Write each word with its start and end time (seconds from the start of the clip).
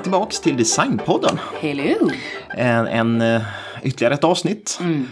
tillbaks 0.00 0.40
till 0.40 0.56
Designpodden. 0.56 1.38
Hello! 1.60 2.10
En, 2.48 2.86
en 2.86 3.20
eh, 3.20 3.42
ytterligare 3.82 4.14
ett 4.14 4.24
avsnitt. 4.24 4.78
Mm. 4.80 5.06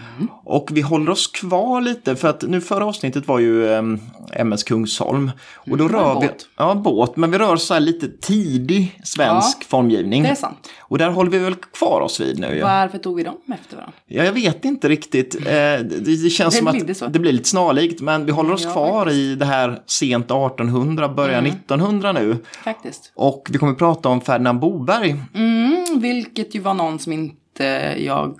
Och 0.44 0.68
vi 0.72 0.80
håller 0.80 1.12
oss 1.12 1.26
kvar 1.26 1.80
lite 1.80 2.16
för 2.16 2.28
att 2.28 2.42
nu 2.42 2.60
förra 2.60 2.86
avsnittet 2.86 3.28
var 3.28 3.38
ju 3.38 3.64
um, 3.64 4.00
MS 4.32 4.62
Kungsholm. 4.64 5.30
Och 5.54 5.76
då 5.78 5.84
Mm, 5.84 5.92
det 5.92 5.98
rör 5.98 6.20
vi, 6.20 6.26
båt. 6.26 6.46
ja 6.56 6.74
båt, 6.74 7.16
men 7.16 7.30
vi 7.30 7.38
rör 7.38 7.52
oss 7.54 7.64
så 7.66 7.78
lite 7.78 8.08
tidig 8.08 9.00
svensk 9.04 9.56
Ja, 9.60 9.66
formgivning. 9.68 10.22
det 10.22 10.28
är 10.28 10.34
sant. 10.34 10.68
Och 10.80 10.98
där 10.98 11.10
håller 11.10 11.30
vi 11.30 11.38
väl 11.38 11.54
kvar 11.54 12.00
oss 12.00 12.20
vid 12.20 12.38
nu. 12.38 12.60
Varför 12.62 12.98
tog 12.98 13.16
vi 13.16 13.22
dem 13.22 13.36
efter 13.54 13.76
varandra? 13.76 13.94
Ja, 14.06 14.24
jag 14.24 14.32
vet 14.32 14.64
inte 14.64 14.88
riktigt. 14.88 15.34
Eh, 15.34 15.42
det, 15.42 15.82
det 16.22 16.30
känns 16.30 16.54
Det 16.54 16.58
som 16.64 16.78
det 16.86 16.90
att 16.90 16.96
så. 16.96 17.06
det 17.06 17.18
blir 17.18 17.32
lite 17.32 17.48
snarlikt, 17.48 18.00
men 18.00 18.24
vi 18.24 18.32
håller 18.32 18.52
oss 18.52 18.64
Ja, 18.64 18.72
kvar 18.72 19.10
i 19.10 19.34
det 19.34 19.44
här 19.44 19.82
sent 19.86 20.24
1800, 20.30 21.08
början 21.08 21.38
Mm. 21.38 21.52
1900 21.52 22.12
nu. 22.12 22.36
Faktiskt. 22.64 23.12
Och 23.14 23.48
vi 23.50 23.58
kommer 23.58 23.72
att 23.72 23.78
prata 23.78 24.08
om 24.08 24.20
Ferdinand 24.20 24.60
Boberg. 24.60 25.16
Mm, 25.34 25.84
vilket 26.00 26.54
ju 26.54 26.60
var 26.60 26.74
någon 26.74 26.98
som 26.98 27.12
inte 27.12 27.94
jag 27.98 28.34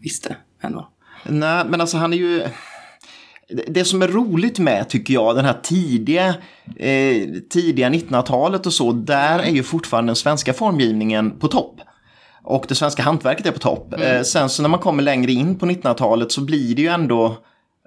visste 0.00 0.36
det 0.62 0.68
var. 0.74 0.88
Nej, 1.24 1.64
men 1.68 1.80
alltså 1.80 1.96
han 1.96 2.12
är 2.12 2.16
ju... 2.16 2.42
Det- 3.68 3.84
som 3.84 4.02
är 4.02 4.08
roligt 4.08 4.58
med, 4.58 4.88
tycker 4.88 5.14
jag, 5.14 5.36
den 5.36 5.44
här 5.44 5.56
tidiga, 5.62 6.26
eh, 6.76 7.16
tidiga 7.50 7.88
1900-talet 7.90 8.66
och 8.66 8.72
så, 8.72 8.92
där 8.92 9.38
är 9.38 9.50
ju 9.50 9.62
fortfarande 9.62 10.08
den 10.08 10.16
svenska 10.16 10.52
formgivningen 10.52 11.38
på 11.38 11.48
topp. 11.48 11.80
Och 12.44 12.64
det 12.68 12.74
svenska 12.74 13.02
hantverket 13.02 13.46
är 13.46 13.50
på 13.50 13.58
topp. 13.58 13.94
Mm. 13.94 14.16
Eh, 14.16 14.22
sen 14.22 14.48
så 14.48 14.62
när 14.62 14.68
man 14.68 14.80
kommer 14.80 15.02
längre 15.02 15.32
in 15.32 15.58
på 15.58 15.66
1900-talet 15.66 16.32
så 16.32 16.40
blir 16.40 16.74
det 16.74 16.82
ju 16.82 16.88
ändå 16.88 17.36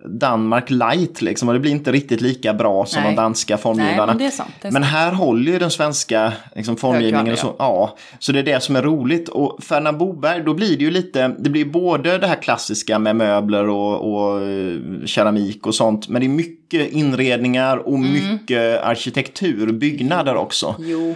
Danmark 0.05 0.69
light 0.69 1.21
liksom. 1.21 1.47
Och 1.47 1.53
det 1.53 1.59
blir 1.59 1.71
inte 1.71 1.91
riktigt 1.91 2.21
lika 2.21 2.53
bra 2.53 2.85
som 2.85 3.03
Nej. 3.03 3.11
de 3.11 3.15
danska 3.15 3.57
formgivarna. 3.57 3.95
Nej, 3.97 4.07
men 4.07 4.17
det 4.17 4.25
är 4.25 4.29
sant. 4.31 4.51
Det 4.61 4.67
är 4.67 4.71
Men 4.71 4.83
här 4.83 5.11
håller 5.11 5.51
ju 5.51 5.59
den 5.59 5.71
svenska 5.71 6.33
liksom, 6.55 6.77
formgivningen 6.77 7.33
och 7.33 7.39
så. 7.39 7.55
Ja, 7.59 7.97
så 8.19 8.31
det 8.31 8.39
är 8.39 8.43
det 8.43 8.63
som 8.63 8.75
är 8.75 8.81
roligt. 8.81 9.29
Och 9.29 9.63
Ferdinand 9.63 9.97
Boberg, 9.97 10.43
då 10.43 10.53
blir 10.53 10.77
det 10.77 10.83
ju 10.83 10.91
lite, 10.91 11.35
det 11.39 11.49
blir 11.49 11.65
både 11.65 12.17
det 12.17 12.27
här 12.27 12.41
klassiska 12.41 12.99
med 12.99 13.15
möbler 13.15 13.67
och, 13.69 14.13
och 14.13 14.41
eh, 14.41 14.75
keramik 15.05 15.67
och 15.67 15.75
sånt. 15.75 16.07
Men 16.07 16.21
det 16.21 16.27
är 16.27 16.29
mycket 16.29 16.91
inredningar 16.91 17.77
och 17.77 17.95
Mm. 17.95 18.11
mycket 18.33 18.83
arkitektur, 18.83 19.71
byggnader 19.73 20.35
också. 20.35 20.75
Jo. 20.79 21.15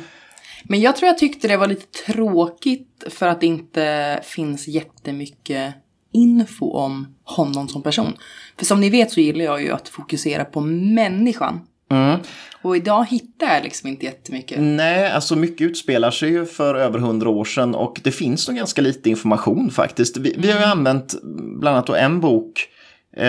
Men 0.64 0.82
jag 0.82 0.96
tror 0.96 1.08
jag 1.08 1.18
tyckte 1.18 1.48
det 1.48 1.58
var 1.58 1.68
lite 1.68 1.86
tråkigt 2.12 3.04
för 3.10 3.28
att 3.28 3.42
det 3.42 3.48
inte 3.48 4.20
finns 4.24 4.68
jättemycket 4.68 5.74
info 6.12 6.72
om 6.72 7.16
honom 7.24 7.68
som 7.68 7.84
person. 7.84 8.14
För 8.58 8.66
som 8.66 8.80
ni 8.80 8.90
vet 8.90 9.12
så 9.12 9.20
gillar 9.20 9.46
jag 9.46 9.62
ju 9.62 9.72
att 9.72 9.90
fokusera 9.90 10.46
på 10.46 10.62
människan. 10.62 11.60
Mm. 11.92 12.20
Och 12.62 12.78
idag 12.78 13.06
hittar 13.10 13.54
jag 13.54 13.64
liksom 13.64 13.90
inte 13.90 14.06
jättemycket. 14.06 14.58
Nej, 14.62 15.12
alltså 15.12 15.36
mycket 15.36 15.62
utspelar 15.62 16.12
sig 16.12 16.30
ju 16.30 16.46
för 16.46 16.76
över 16.76 17.00
hundra 17.00 17.30
år 17.30 17.46
sedan 17.46 17.76
och 17.76 18.00
det 18.04 18.12
finns 18.12 18.48
nog 18.48 18.58
ganska 18.58 18.82
lite 18.82 19.10
information 19.10 19.72
faktiskt. 19.72 20.18
Vi, 20.18 20.36
vi 20.38 20.52
har 20.52 20.60
ju 20.60 20.66
använt 20.66 21.16
bland 21.60 21.78
annat 21.78 21.90
en 21.90 22.20
bok 22.20 22.68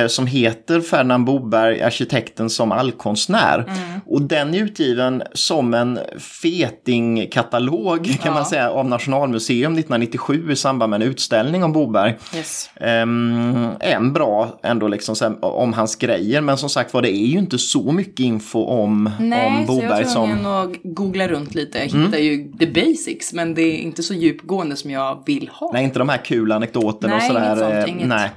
som 0.09 0.27
heter 0.27 0.81
Ferdinand 0.81 1.25
Boberg, 1.25 1.83
arkitekten 1.83 2.51
som 2.51 2.73
allkonstnär. 2.73 3.65
Och 4.07 4.23
den 4.23 4.55
är 4.55 4.59
utgiven 4.63 5.23
som 5.33 5.75
en 5.75 5.99
fetingkatalog 6.19 8.05
kan 8.05 8.17
Ja. 8.25 8.31
man 8.35 8.45
säga 8.47 8.71
av 8.71 8.87
Nationalmuseum 8.89 9.73
1997 9.73 10.53
i 10.53 10.57
samband 10.57 10.91
med 10.91 11.03
en 11.03 11.09
utställning 11.09 11.65
om 11.65 11.73
Boberg. 11.73 12.15
Yes. 12.37 12.71
Um, 12.81 13.69
en 13.81 14.13
bra 14.13 14.59
ändå 14.63 14.89
liksom 14.89 15.15
här, 15.21 15.45
om 15.45 15.73
hans 15.73 15.97
grejer 15.97 16.41
men 16.41 16.57
som 16.57 16.69
sagt 16.69 16.95
var 16.95 17.03
det 17.03 17.11
är 17.11 17.27
ju 17.27 17.39
inte 17.39 17.59
så 17.59 17.93
mycket 17.93 18.21
info 18.21 18.65
om, 18.65 19.07
om 19.07 19.29
Nej, 19.29 19.67
så 19.67 19.73
jag 19.73 19.81
Boberg 19.83 20.05
var 20.05 20.11
som... 20.11 20.25
Mm. 20.31 20.43
tvungen 20.43 20.61
att 20.61 20.77
googla 20.83 21.29
runt 21.29 21.55
lite. 21.55 21.79
Jag 21.79 21.87
hittar 21.87 22.19
ju 22.19 22.53
the 22.59 22.67
basics, 22.67 23.33
men 23.33 23.55
det 23.55 23.63
är 23.63 23.77
inte 23.79 24.03
så 24.03 24.15
djupgående 24.15 24.77
som 24.77 24.91
jag 24.91 25.23
vill 25.27 25.51
ha. 25.53 25.71
Nej, 25.73 25.85
inte 25.85 25.99
de 25.99 26.09
här 26.09 26.25
kul 26.25 26.53
anekdoterna 26.53 27.15
och 27.15 27.19
Nej, 27.21 27.29
sådär. 27.29 27.47
inget 27.47 27.59
sånt, 27.59 27.73
eh, 27.75 27.89
inget. 27.91 28.09
Nej. 28.09 28.31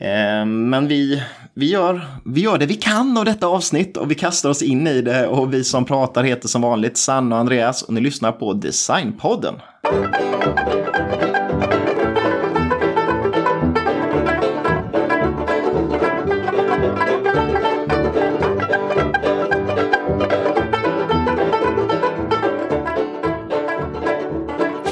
Eh, 0.00 0.46
Men 0.46 0.88
vi, 0.88 1.22
vi, 1.54 1.70
gör, 1.70 2.06
vi 2.24 2.40
gör 2.40 2.58
det 2.58 2.66
vi 2.66 2.74
kan 2.74 3.18
av 3.18 3.24
detta 3.24 3.46
avsnitt 3.46 3.96
och 3.96 4.10
vi 4.10 4.14
kastar 4.14 4.50
oss 4.50 4.62
in 4.62 4.86
i 4.86 5.02
det 5.02 5.26
och 5.26 5.54
vi 5.54 5.64
som 5.64 5.84
pratar 5.84 6.22
heter 6.24 6.48
som 6.48 6.62
vanligt 6.62 6.96
Sanna 6.96 7.34
och 7.34 7.40
Andreas 7.40 7.82
och 7.82 7.94
ni 7.94 8.00
lyssnar 8.00 8.32
på 8.32 8.52
Designpodden. 8.52 9.54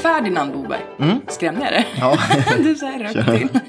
Ferdinand 0.01 0.53
Boberg. 0.53 0.81
Skrämde 1.27 1.61
jag 1.61 1.73
det? 1.73 1.77
Mm. 1.77 1.99
Ja. 1.99 2.17
du 2.63 2.75
så 2.75 2.85
här 2.85 2.99
rakt 2.99 3.37
till. 3.37 3.59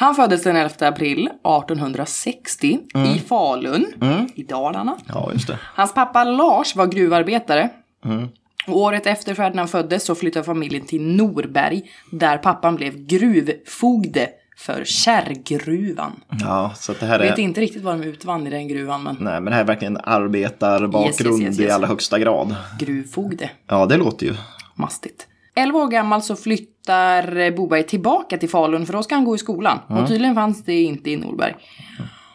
Han 0.00 0.14
föddes 0.14 0.42
den 0.42 0.56
11 0.56 0.74
april 0.88 1.28
1860 1.28 2.78
Mm. 2.94 3.06
i 3.10 3.18
Falun 3.18 3.86
i 4.34 4.42
Dalarna. 4.42 4.96
ja, 5.08 5.30
just 5.32 5.46
det. 5.46 5.58
Hans 5.74 5.94
pappa 5.94 6.24
Lars 6.24 6.76
var 6.76 6.86
gruvarbetare. 6.86 7.68
Mm. 8.04 8.28
Året 8.66 9.06
efter 9.06 9.34
Ferdinand 9.34 9.70
föddes 9.70 10.04
så 10.04 10.14
flyttade 10.14 10.44
familjen 10.44 10.86
till 10.86 11.02
Norberg 11.02 11.82
där 12.10 12.38
pappan 12.38 12.76
blev 12.76 13.06
gruvfogde 13.06 14.28
för 14.56 14.84
Kärrgruvan. 14.84 16.12
Ja, 16.40 16.72
så 16.76 16.92
det 17.00 17.06
här 17.06 17.18
Jag 17.20 17.30
vet 17.30 17.38
är... 17.38 17.42
inte 17.42 17.60
riktigt 17.60 17.82
vad 17.82 17.98
de 18.00 18.06
utvann 18.06 18.46
i 18.46 18.50
den 18.50 18.68
gruvan 18.68 19.02
men 19.02 19.16
Nej, 19.20 19.32
men 19.40 19.44
det 19.44 19.50
här 19.52 19.60
är 19.60 19.66
verkligen 19.66 19.96
arbetarbakgrund 20.04 21.06
Yes, 21.08 21.20
yes, 21.20 21.40
yes, 21.40 21.60
yes. 21.60 21.68
i 21.68 21.70
allra 21.70 21.86
högsta 21.88 22.18
grad. 22.18 22.56
gruvfogde. 22.78 23.50
Ja, 23.66 23.86
det 23.86 23.96
låter 23.96 24.26
ju. 24.26 24.34
Mastigt. 24.74 25.26
11 25.60 25.78
år 25.78 25.88
gammal 25.88 26.22
så 26.22 26.36
flyttar 26.36 27.50
Boberg 27.56 27.82
tillbaka 27.82 28.38
till 28.38 28.48
Falun 28.48 28.86
för 28.86 28.92
då 28.92 29.02
ska 29.02 29.14
han 29.14 29.24
gå 29.24 29.34
i 29.34 29.38
skolan. 29.38 29.78
Och 29.88 30.08
tydligen 30.08 30.34
fanns 30.34 30.64
det 30.64 30.82
inte 30.82 31.10
i 31.10 31.16
Norberg. 31.16 31.54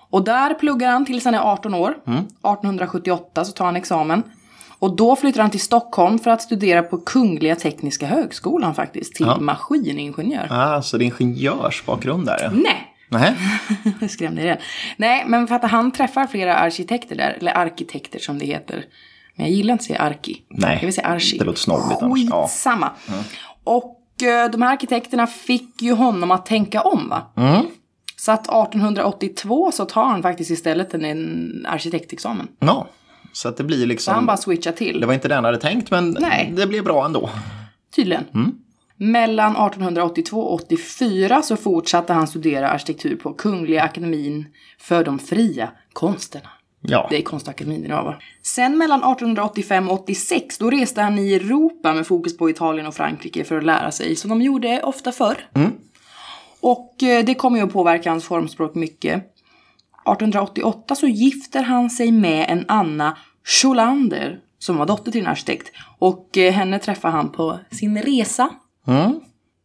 Och 0.10 0.24
där 0.24 0.54
pluggar 0.54 0.92
han 0.92 1.06
tills 1.06 1.26
han 1.26 1.34
är 1.34 1.40
18 1.40 1.74
år. 1.74 1.90
1878 1.92 3.46
så 3.46 3.52
tar 3.52 3.66
han 3.66 3.76
examen. 3.76 4.24
Och 4.80 4.96
då 4.96 5.16
flyttar 5.16 5.42
han 5.42 5.52
till 5.52 5.60
Stockholm 5.62 6.20
för 6.20 6.32
att 6.32 6.42
studera 6.42 6.84
på 6.84 6.98
Kungliga 6.98 7.56
Tekniska 7.56 8.06
Högskolan 8.08 8.76
faktiskt. 8.76 9.16
Till 9.16 9.26
Ja. 9.26 9.38
maskiningenjör. 9.40 10.48
Ah, 10.52 10.82
så 10.82 10.98
det 10.98 11.04
är 11.04 11.06
ingenjörsbakgrund 11.06 12.26
där 12.26 12.38
ja. 12.42 12.50
Nej! 12.54 12.92
Nej. 13.10 14.10
Skrämde 14.10 14.42
igen. 14.42 14.58
Nej, 14.98 15.24
men 15.28 15.48
för 15.48 15.56
att 15.56 15.64
han 15.72 15.92
träffar 15.92 16.28
flera 16.28 16.56
arkitekter 16.56 17.16
där. 17.16 17.38
Eller 17.40 17.58
arkitekter 17.58 18.20
som 18.20 18.40
det 18.40 18.46
heter. 18.46 18.86
Men 19.36 19.46
jag 19.48 19.56
gillar 19.56 19.72
inte 19.72 19.82
att 19.82 19.86
säga 19.88 20.00
arki. 20.00 20.42
Nej, 20.50 20.76
Jag 20.76 20.86
vill 20.86 20.94
säga 20.94 21.08
archi. 21.08 21.38
det 21.38 21.46
låter 21.46 21.60
snobbigt 21.60 22.02
annars. 22.02 22.20
Ja. 22.30 22.42
Skitsamma. 22.48 22.92
Och 23.64 24.24
eh, 24.24 24.52
de 24.52 24.62
här 24.62 24.74
arkitekterna 24.74 25.28
fick 25.28 25.82
ju 25.82 25.94
honom 25.94 26.32
att 26.32 26.46
tänka 26.46 26.82
om 26.82 27.10
va? 27.10 27.32
Mm. 27.38 27.66
Så 28.18 28.32
att 28.32 28.42
1882 28.42 29.72
så 29.74 29.86
tar 29.86 30.06
han 30.06 30.22
faktiskt 30.22 30.52
istället 30.52 30.94
en, 30.94 31.06
en 31.06 31.66
arkitektexamen. 31.70 32.48
ja. 32.60 32.88
Så 33.34 33.50
att 33.50 33.58
det 33.58 33.64
blir 33.64 33.80
Så 33.80 33.86
liksom... 33.86 34.14
han 34.14 34.26
bara 34.26 34.38
switchar 34.38 34.72
till. 34.72 35.00
Det 35.02 35.08
var 35.08 35.14
inte 35.14 35.28
det 35.28 35.36
han 35.36 35.46
hade 35.46 35.58
tänkt, 35.58 35.92
men 35.92 36.18
Nej. 36.20 36.54
det 36.56 36.68
blev 36.68 36.84
bra 36.84 37.06
ändå. 37.06 37.30
Tydligen. 37.96 38.24
Mm. 38.34 38.52
Mellan 38.98 39.52
1882 39.52 40.42
och 40.42 40.54
84 40.54 41.42
så 41.42 41.56
fortsatte 41.58 42.14
han 42.14 42.28
studera 42.28 42.70
arkitektur 42.70 43.16
på 43.16 43.34
Kungliga 43.34 43.84
Akademin 43.84 44.46
för 44.80 45.04
de 45.04 45.20
fria 45.20 45.70
konsterna. 45.94 46.50
Ja. 46.88 47.08
Det 47.10 47.18
är 47.18 47.22
Konstakademin 47.22 47.86
idag 47.86 48.04
va? 48.04 48.16
Sen 48.44 48.78
mellan 48.78 49.00
1885 49.00 49.90
och 49.90 50.02
86 50.04 50.58
då 50.58 50.70
reste 50.70 51.02
han 51.02 51.20
i 51.20 51.34
Europa 51.34 51.94
med 51.94 52.08
fokus 52.08 52.38
på 52.38 52.50
Italien 52.50 52.88
och 52.88 52.96
Frankrike 52.96 53.44
för 53.44 53.58
att 53.58 53.64
lära 53.64 53.92
sig, 53.92 54.16
som 54.16 54.30
de 54.30 54.42
gjorde 54.42 54.82
ofta 54.84 55.12
förr. 55.12 55.38
Och 56.60 57.04
eh, 57.04 57.26
det 57.26 57.36
kommer 57.36 57.58
ju 57.58 57.66
att 57.66 57.74
påverka 57.74 58.10
hans 58.10 58.26
formspråk 58.26 58.76
mycket. 58.76 59.16
1888 59.16 60.96
så 60.96 61.08
gifter 61.08 61.64
han 61.64 61.90
sig 61.90 62.12
med 62.12 62.46
en 62.50 62.66
Anna 62.68 63.18
Scholander 63.44 64.40
som 64.60 64.78
var 64.78 64.86
dotter 64.86 65.12
till 65.12 65.22
en 65.22 65.28
arkitekt. 65.28 65.72
Och 65.98 66.38
eh, 66.38 66.54
henne 66.54 66.80
träffar 66.80 67.10
han 67.10 67.32
på 67.32 67.60
sin 67.72 68.02
resa. 68.02 68.50
Mm. 68.88 69.20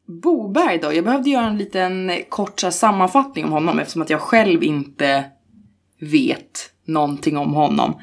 Boberg 0.06 0.78
då? 0.78 0.92
Jag 0.92 1.04
behövde 1.04 1.30
göra 1.30 1.46
en 1.46 1.58
liten 1.58 2.10
eh, 2.10 2.16
kort 2.28 2.60
sammanfattning 2.70 3.44
om 3.44 3.52
honom 3.52 3.78
eftersom 3.78 4.02
att 4.02 4.10
jag 4.10 4.20
själv 4.20 4.62
inte 4.62 5.24
vet 6.00 6.70
någonting 6.84 7.36
om 7.36 7.54
honom. 7.54 7.94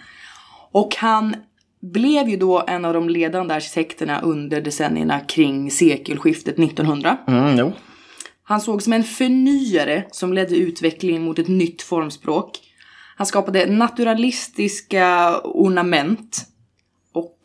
Och 0.72 0.96
han 0.96 1.36
blev 1.82 2.30
ju 2.30 2.38
då 2.38 2.64
en 2.68 2.86
av 2.86 2.94
de 2.94 3.10
ledande 3.10 3.54
arkitekterna 3.54 4.22
under 4.22 4.62
decennierna 4.62 5.20
kring 5.20 5.72
sekelskiftet 5.72 6.60
1900. 6.60 7.18
Mm, 7.28 7.58
jo. 7.58 7.74
Han 8.44 8.62
såg 8.62 8.82
som 8.82 8.94
en 8.94 9.04
förnyare 9.04 10.06
som 10.12 10.34
ledde 10.34 10.56
utvecklingen 10.56 11.24
mot 11.24 11.40
ett 11.40 11.48
nytt 11.48 11.82
formspråk. 11.82 12.60
Han 13.16 13.28
skapade 13.28 13.66
naturalistiska 13.66 15.38
ornament 15.44 16.48
och 17.14 17.38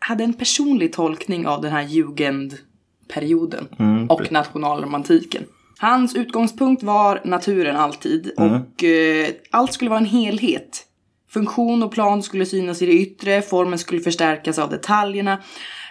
hade 0.00 0.24
en 0.24 0.32
personlig 0.32 0.92
tolkning 0.92 1.46
av 1.46 1.62
den 1.62 1.72
här 1.72 1.82
jugendperioden 1.82 3.68
och 4.08 4.32
nationalromantiken. 4.32 5.44
Hans 5.80 6.16
utgångspunkt 6.16 6.82
var 6.82 7.20
naturen 7.24 7.76
alltid 7.76 8.30
och 8.36 8.84
eh, 8.84 9.28
allt 9.50 9.72
skulle 9.72 9.90
vara 9.90 10.00
en 10.00 10.06
helhet. 10.06 10.86
Funktion 11.30 11.82
och 11.82 11.92
plan 11.92 12.22
skulle 12.22 12.46
synas 12.46 12.82
i 12.82 12.86
det 12.86 12.92
yttre, 12.92 13.42
formen 13.42 13.78
skulle 13.78 14.00
förstärkas 14.00 14.58
av 14.58 14.70
detaljerna. 14.70 15.42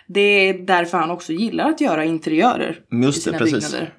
Det 0.07 0.21
är 0.49 0.53
därför 0.53 0.97
han 0.97 1.11
också 1.11 1.33
gillar 1.33 1.69
att 1.69 1.81
göra 1.81 2.05
interiörer 2.05 2.79
Just 3.03 3.17
i 3.17 3.19
det, 3.19 3.23
sina 3.23 3.37
precis. 3.37 3.53
byggnader. 3.53 3.93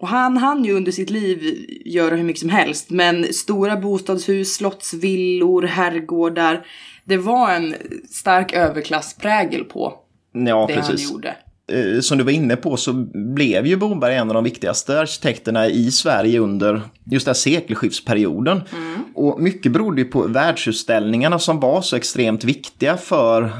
Och 0.00 0.08
han 0.08 0.36
hann 0.36 0.64
ju 0.64 0.72
under 0.72 0.92
sitt 0.92 1.10
liv 1.10 1.66
göra 1.84 2.16
hur 2.16 2.24
mycket 2.24 2.40
som 2.40 2.50
helst. 2.50 2.90
Men 2.90 3.32
stora 3.32 3.76
bostadshus, 3.76 4.54
slottsvillor, 4.54 5.62
herrgårdar. 5.62 6.66
Det 7.04 7.16
var 7.16 7.52
en 7.52 7.74
stark 8.10 8.52
överklassprägel 8.52 9.64
på 9.64 9.94
Ja, 10.32 10.66
det 10.68 10.74
precis. 10.74 11.04
han 11.06 11.12
gjorde. 11.14 11.36
Eh, 11.72 12.00
som 12.00 12.18
du 12.18 12.24
var 12.24 12.32
inne 12.32 12.56
på 12.56 12.76
så 12.76 12.92
blev 13.14 13.66
ju 13.66 13.76
Boberg 13.76 14.14
en 14.14 14.28
av 14.28 14.34
de 14.34 14.44
viktigaste 14.44 15.00
arkitekterna 15.00 15.66
i 15.66 15.90
Sverige 15.90 16.38
under 16.38 16.82
just 17.04 17.26
den 17.26 17.30
här 17.30 17.34
sekelskiftsperioden. 17.34 18.62
Och 19.14 19.40
mycket 19.40 19.72
berodde 19.72 20.00
ju 20.00 20.04
på 20.04 20.22
världsutställningarna 20.22 21.38
som 21.38 21.60
var 21.60 21.82
så 21.82 21.96
extremt 21.96 22.44
viktiga 22.44 22.96
för 22.96 23.50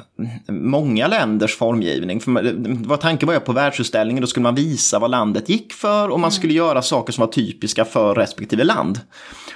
många 0.48 1.08
länders 1.08 1.56
formgivning. 1.56 2.20
För 2.20 2.86
vad 2.86 3.00
tanken 3.00 3.26
var 3.26 3.34
ju 3.34 3.40
på 3.40 3.52
världsutställningen, 3.52 4.20
då 4.20 4.26
skulle 4.26 4.42
man 4.42 4.54
visa 4.54 4.98
vad 4.98 5.10
landet 5.10 5.48
gick 5.48 5.72
för 5.72 6.08
och 6.08 6.20
man 6.20 6.32
skulle 6.32 6.52
göra 6.52 6.82
saker 6.82 7.12
som 7.12 7.22
var 7.22 7.32
typiska 7.32 7.84
för 7.84 8.14
respektive 8.14 8.64
land. 8.64 9.00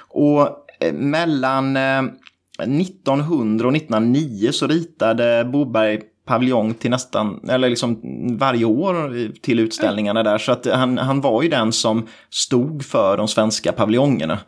Och 0.08 0.40
eh, 0.80 0.92
mellan 0.92 1.76
eh, 1.76 2.02
1900 2.62 3.68
och 3.68 3.76
1909 3.76 4.52
så 4.52 4.66
ritade 4.66 5.44
Boberg 5.52 6.00
paviljong 6.24 6.74
till 6.74 6.90
nästan, 6.90 7.40
eller 7.48 7.68
liksom 7.68 8.00
varje 8.38 8.64
år 8.64 9.28
till 9.42 9.60
utställningarna 9.60 10.22
där. 10.22 10.38
Så 10.38 10.52
att 10.52 10.66
han, 10.66 10.98
han 10.98 11.20
var 11.20 11.42
ju 11.42 11.48
den 11.48 11.72
som 11.72 12.06
stod 12.30 12.84
för 12.84 13.16
de 13.16 13.28
svenska 13.28 13.72
paviljongerna. 13.72 14.38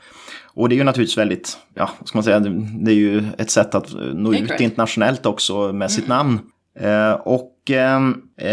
Och 0.54 0.68
det 0.68 0.74
är 0.74 0.76
ju 0.76 0.84
naturligtvis 0.84 1.18
väldigt, 1.18 1.58
ja, 1.74 1.90
vad 1.98 2.08
ska 2.08 2.18
man 2.18 2.24
säga, 2.24 2.38
det 2.80 2.90
är 2.90 2.94
ju 2.94 3.24
ett 3.38 3.50
sätt 3.50 3.74
att 3.74 3.92
nå 4.14 4.34
ut 4.34 4.60
internationellt 4.60 5.26
också 5.26 5.72
med 5.72 5.90
sitt 5.90 6.08
namn. 6.08 6.38
Eh, 6.80 7.12
och 7.12 7.70
eh, 7.70 8.00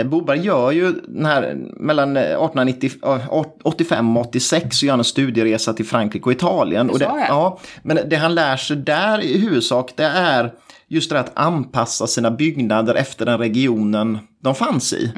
Boberg 0.05 0.39
gör 0.39 0.71
ju 0.71 0.93
den 1.07 1.25
här, 1.25 1.55
mellan 1.79 2.17
1885 2.17 4.17
och 4.17 4.25
86 4.25 4.77
så 4.77 4.85
gör 4.85 4.93
han 4.93 4.99
en 4.99 5.03
studieresa 5.03 5.73
till 5.73 5.85
Frankrike 5.85 6.25
och 6.25 6.31
Italien. 6.31 6.89
Och 6.89 6.99
det. 6.99 7.25
ja, 7.27 7.59
men 7.83 8.09
det 8.09 8.15
han 8.15 8.35
lär 8.35 8.57
sig 8.57 8.77
där 8.77 9.21
i 9.21 9.37
huvudsak 9.37 9.93
det 9.95 10.05
är 10.05 10.51
just 10.91 11.09
det 11.09 11.19
att 11.19 11.31
anpassa 11.39 12.07
sina 12.07 12.31
byggnader 12.31 12.95
efter 12.95 13.25
den 13.25 13.37
regionen 13.37 14.19
de 14.41 14.55
fanns 14.55 14.93
i. 14.93 15.11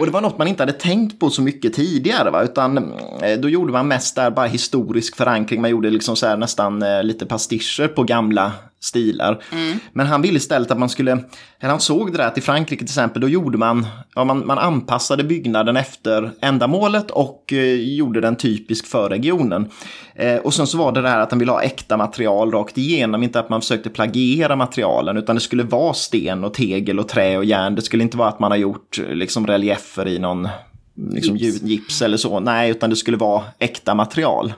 Och 0.00 0.06
det 0.06 0.12
var 0.12 0.20
något 0.20 0.38
man 0.38 0.48
inte 0.48 0.62
hade 0.62 0.72
tänkt 0.72 1.20
på 1.20 1.30
så 1.30 1.42
mycket 1.42 1.74
tidigare, 1.74 2.30
va? 2.30 2.42
utan 2.42 2.78
eh, 3.22 3.38
då 3.38 3.48
gjorde 3.48 3.72
man 3.72 3.88
mest 3.88 4.16
där 4.16 4.30
bara 4.30 4.46
historisk 4.46 5.16
förankring. 5.16 5.60
Man 5.60 5.70
gjorde 5.70 5.90
liksom 5.90 6.16
så 6.16 6.26
här 6.26 6.36
nästan 6.36 6.82
eh, 6.82 7.02
lite 7.02 7.26
pastischer 7.26 7.88
på 7.88 8.02
gamla 8.02 8.52
stilar. 8.80 9.42
Men 9.92 10.06
han 10.06 10.22
ville 10.22 10.36
istället 10.36 10.70
att 10.70 10.78
man 10.78 10.88
skulle, 10.88 11.12
eller 11.60 11.70
han 11.70 11.80
såg 11.80 12.12
det 12.12 12.18
där 12.18 12.26
att 12.26 12.38
i 12.38 12.40
Frankrike 12.40 12.84
till 12.84 12.92
exempel, 12.92 13.22
då 13.22 13.28
gjorde 13.28 13.58
man, 13.58 13.86
ja, 14.14 14.24
man, 14.24 14.46
man 14.46 14.58
anpassade 14.58 15.24
byggnaden 15.24 15.76
efter 15.76 16.30
ändamålet 16.40 17.10
och 17.10 17.52
eh, 17.52 17.74
gjorde 17.74 18.20
den 18.20 18.36
typisk 18.36 18.86
för 18.86 19.08
regionen. 19.08 19.70
Eh, 20.14 20.36
och 20.36 20.54
sen 20.54 20.66
så 20.66 20.78
var 20.78 20.92
det 20.92 21.02
det 21.02 21.08
här 21.08 21.20
att 21.20 21.30
han 21.30 21.38
ville 21.38 21.52
ha 21.52 21.62
äkta 21.62 21.96
material 21.96 22.52
rakt 22.52 22.78
igenom, 22.78 23.22
inte 23.22 23.40
att 23.40 23.48
man 23.48 23.60
försökte 23.60 23.90
plagiera 23.90 24.56
materialen, 24.56 25.16
utan 25.16 25.34
det 25.36 25.40
skulle 25.40 25.62
vara 25.62 25.94
sten 25.94 26.44
och 26.44 26.54
tegel 26.54 26.98
och 26.98 27.08
trä 27.08 27.38
och 27.38 27.44
järn. 27.44 27.74
Det 27.74 27.82
skulle 27.82 28.02
inte 28.02 28.16
vara 28.16 28.28
att 28.28 28.40
man 28.40 28.50
har 28.50 28.58
gjort 28.66 28.98
liksom 28.98 29.46
reliefer 29.46 30.08
i 30.08 30.18
någon 30.18 30.48
liksom, 31.12 31.36
Gips. 31.36 31.62
gips. 31.62 32.02
eller 32.02 32.16
så. 32.16 32.40
Nej, 32.40 32.70
utan 32.70 32.90
det 32.90 32.96
skulle 32.96 33.16
vara 33.16 33.42
äkta 33.58 33.94
material. 33.94 34.52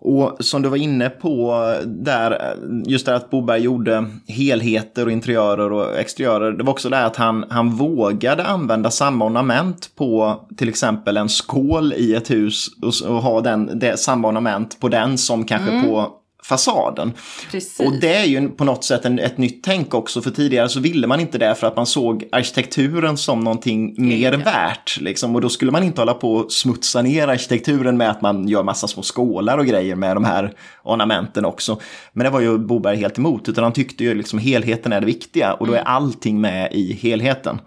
Och 0.00 0.36
som 0.40 0.62
du 0.62 0.68
var 0.68 0.76
inne 0.76 1.10
på 1.10 1.74
där, 1.84 2.56
just 2.86 3.06
det 3.06 3.16
att 3.16 3.30
Boberg 3.30 3.62
gjorde 3.62 4.06
helheter 4.28 5.06
och 5.06 5.12
interiörer 5.12 5.72
och 5.72 5.98
exteriörer. 5.98 6.52
Det 6.52 6.64
var 6.64 6.72
också 6.72 6.88
det 6.88 7.04
att 7.04 7.16
han, 7.16 7.44
han 7.50 7.70
vågade 7.70 8.44
använda 8.44 8.90
samma 8.90 9.24
ornament 9.24 9.90
på 9.96 10.40
till 10.56 10.68
exempel 10.68 11.16
en 11.16 11.28
skål 11.28 11.92
i 11.92 12.14
ett 12.14 12.30
hus 12.30 12.66
och, 12.82 13.10
och 13.10 13.22
ha 13.22 13.40
den, 13.40 13.78
det, 13.78 13.98
samma 13.98 14.28
ornament 14.28 14.80
på 14.80 14.88
den 14.88 15.18
som 15.18 15.44
kanske 15.44 15.82
på 15.82 16.12
fasaden. 16.48 17.12
Precis. 17.50 17.80
Och 17.80 17.92
det 18.00 18.14
är 18.14 18.24
ju 18.24 18.48
på 18.48 18.64
något 18.64 18.84
sätt 18.84 19.04
en, 19.04 19.18
ett 19.18 19.38
nytt 19.38 19.62
tänk 19.64 19.94
också, 19.94 20.22
för 20.22 20.30
tidigare 20.30 20.68
så 20.68 20.80
ville 20.80 21.06
man 21.06 21.20
inte 21.20 21.38
det 21.38 21.54
för 21.54 21.66
att 21.66 21.76
man 21.76 21.86
såg 21.86 22.24
arkitekturen 22.32 23.16
som 23.16 23.40
någonting 23.40 23.94
mer 23.98 24.32
Ja. 24.32 24.38
värt. 24.38 25.00
Liksom. 25.00 25.34
Och 25.34 25.40
då 25.40 25.48
skulle 25.48 25.70
man 25.70 25.82
inte 25.82 26.00
hålla 26.00 26.14
på 26.14 26.32
och 26.32 26.52
smutsa 26.52 27.02
ner 27.02 27.28
arkitekturen 27.28 27.96
med 27.96 28.10
att 28.10 28.22
man 28.22 28.48
gör 28.48 28.62
massa 28.62 28.88
små 28.88 29.02
skålar 29.02 29.58
och 29.58 29.66
grejer 29.66 29.96
med 29.96 30.16
de 30.16 30.24
här 30.24 30.52
ornamenten 30.84 31.44
också. 31.44 31.80
Men 32.12 32.24
det 32.24 32.30
var 32.30 32.40
ju 32.40 32.58
Boberg 32.58 32.96
helt 32.96 33.18
emot, 33.18 33.48
utan 33.48 33.64
han 33.64 33.72
tyckte 33.72 34.04
ju 34.04 34.14
liksom 34.14 34.38
helheten 34.38 34.92
är 34.92 35.00
det 35.00 35.06
viktiga 35.06 35.52
och 35.52 35.66
då 35.66 35.72
är 35.72 35.82
allting 35.82 36.40
med 36.40 36.72
i 36.72 36.92
helheten. 36.92 37.60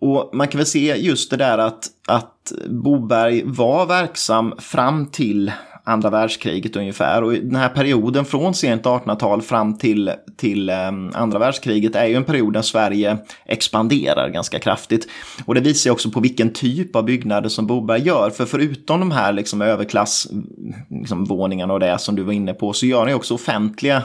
Och 0.00 0.30
man 0.32 0.48
kan 0.48 0.58
väl 0.58 0.66
se 0.66 0.96
just 0.96 1.30
det 1.30 1.36
där 1.36 1.58
att, 1.58 1.86
att 2.08 2.52
Boberg 2.68 3.42
var 3.44 3.86
verksam 3.86 4.54
fram 4.58 5.06
till 5.06 5.52
andra 5.84 6.10
världskriget 6.10 6.76
ungefär. 6.76 7.22
Och 7.22 7.32
den 7.32 7.56
här 7.56 7.68
perioden 7.68 8.24
från 8.24 8.54
sent 8.54 8.82
1800-tal 8.82 9.42
fram 9.42 9.78
till, 9.78 10.12
till 10.36 10.68
ehm, 10.68 11.10
andra 11.14 11.38
världskriget 11.38 11.96
är 11.96 12.06
ju 12.06 12.14
en 12.14 12.24
period 12.24 12.52
där 12.52 12.62
Sverige 12.62 13.18
expanderar 13.46 14.28
ganska 14.28 14.58
kraftigt. 14.58 15.08
Och 15.46 15.54
det 15.54 15.60
visar 15.60 15.90
ju 15.90 15.92
också 15.92 16.10
på 16.10 16.20
vilken 16.20 16.52
typ 16.52 16.96
av 16.96 17.04
byggnader 17.04 17.48
som 17.48 17.66
Boberg 17.66 18.02
gör. 18.02 18.30
För 18.30 18.46
förutom 18.46 19.00
de 19.00 19.10
här 19.10 19.32
liksom 19.32 19.62
överklassvåningarna 19.62 20.50
liksom, 20.98 21.70
och 21.70 21.80
det 21.80 21.98
som 21.98 22.16
du 22.16 22.22
var 22.22 22.32
inne 22.32 22.54
på 22.54 22.72
så 22.72 22.86
gör 22.86 23.00
han 23.00 23.08
ju 23.08 23.14
också 23.14 23.34
offentliga 23.34 24.02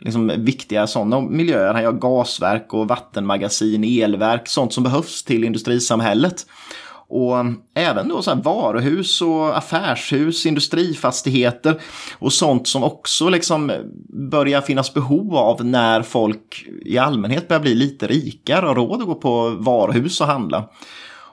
liksom 0.00 0.32
viktiga 0.36 0.86
sådana 0.86 1.20
miljöer. 1.20 1.74
Han 1.74 1.82
gör 1.82 1.92
gasverk 1.92 2.74
och 2.74 2.88
vattenmagasin, 2.88 4.02
elverk, 4.02 4.48
sånt 4.48 4.72
som 4.72 4.84
behövs 4.84 5.24
till 5.24 5.44
industrisamhället. 5.44 6.46
Och 7.10 7.40
mm, 7.40 7.56
även 7.74 8.08
då 8.08 8.22
så 8.22 8.34
här 8.34 8.42
varuhus 8.42 9.22
och 9.22 9.58
affärshus, 9.58 10.46
industrifastigheter 10.46 11.80
och 12.18 12.32
sånt 12.32 12.68
som 12.68 12.84
också 12.84 13.28
liksom 13.28 13.70
eh, 13.70 13.76
börjar 14.30 14.60
finnas 14.60 14.94
behov 14.94 15.36
av 15.36 15.64
när 15.64 16.02
folk 16.02 16.66
i 16.84 16.98
allmänhet 16.98 17.48
börjar 17.48 17.62
bli 17.62 17.74
lite 17.74 18.06
rikare 18.06 18.68
och 18.68 18.76
råd 18.76 19.00
att 19.00 19.06
gå 19.06 19.14
på 19.14 19.50
varuhus 19.50 20.20
och 20.20 20.26
handla. 20.26 20.68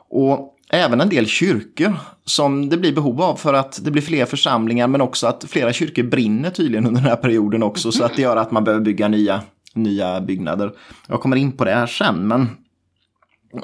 Och 0.09 0.53
även 0.69 1.01
en 1.01 1.09
del 1.09 1.27
kyrkor 1.27 1.93
som 2.25 2.69
det 2.69 2.77
blir 2.77 2.93
behov 2.93 3.21
av 3.21 3.35
för 3.35 3.53
att 3.53 3.79
det 3.85 3.91
blir 3.91 4.01
fler 4.01 4.25
församlingar 4.25 4.87
men 4.87 5.01
också 5.01 5.27
att 5.27 5.45
flera 5.47 5.73
kyrkor 5.73 6.03
brinner 6.03 6.49
tydligen 6.49 6.87
under 6.87 7.01
den 7.01 7.09
här 7.09 7.17
perioden 7.17 7.63
också 7.63 7.91
så 7.91 8.03
att 8.03 8.15
det 8.15 8.21
gör 8.21 8.37
att 8.37 8.51
man 8.51 8.63
behöver 8.63 8.85
bygga 8.85 9.07
nya, 9.07 9.41
nya 9.73 10.21
byggnader. 10.21 10.71
Jag 11.07 11.21
kommer 11.21 11.35
in 11.35 11.51
på 11.51 11.65
det 11.65 11.71
här 11.71 11.87
sen 11.87 12.27
men 12.27 12.49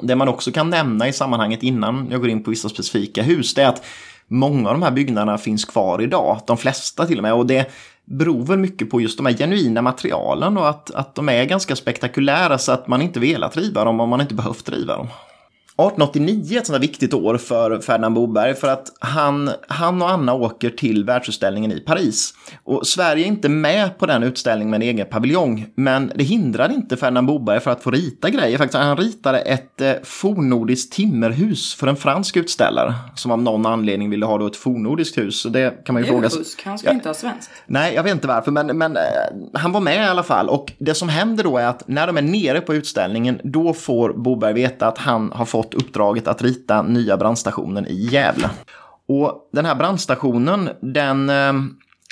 det 0.02 0.16
man 0.16 0.28
också 0.28 0.52
kan 0.52 0.70
nämna 0.70 1.08
i 1.08 1.12
sammanhanget 1.12 1.62
innan 1.62 2.08
jag 2.10 2.20
går 2.20 2.30
in 2.30 2.42
på 2.42 2.50
vissa 2.50 2.68
specifika 2.68 3.22
hus 3.22 3.54
det 3.54 3.62
är 3.62 3.68
att 3.68 3.84
många 4.28 4.68
av 4.68 4.74
de 4.74 4.82
här 4.82 4.90
byggnaderna 4.90 5.38
finns 5.38 5.64
kvar 5.64 6.02
idag, 6.02 6.40
de 6.46 6.56
flesta 6.56 7.06
till 7.06 7.18
och 7.18 7.22
med 7.22 7.34
och 7.34 7.46
det 7.46 7.70
beror 8.04 8.46
väl 8.46 8.58
mycket 8.58 8.90
på 8.90 9.00
just 9.00 9.16
de 9.16 9.26
här 9.26 9.32
genuina 9.32 9.82
materialen 9.82 10.56
och 10.56 10.68
att, 10.68 10.90
att 10.90 11.14
de 11.14 11.28
är 11.28 11.44
ganska 11.44 11.76
spektakulära 11.76 12.58
så 12.58 12.72
att 12.72 12.88
man 12.88 13.02
inte 13.02 13.20
velat 13.20 13.56
riva 13.56 13.84
dem 13.84 14.00
om 14.00 14.08
man 14.08 14.20
inte 14.20 14.34
behövt 14.34 14.68
riva 14.68 14.96
dem. 14.96 15.08
1889 15.76 16.54
är 16.54 16.58
ett 16.58 16.66
sånt 16.66 16.74
där 16.74 16.80
viktigt 16.88 17.14
år 17.14 17.36
för 17.36 17.78
Ferdinand 17.80 18.14
Boberg 18.14 18.54
för 18.54 18.68
att 18.68 18.92
han, 19.00 19.50
han 19.68 20.02
och 20.02 20.10
Anna 20.10 20.34
åker 20.34 20.70
till 20.70 21.04
världsutställningen 21.04 21.72
i 21.72 21.80
Paris. 21.80 22.34
Och 22.64 22.86
Sverige 22.86 23.24
är 23.24 23.28
inte 23.28 23.48
med 23.48 23.98
på 23.98 24.06
den 24.06 24.22
utställningen 24.22 24.70
med 24.70 24.76
en 24.76 24.82
egen 24.88 25.06
paviljong, 25.06 25.66
men 25.74 26.12
det 26.14 26.24
hindrar 26.24 26.72
inte 26.72 26.96
Ferdinand 26.96 27.26
Boberg 27.26 27.60
för 27.60 27.70
att 27.70 27.82
få 27.82 27.90
rita 27.90 28.30
grejer. 28.30 28.58
Faktiskt, 28.58 28.78
han 28.82 28.96
ritade 28.96 29.38
ett 29.38 29.80
eh, 29.80 29.92
fornnordiskt 30.02 30.92
timmerhus 30.92 31.74
för 31.74 31.86
en 31.86 31.96
fransk 31.96 32.36
utställare 32.36 32.94
som 33.14 33.30
av 33.30 33.42
någon 33.42 33.66
anledning 33.66 34.10
ville 34.10 34.26
ha 34.26 34.38
då 34.38 34.46
ett 34.46 34.56
fornnordiskt 34.56 35.18
hus. 35.18 35.40
Så 35.40 35.48
det 35.48 35.84
kan 35.86 35.92
man 35.92 36.02
ju 36.02 36.06
Det 36.06 36.10
är 36.10 36.12
fråga 36.14 36.30
sig. 36.30 36.38
fusk, 36.38 36.62
han 36.64 36.78
ska 36.78 36.88
Ja. 36.88 36.94
inte 36.94 37.08
ha 37.08 37.14
svenskt. 37.14 37.50
Nej, 37.66 37.94
jag 37.94 38.02
vet 38.02 38.12
inte 38.12 38.28
varför, 38.28 38.50
men, 38.50 38.66
men 38.78 38.96
eh, 38.96 39.02
han 39.54 39.72
var 39.72 39.80
med 39.80 39.96
i 39.96 40.08
alla 40.08 40.22
fall. 40.22 40.48
Och 40.48 40.72
det 40.78 40.94
som 40.94 41.08
händer 41.08 41.44
då 41.44 41.58
är 41.58 41.66
att 41.66 41.88
när 41.88 42.06
de 42.06 42.16
är 42.16 42.22
nere 42.22 42.60
på 42.60 42.74
utställningen, 42.74 43.40
då 43.44 43.72
får 43.72 44.12
Boberg 44.12 44.52
veta 44.54 44.86
att 44.86 44.98
han 44.98 45.32
har 45.32 45.44
fått 45.44 45.63
uppdraget 45.72 46.28
att 46.28 46.42
rita 46.42 46.82
nya 46.82 47.16
brandstationen 47.16 47.86
i 47.86 47.94
Gävle. 47.94 48.50
Och 49.08 49.48
den 49.52 49.64
här 49.64 49.74
brandstationen, 49.74 50.70
den 50.80 51.30
eh, 51.30 51.52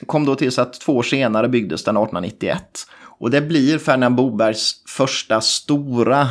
kom 0.06 0.26
då 0.26 0.35
till 0.35 0.52
så 0.52 0.62
att 0.62 0.80
två 0.80 0.97
år 0.97 1.02
senare 1.02 1.49
byggdes 1.49 1.85
den 1.85 1.97
1891. 1.97 2.87
Och 3.23 3.30
det 3.30 3.40
blir 3.40 3.78
Ferdinand 3.78 4.14
Bobergs 4.14 4.82
första 4.88 5.40
stora 5.40 6.28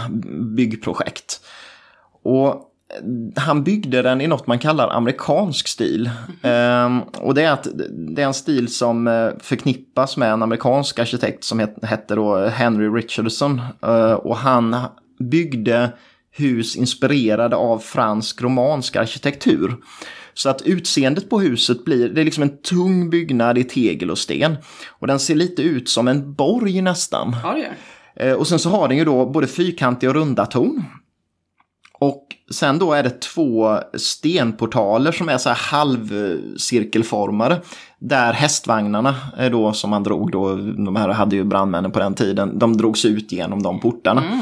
byggprojekt. 0.55 1.41
Och 2.23 2.67
han 3.35 3.63
byggde 3.63 4.01
den 4.01 4.21
i 4.21 4.27
något 4.27 4.47
man 4.47 4.59
kallar 4.59 4.89
amerikansk 4.89 5.67
stil. 5.67 6.09
Ehm, 6.41 7.01
och 7.01 7.33
det 7.33 7.43
är 7.43 7.51
att 7.51 7.67
det 7.89 8.21
är 8.21 8.25
en 8.25 8.33
stil 8.33 8.73
som 8.73 9.07
eh, 9.07 9.29
förknippas 9.39 10.17
med 10.17 10.31
en 10.31 10.43
amerikansk 10.43 10.99
arkitekt 10.99 11.43
som 11.43 11.59
het, 11.59 11.75
hette 11.81 12.15
då 12.15 12.47
Henry 12.47 12.87
Richardson. 12.87 13.61
Uh, 13.85 14.13
och 14.13 14.37
han 14.37 14.75
byggde 15.19 15.91
hus 16.31 16.75
inspirerade 16.75 17.55
av 17.55 17.79
fransk 17.79 18.41
romansk 18.41 18.95
arkitektur. 18.95 19.75
Så 20.33 20.49
att 20.49 20.61
utseendet 20.61 21.29
på 21.29 21.39
huset 21.39 21.85
blir, 21.85 22.09
det 22.09 22.21
är 22.21 22.25
liksom 22.25 22.43
en 22.43 22.61
tung 22.61 23.09
byggnad 23.09 23.57
i 23.57 23.63
tegel 23.63 24.11
och 24.11 24.17
sten. 24.17 24.57
Och 24.89 25.07
den 25.07 25.19
ser 25.19 25.35
lite 25.35 25.61
ut 25.61 25.89
som 25.89 26.07
en 26.07 26.33
borg 26.33 26.81
nästan. 26.81 27.35
Ja, 27.43 27.53
det 27.53 27.59
gör 27.59 27.73
Eh, 28.15 28.33
Och 28.33 28.47
sen 28.47 28.59
så 28.59 28.69
har 28.69 28.87
den 28.87 28.97
ju 28.97 29.05
då 29.05 29.25
både 29.25 29.47
fyrkantiga 29.47 30.09
och 30.09 30.15
runda 30.15 30.45
torn. 30.45 30.83
Och 31.99 32.27
sen 32.51 32.79
då 32.79 32.93
är 32.93 33.03
det 33.03 33.21
två 33.21 33.79
stenportaler 33.97 35.11
som 35.11 35.29
är 35.29 35.37
så 35.37 35.49
här 35.49 35.55
halvcirkelformade. 35.55 37.61
Där 37.99 38.33
hästvagnarna 38.33 39.15
är 39.37 39.49
då 39.49 39.73
som 39.73 39.89
man 39.89 40.03
drog 40.03 40.31
då, 40.31 40.55
de 40.55 40.95
här 40.95 41.09
hade 41.09 41.35
ju 41.35 41.43
brandmännen 41.43 41.91
på 41.91 41.99
den 41.99 42.13
tiden, 42.13 42.59
de 42.59 42.77
drogs 42.77 43.05
ut 43.05 43.31
genom 43.31 43.63
de 43.63 43.79
portarna. 43.79 44.23
Mm. 44.23 44.39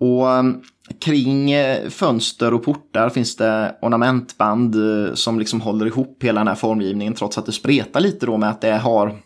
Och 0.00 0.26
um, 0.26 0.62
kring 1.00 1.50
eh, 1.50 1.88
fönster 1.88 2.54
och 2.54 2.64
portar 2.64 3.08
finns 3.08 3.36
det 3.36 3.74
ornamentband 3.82 4.74
eh, 4.74 5.14
som 5.14 5.38
liksom 5.38 5.60
håller 5.60 5.86
ihop 5.86 6.22
hela 6.22 6.40
den 6.40 6.48
här 6.48 6.54
formgivningen 6.54 7.14
trots 7.14 7.38
att 7.38 7.46
det 7.46 7.52
spretar 7.52 8.00
lite 8.00 8.26
då 8.26 8.36
med 8.36 8.50
att 8.50 8.60
det 8.60 8.76
har 8.76 9.16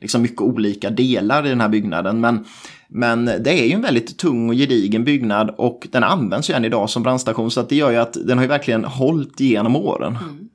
liksom 0.00 0.22
mycket 0.22 0.40
olika 0.40 0.90
delar 0.90 1.46
i 1.46 1.48
den 1.48 1.60
här 1.60 1.68
byggnaden. 1.68 2.20
Men, 2.20 2.44
men 2.88 3.24
det 3.24 3.60
är 3.60 3.66
ju 3.66 3.72
en 3.72 3.82
väldigt 3.82 4.18
tung 4.18 4.48
och 4.48 4.54
gedigen 4.54 5.04
byggnad 5.04 5.54
och 5.58 5.88
den 5.90 6.04
används 6.04 6.50
ju 6.50 6.54
än 6.54 6.64
idag 6.64 6.90
som 6.90 7.02
brandstation 7.02 7.50
så 7.50 7.60
att 7.60 7.68
det 7.68 7.76
gör 7.76 7.90
ju 7.90 7.96
att 7.96 8.16
den 8.26 8.38
har 8.38 8.44
ju 8.44 8.48
verkligen 8.48 8.84
hållit 8.84 9.40
genom 9.40 9.76
åren. 9.76 10.18
Mm. 10.22 10.48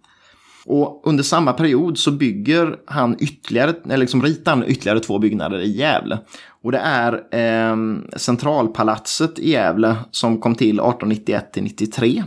Och 0.70 1.02
under 1.08 1.24
samma 1.24 1.54
period 1.54 1.98
så 1.98 2.12
bygger 2.12 2.76
han 2.86 3.16
ytterligare, 3.20 3.74
eller 3.86 3.98
liksom 3.98 4.24
ritar 4.24 4.52
han 4.52 4.64
ytterligare 4.68 5.00
två 5.00 5.20
byggnader 5.20 5.60
i 5.60 5.78
Gävle. 5.78 6.20
Och 6.68 6.72
det 6.72 6.78
är 6.80 7.14
eh, 7.32 7.76
Centralpalatset 8.16 9.40
i 9.40 9.52
Gävle 9.52 9.96
som 10.12 10.42
kom 10.42 10.56
till 10.56 10.80
1891 10.80 11.54
till 11.54 11.64
93. 11.64 12.24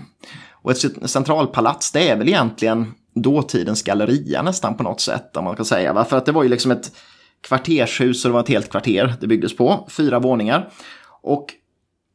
Och 0.53 0.71
ett 0.71 1.11
centralpalats 1.11 1.93
det 1.93 2.09
är 2.09 2.17
väl 2.17 2.29
egentligen 2.29 2.95
dåtidens 3.15 3.83
galleria 3.83 4.43
nästan 4.43 4.77
på 4.77 4.83
något 4.83 5.01
sätt 5.01 5.37
om 5.37 5.45
man 5.45 5.57
kan 5.57 5.65
säga. 5.65 6.05
För 6.05 6.17
att 6.17 6.27
det 6.27 6.33
var 6.33 6.43
ju 6.43 6.49
liksom 6.49 6.71
ett 6.71 6.93
kvartershus 7.41 8.25
och 8.25 8.29
det 8.29 8.33
var 8.33 8.41
ett 8.41 8.49
helt 8.49 8.71
kvarter 8.71 9.15
det 9.21 9.27
byggdes 9.27 9.57
på. 9.57 9.89
Fyra 9.91 10.19
våningar. 10.19 10.69
Och 11.23 11.47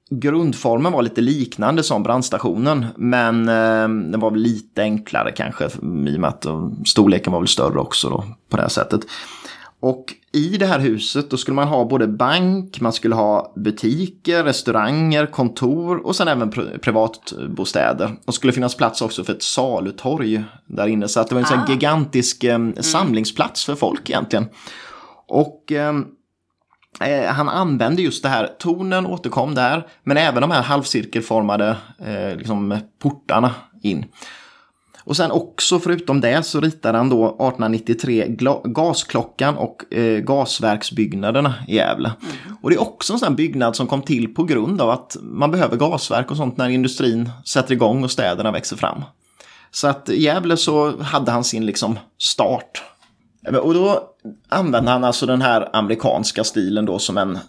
grundformen 0.09 0.91
var 0.91 1.01
lite 1.01 1.21
liknande 1.21 1.83
som 1.83 2.03
brandstationen. 2.03 2.85
Men 2.95 3.49
eh, 3.49 4.11
den 4.11 4.19
var 4.19 4.31
väl 4.31 4.41
lite 4.41 4.81
enklare 4.81 5.31
kanske 5.31 5.65
i 5.65 6.15
och 6.15 6.21
med 6.21 6.25
att 6.25 6.45
ehm, 6.45 6.85
storleken 6.85 7.33
var 7.33 7.39
väl 7.39 7.47
större 7.47 7.79
också 7.79 8.09
då 8.09 8.23
på 8.49 8.57
det 8.57 8.61
här 8.61 8.69
sättet. 8.69 9.01
Och 9.79 10.13
i 10.31 10.57
det 10.57 10.65
här 10.65 10.79
huset 10.79 11.29
då 11.29 11.37
skulle 11.37 11.55
man 11.55 11.67
ha 11.67 11.85
både 11.85 12.07
bank, 12.07 12.81
man 12.81 12.93
skulle 12.93 13.15
ha 13.15 13.53
butiker, 13.55 14.43
restauranger, 14.43 15.25
kontor 15.25 16.05
och 16.05 16.15
sen 16.15 16.27
även 16.27 16.49
privatbostäder. 16.81 18.15
Och 18.25 18.33
skulle 18.33 18.53
finnas 18.53 18.75
plats 18.75 19.01
också 19.01 19.23
för 19.23 19.33
ett 19.33 19.43
salutorg 19.43 20.43
där 20.65 20.87
inne. 20.87 21.07
Så 21.07 21.19
att 21.19 21.27
det 21.27 21.35
var 21.35 21.41
en 21.41 21.45
ah. 21.45 21.65
sån 21.65 21.75
gigantisk 21.75 22.43
eh, 22.43 22.55
mm. 22.55 22.83
samlingsplats 22.83 23.65
för 23.65 23.75
folk 23.75 24.09
egentligen. 24.09 24.45
Och 25.27 25.71
ehm, 25.71 26.05
eh, 26.99 27.25
han 27.25 27.49
använde 27.49 28.01
just 28.01 28.23
det 28.23 28.29
här, 28.29 28.47
tonen 28.59 29.05
återkom 29.05 29.55
där, 29.55 29.87
men 30.03 30.17
även 30.17 30.41
de 30.41 30.51
här 30.51 30.61
halvcirkelformade 30.61 31.77
eh, 31.99 32.37
liksom, 32.37 32.79
portarna 32.99 33.51
in. 33.81 34.05
Och 35.05 35.17
sen 35.17 35.31
också 35.31 35.79
förutom 35.79 36.21
det 36.21 36.43
så 36.43 36.61
ritade 36.61 36.97
han 36.97 37.09
då 37.09 37.25
1893 37.25 38.25
gasklockan 38.63 39.57
och 39.57 39.93
eh, 39.93 40.19
gasverksbyggnaderna 40.19 41.53
i 41.67 41.75
Gävle. 41.75 42.11
Mm. 42.21 42.57
Och 42.61 42.69
det 42.69 42.75
är 42.75 42.81
också 42.81 43.13
en 43.13 43.19
sån 43.19 43.35
byggnad 43.35 43.75
som 43.75 43.87
kom 43.87 44.01
till 44.01 44.33
på 44.33 44.43
grund 44.43 44.81
av 44.81 44.89
att 44.89 45.17
man 45.21 45.51
behöver 45.51 45.77
gasverk 45.77 46.31
och 46.31 46.37
sånt 46.37 46.57
när 46.57 46.69
industrin 46.69 47.29
sätter 47.45 47.73
igång 47.73 48.03
och 48.03 48.11
städerna 48.11 48.51
växer 48.51 48.75
fram. 48.75 49.03
Så 49.71 49.87
att 49.87 50.09
i 50.09 50.23
Gävle 50.23 50.57
så 50.57 51.01
hade 51.01 51.31
han 51.31 51.43
sin 51.43 51.65
liksom 51.65 51.99
start. 52.17 52.83
Och 53.61 53.73
då 53.73 54.03
använde 54.49 54.91
han 54.91 55.03
alltså 55.03 55.25
den 55.25 55.41
här 55.41 55.69
amerikanska 55.73 56.43
stilen 56.43 56.85
då 56.85 56.99
som 56.99 57.17
en, 57.17 57.39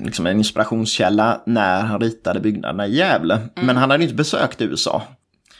liksom 0.00 0.26
en 0.26 0.38
inspirationskälla 0.38 1.40
när 1.46 1.80
han 1.80 2.00
ritade 2.00 2.40
byggnaderna 2.40 2.86
i 2.86 2.96
Gävle. 2.96 3.34
Mm. 3.34 3.66
Men 3.66 3.76
han 3.76 3.90
hade 3.90 4.04
inte 4.04 4.16
besökt 4.16 4.62
USA. 4.62 5.02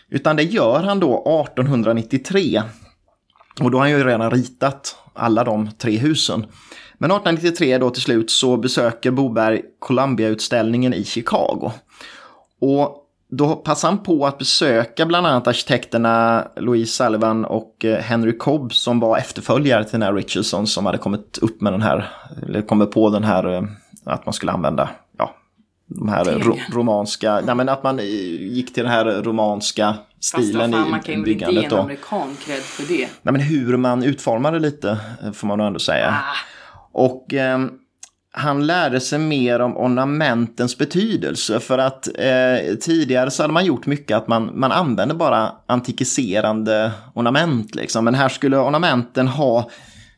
Utan 0.08 0.36
det 0.36 0.42
gör 0.42 0.82
han 0.82 1.00
då 1.00 1.14
1893. 1.14 2.62
Och 3.60 3.70
då 3.70 3.78
har 3.78 3.82
han 3.82 3.90
ju 3.90 4.04
redan 4.04 4.30
ritat 4.30 4.96
alla 5.12 5.44
de 5.44 5.70
tre 5.78 5.96
husen. 5.96 6.46
Men 6.98 7.10
1893 7.10 7.78
då 7.78 7.90
till 7.90 8.02
slut 8.02 8.30
så 8.30 8.56
besöker 8.56 9.10
Boberg 9.10 9.62
Columbia-utställningen 9.78 10.94
i 10.94 11.04
Chicago. 11.04 11.72
Och 12.60 13.00
då 13.30 13.56
passar 13.56 13.88
han 13.88 13.98
på 13.98 14.26
att 14.26 14.38
besöka 14.38 15.06
bland 15.06 15.26
annat 15.26 15.46
arkitekterna 15.46 16.44
Louise 16.56 17.04
Sullivan 17.04 17.44
och 17.44 17.84
eh, 17.84 17.98
Henry 17.98 18.38
Cobb 18.38 18.72
som 18.72 19.00
var 19.00 19.18
efterföljare 19.18 19.84
till 19.84 19.92
den 19.92 20.02
här 20.02 20.12
Richardson 20.12 20.66
som 20.66 20.86
hade 20.86 20.98
kommit 20.98 21.38
upp 21.42 21.60
med 21.60 21.72
den 21.72 21.82
här, 21.82 22.10
eller 22.42 22.62
kommit 22.62 22.90
på 22.90 23.10
den 23.10 23.24
här 23.24 23.54
eh, 23.54 23.62
att 24.04 24.26
man 24.26 24.32
skulle 24.32 24.52
använda 24.52 24.90
de 25.86 26.08
här 26.08 26.24
ro 26.24 26.58
romanska, 26.72 27.40
nej 27.40 27.54
men 27.54 27.68
att 27.68 27.82
man 27.82 27.98
gick 27.98 28.74
till 28.74 28.82
den 28.82 28.92
här 28.92 29.04
romanska 29.04 29.94
stilen 30.20 30.72
fan, 30.72 30.86
i, 30.86 30.90
man 30.90 31.00
kan 31.00 31.22
byggandet. 31.22 31.62
Man 31.62 31.70
kan 31.70 31.78
en 31.78 31.84
amerikan 31.84 32.36
cred 32.44 32.62
för 32.62 32.94
det. 32.94 33.08
Nej 33.22 33.32
men 33.32 33.40
hur 33.40 33.76
man 33.76 34.02
utformar 34.02 34.52
det 34.52 34.58
lite 34.58 34.98
eh, 35.22 35.32
får 35.32 35.46
man 35.46 35.60
ändå 35.60 35.78
säga. 35.78 36.08
Ah. 36.08 36.36
Och 36.92 37.34
eh, 37.34 37.58
han 38.36 38.66
lärde 38.66 39.00
sig 39.00 39.18
mer 39.18 39.60
om 39.60 39.76
ornamentens 39.76 40.78
betydelse 40.78 41.60
för 41.60 41.78
att 41.78 42.08
eh, 42.18 42.74
tidigare 42.80 43.30
så 43.30 43.42
hade 43.42 43.52
man 43.52 43.64
gjort 43.64 43.86
mycket 43.86 44.16
att 44.16 44.28
man, 44.28 44.50
man 44.54 44.72
använde 44.72 45.14
bara 45.14 45.52
antikiserande 45.66 46.92
ornament 47.14 47.74
liksom. 47.74 48.04
Men 48.04 48.14
här 48.14 48.28
skulle 48.28 48.56
ornamenten 48.56 49.28
ha 49.28 49.70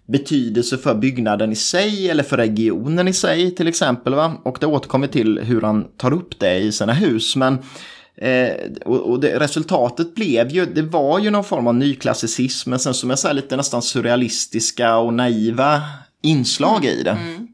betydelse 0.07 0.79
för 0.79 0.95
byggnaden 0.95 1.53
i 1.53 1.57
sig 1.57 2.11
eller 2.11 2.23
för 2.23 2.37
regionen 2.37 3.09
i 3.09 3.13
sig 3.13 3.55
till 3.55 3.69
exempel. 3.69 4.15
Va? 4.15 4.41
Och 4.43 4.59
det 4.61 4.67
återkommer 4.67 5.07
till 5.07 5.39
hur 5.39 5.61
han 5.61 5.85
tar 5.97 6.13
upp 6.13 6.39
det 6.39 6.59
i 6.59 6.73
sina 6.73 6.93
hus. 6.93 7.37
Men 7.37 7.59
eh, 8.17 8.51
och, 8.85 9.11
och 9.11 9.21
det, 9.21 9.39
resultatet 9.39 10.15
blev 10.15 10.51
ju, 10.51 10.67
det 10.67 10.83
var 10.83 11.19
ju 11.19 11.31
någon 11.31 11.45
form 11.45 11.67
av 11.67 11.75
nyklassicism, 11.75 12.71
men 12.71 12.79
sen 12.79 12.95
som 12.95 13.11
jag 13.11 13.19
säger 13.19 13.35
lite 13.35 13.57
nästan 13.57 13.83
surrealistiska 13.83 14.97
och 14.97 15.15
naiva 15.15 15.83
inslag 16.23 16.85
mm. 16.85 16.99
i 16.99 17.03
det. 17.03 17.11
Mm. 17.11 17.49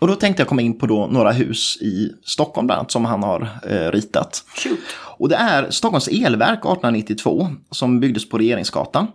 Och 0.00 0.08
då 0.08 0.14
tänkte 0.14 0.40
jag 0.40 0.48
komma 0.48 0.62
in 0.62 0.78
på 0.78 0.86
då 0.86 1.06
några 1.06 1.32
hus 1.32 1.78
i 1.80 2.12
Stockholm 2.24 2.66
bland 2.66 2.78
annat 2.78 2.90
som 2.90 3.04
han 3.04 3.22
har 3.22 3.48
eh, 3.68 3.90
ritat. 3.92 4.44
Shoot. 4.54 4.78
Och 5.18 5.28
det 5.28 5.36
är 5.36 5.70
Stockholms 5.70 6.08
elverk 6.08 6.58
1892 6.58 7.48
som 7.70 8.00
byggdes 8.00 8.28
på 8.28 8.38
Regeringsgatan. 8.38 9.06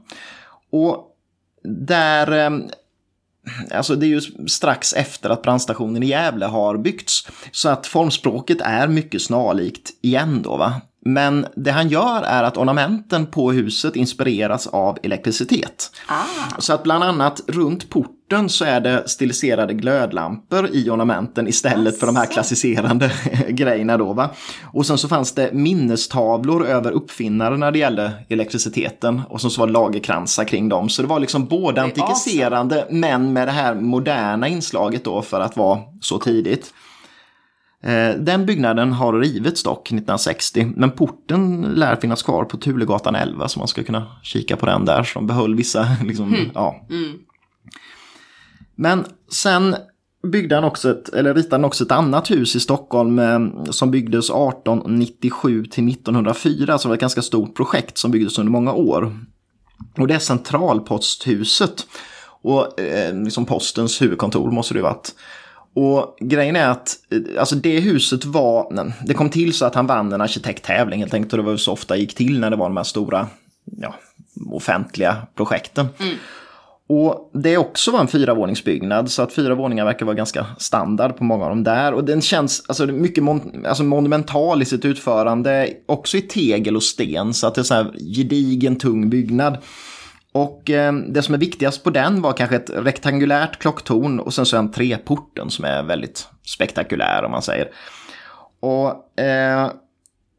Och 0.72 1.15
där 1.68 2.32
eh, 2.46 2.60
Alltså 3.72 3.96
det 3.96 4.06
är 4.06 4.08
ju 4.08 4.22
strax 4.48 4.94
efter 4.94 5.30
att 5.30 5.42
brandstationen 5.42 6.04
i 6.04 6.06
Gävle 6.06 6.46
har 6.46 6.78
byggts. 6.78 7.28
Så 7.52 7.70
att 7.70 7.88
formspråket 7.88 8.62
är 8.62 8.88
mycket 8.88 9.22
snarlikt 9.22 9.90
igen 10.02 10.42
då 10.42 10.58
va. 10.58 10.82
Men 11.08 11.46
det 11.56 11.72
han 11.72 11.90
gör 11.90 12.24
är 12.24 12.44
att 12.44 12.58
ornamenten 12.58 13.26
på 13.26 13.52
huset 13.52 13.96
inspireras 13.96 14.68
av 14.68 14.98
elektricitet. 15.04 15.92
Ah. 16.08 16.60
Så 16.60 16.74
att 16.74 16.84
bland 16.84 17.04
annat 17.04 17.42
runt 17.48 17.90
porten 17.90 18.50
så 18.50 18.66
är 18.66 18.80
det 18.80 19.10
stiliserade 19.10 19.74
glödlampor 19.74 20.70
i 20.72 20.90
ornamenten 20.90 21.48
istället 21.48 21.88
alltså. 21.88 22.00
för 22.00 22.08
de 22.08 22.16
här 22.16 22.26
klassiserande 22.26 23.12
grejerna 23.50 23.98
då. 23.98 24.14
Va? 24.14 24.30
Och 24.64 24.86
sen 24.86 24.98
så 24.98 25.08
fanns 25.08 25.32
det 25.32 25.54
minnestavlor 25.54 26.66
över 26.66 26.92
uppfinnare 26.92 27.58
när 27.58 27.72
det 27.72 27.80
gällde 27.80 28.12
elektriciteten 28.30 29.22
och 29.30 29.42
så 29.42 29.60
var 29.60 29.68
det 29.68 29.74
lagerkransar 29.74 30.44
kring 30.44 30.70
dem. 30.70 30.90
Så 30.90 31.02
det 31.02 31.08
var 31.08 31.20
liksom 31.20 31.46
både 31.46 31.82
antikiserande 31.82 32.76
awesome. 32.76 33.00
men 33.00 33.34
med 33.34 33.48
det 33.48 33.52
här 33.52 33.76
moderna 33.76 34.48
inslaget 34.48 35.04
då 35.04 35.22
för 35.22 35.40
att 35.40 35.58
vara 35.58 35.80
så 36.02 36.20
tidigt. 36.20 36.74
Eh, 37.86 38.16
den 38.18 38.46
byggnaden 38.46 38.92
har 38.92 39.14
rivits 39.14 39.64
dock 39.64 39.88
1960, 39.88 40.72
men 40.76 40.92
porten 40.92 41.62
lär 41.62 41.96
finnas 41.96 42.24
kvar 42.24 42.46
på 42.46 42.58
Tulegatan 42.58 43.16
11 43.16 43.48
så 43.48 43.60
man 43.60 43.68
ska 43.68 43.84
kunna 43.84 44.08
kika 44.24 44.56
på 44.56 44.66
den 44.66 44.86
där. 44.86 45.04
Så 45.04 45.20
de 45.20 45.28
behöll 45.28 45.56
vissa, 45.56 45.88
liksom, 46.04 46.34
mm. 46.34 46.50
ja. 46.54 46.86
Mm. 46.90 47.20
Men 48.76 49.06
sen 49.32 49.76
byggde 50.32 50.56
han 50.56 50.64
också 50.64 50.92
ett, 50.92 51.10
eller 51.10 51.34
ritade 51.34 51.56
han 51.56 51.66
också 51.66 51.84
ett 51.84 51.92
annat 51.92 52.32
hus 52.32 52.56
i 52.56 52.60
Stockholm 52.60 53.20
eh, 53.20 53.40
som 53.70 53.92
byggdes 53.92 54.26
1897 54.26 55.66
till 55.66 55.90
1904, 55.90 56.78
så 56.78 56.88
det 56.88 56.90
var 56.90 56.96
ett 56.96 57.02
ganska 57.02 57.22
stort 57.22 57.56
projekt 57.56 57.98
som 57.98 58.12
byggdes 58.12 58.40
under 58.40 58.52
många 58.52 58.74
år. 58.74 59.20
Och 59.98 60.08
det 60.08 60.16
är 60.16 60.20
Centralposthuset. 60.20 61.88
Och 62.42 62.80
eh, 62.80 63.24
liksom 63.24 63.46
postens 63.46 64.02
huvudkontor 64.02 64.52
måste 64.52 64.74
det 64.74 64.78
ju 64.78 64.84
varit. 64.84 65.16
Och 65.76 66.18
grejen 66.20 66.56
är 66.56 66.68
att 66.68 66.98
eh, 67.12 67.40
alltså 67.40 67.56
det 67.56 67.80
huset 67.80 68.26
var, 68.26 68.94
det 69.06 69.14
kom 69.14 69.30
till 69.30 69.54
så 69.54 69.66
att 69.66 69.76
han 69.76 69.88
vann 69.88 70.14
en 70.14 70.22
arkitekttävling 70.22 71.00
helt 71.00 71.14
enkelt. 71.14 71.34
Och 71.34 71.38
det 71.38 71.44
var 71.44 71.58
så 71.58 71.72
ofta 71.72 71.98
gick 71.98 72.16
till 72.16 72.40
när 72.40 72.50
det 72.50 72.56
var 72.56 72.66
de 72.66 72.78
här 72.78 72.84
stora 72.84 73.28
ja, 73.78 73.96
offentliga 74.52 75.18
projekten. 75.36 75.88
Mm. 76.00 76.16
Och 76.88 77.32
det 77.34 77.58
också 77.58 77.92
var 77.92 78.00
en 78.00 78.08
fyravåningsbyggnad 78.08 79.12
så 79.12 79.22
att 79.22 79.34
fyra 79.34 79.56
våningar 79.56 79.86
verkar 79.86 80.06
vara 80.06 80.16
ganska 80.16 80.46
standard 80.58 81.18
på 81.18 81.24
många 81.24 81.44
av 81.44 81.50
dem 81.50 81.64
där. 81.64 81.94
Och 81.94 82.04
den 82.04 82.22
känns 82.22 82.64
alltså, 82.68 82.86
mycket 82.86 83.24
mon 83.24 83.66
alltså, 83.68 83.84
monumental 83.84 84.62
i 84.62 84.66
sitt 84.66 84.86
utförande, 84.86 85.70
också 85.86 86.18
i 86.18 86.22
tegel 86.22 86.76
och 86.76 86.84
sten 86.84 87.34
så 87.34 87.48
att 87.48 87.56
det 87.56 87.62
är 87.62 87.64
så 87.64 87.74
här 87.74 87.92
gedigen 88.16 88.76
tung 88.76 89.10
byggnad. 89.10 89.58
Och 90.36 90.70
eh, 90.70 90.94
det 90.94 91.22
som 91.22 91.36
är 91.36 91.40
viktigast 91.40 91.84
på 91.84 91.90
den 91.90 92.22
var 92.22 92.34
kanske 92.34 92.56
ett 92.56 92.70
rektangulärt 92.70 93.60
klocktorn 93.60 94.20
och 94.20 94.34
sen 94.34 94.46
så 94.46 94.58
en 94.58 94.72
treporten 94.72 95.50
som 95.50 95.66
är 95.66 95.84
väldigt 95.84 96.28
spektakulär 96.46 97.24
om 97.24 97.32
man 97.32 97.42
säger. 97.42 97.68
Och, 98.60 99.20
eh, 99.20 99.72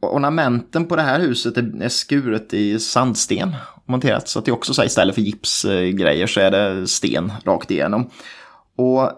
ornamenten 0.01 0.87
på 0.87 0.97
det 0.97 1.03
här 1.03 1.21
huset 1.21 1.57
är 1.57 1.89
skuret 1.89 2.55
i 2.55 2.79
sandsten 2.79 3.55
monterat. 3.85 4.29
Så 4.29 4.39
att 4.39 4.45
det 4.45 4.51
är 4.51 4.55
också 4.55 4.75
så 4.75 4.83
här, 4.83 4.87
istället 4.87 5.15
för 5.15 5.23
gipsgrejer 5.23 6.27
så 6.27 6.41
är 6.41 6.51
det 6.51 6.87
sten 6.87 7.33
rakt 7.45 7.71
igenom. 7.71 8.11
Och 8.77 9.11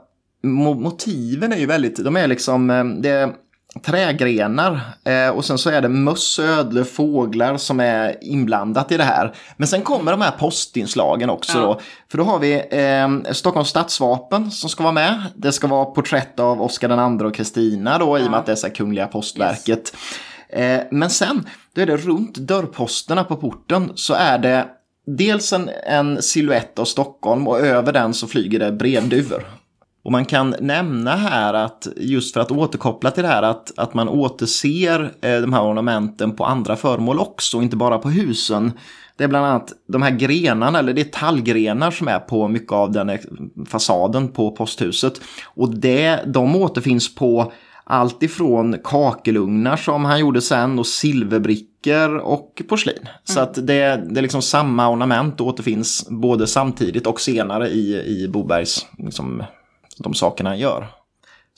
motiven 0.76 1.52
är 1.52 1.58
ju 1.58 1.66
väldigt, 1.66 2.04
de 2.04 2.16
är 2.16 2.26
liksom, 2.26 2.70
eh, 2.70 2.84
det 2.84 3.08
är 3.08 3.32
trägrenar 3.80 4.80
eh, 5.04 5.28
och 5.28 5.44
sen 5.44 5.58
så 5.58 5.70
är 5.70 5.80
det 5.80 5.88
möss, 5.88 6.38
ödlor, 6.38 6.84
fåglar 6.84 7.56
som 7.56 7.80
är 7.80 8.16
inblandat 8.20 8.92
i 8.92 8.96
det 8.96 9.04
här. 9.04 9.34
Men 9.56 9.68
sen 9.68 9.82
kommer 9.82 10.12
de 10.12 10.20
här 10.20 10.30
postinslagen 10.30 11.30
också 11.30 11.58
ja. 11.58 11.64
då. 11.64 11.80
För 12.10 12.18
då 12.18 12.24
har 12.24 12.38
vi 12.38 12.54
eh, 12.70 13.32
Stockholms 13.32 13.68
stadsvapen 13.68 14.50
som 14.50 14.70
ska 14.70 14.82
vara 14.82 14.92
med. 14.92 15.22
Det 15.36 15.52
ska 15.52 15.66
vara 15.66 15.84
porträtt 15.84 16.40
av 16.40 16.62
Oscar 16.62 17.18
II 17.18 17.26
och 17.26 17.34
Kristina 17.34 17.98
då 17.98 18.18
ja. 18.18 18.24
i 18.24 18.26
och 18.26 18.30
med 18.30 18.40
att 18.40 18.46
det 18.46 18.52
är 18.52 18.56
så 18.56 18.70
Kungliga 18.70 19.06
postverket. 19.06 19.68
Yes. 19.68 20.60
Eh, 20.60 20.80
men 20.90 21.10
sen, 21.10 21.48
då 21.74 21.80
är 21.80 21.86
det 21.86 21.96
runt 21.96 22.34
dörrposterna 22.34 23.24
på 23.24 23.36
porten 23.36 23.92
så 23.94 24.14
är 24.14 24.38
det 24.38 24.66
dels 25.06 25.52
en, 25.52 25.70
en 25.86 26.22
siluett 26.22 26.78
av 26.78 26.84
Stockholm 26.84 27.48
och 27.48 27.60
över 27.60 27.92
den 27.92 28.14
så 28.14 28.26
flyger 28.26 28.58
det 28.58 28.72
brevduvor. 28.72 29.57
Och 30.08 30.12
man 30.12 30.24
kan 30.24 30.54
nämna 30.60 31.16
här 31.16 31.54
att 31.54 31.88
just 31.96 32.34
för 32.34 32.40
att 32.40 32.50
återkoppla 32.50 33.10
till 33.10 33.22
det 33.22 33.28
här 33.28 33.42
att, 33.42 33.72
att 33.76 33.94
man 33.94 34.08
återser 34.08 35.12
eh, 35.20 35.40
de 35.40 35.52
här 35.52 35.62
ornamenten 35.62 36.36
på 36.36 36.44
andra 36.44 36.76
föremål 36.76 37.18
också, 37.18 37.62
inte 37.62 37.76
bara 37.76 37.98
på 37.98 38.10
husen. 38.10 38.72
Det 39.16 39.24
är 39.24 39.28
bland 39.28 39.46
annat 39.46 39.72
de 39.88 40.02
här 40.02 40.10
grenarna, 40.10 40.78
eller 40.78 40.92
det 40.92 41.00
är 41.00 41.04
tallgrenar 41.04 41.90
som 41.90 42.08
är 42.08 42.18
på 42.18 42.48
mycket 42.48 42.72
av 42.72 42.92
den 42.92 43.18
fasaden 43.66 44.28
på 44.28 44.50
posthuset. 44.50 45.20
Och 45.46 45.74
det, 45.74 46.20
de 46.26 46.56
återfinns 46.56 47.14
på 47.14 47.52
allt 47.84 48.22
ifrån 48.22 48.76
kakelugnar 48.84 49.76
som 49.76 50.04
han 50.04 50.20
gjorde 50.20 50.40
sen 50.40 50.78
och 50.78 50.86
silverbrickor 50.86 52.16
och 52.16 52.62
porslin. 52.68 52.98
Mm. 53.00 53.12
Så 53.24 53.40
att 53.40 53.54
det, 53.54 54.02
det 54.10 54.20
är 54.20 54.22
liksom 54.22 54.42
samma 54.42 54.90
ornament 54.90 55.40
återfinns 55.40 56.06
både 56.10 56.46
samtidigt 56.46 57.06
och 57.06 57.20
senare 57.20 57.68
i, 57.68 58.22
i 58.22 58.28
Bobergs, 58.28 58.86
liksom, 58.98 59.42
de 59.98 60.14
sakerna 60.14 60.50
han 60.50 60.58
gör. 60.58 60.86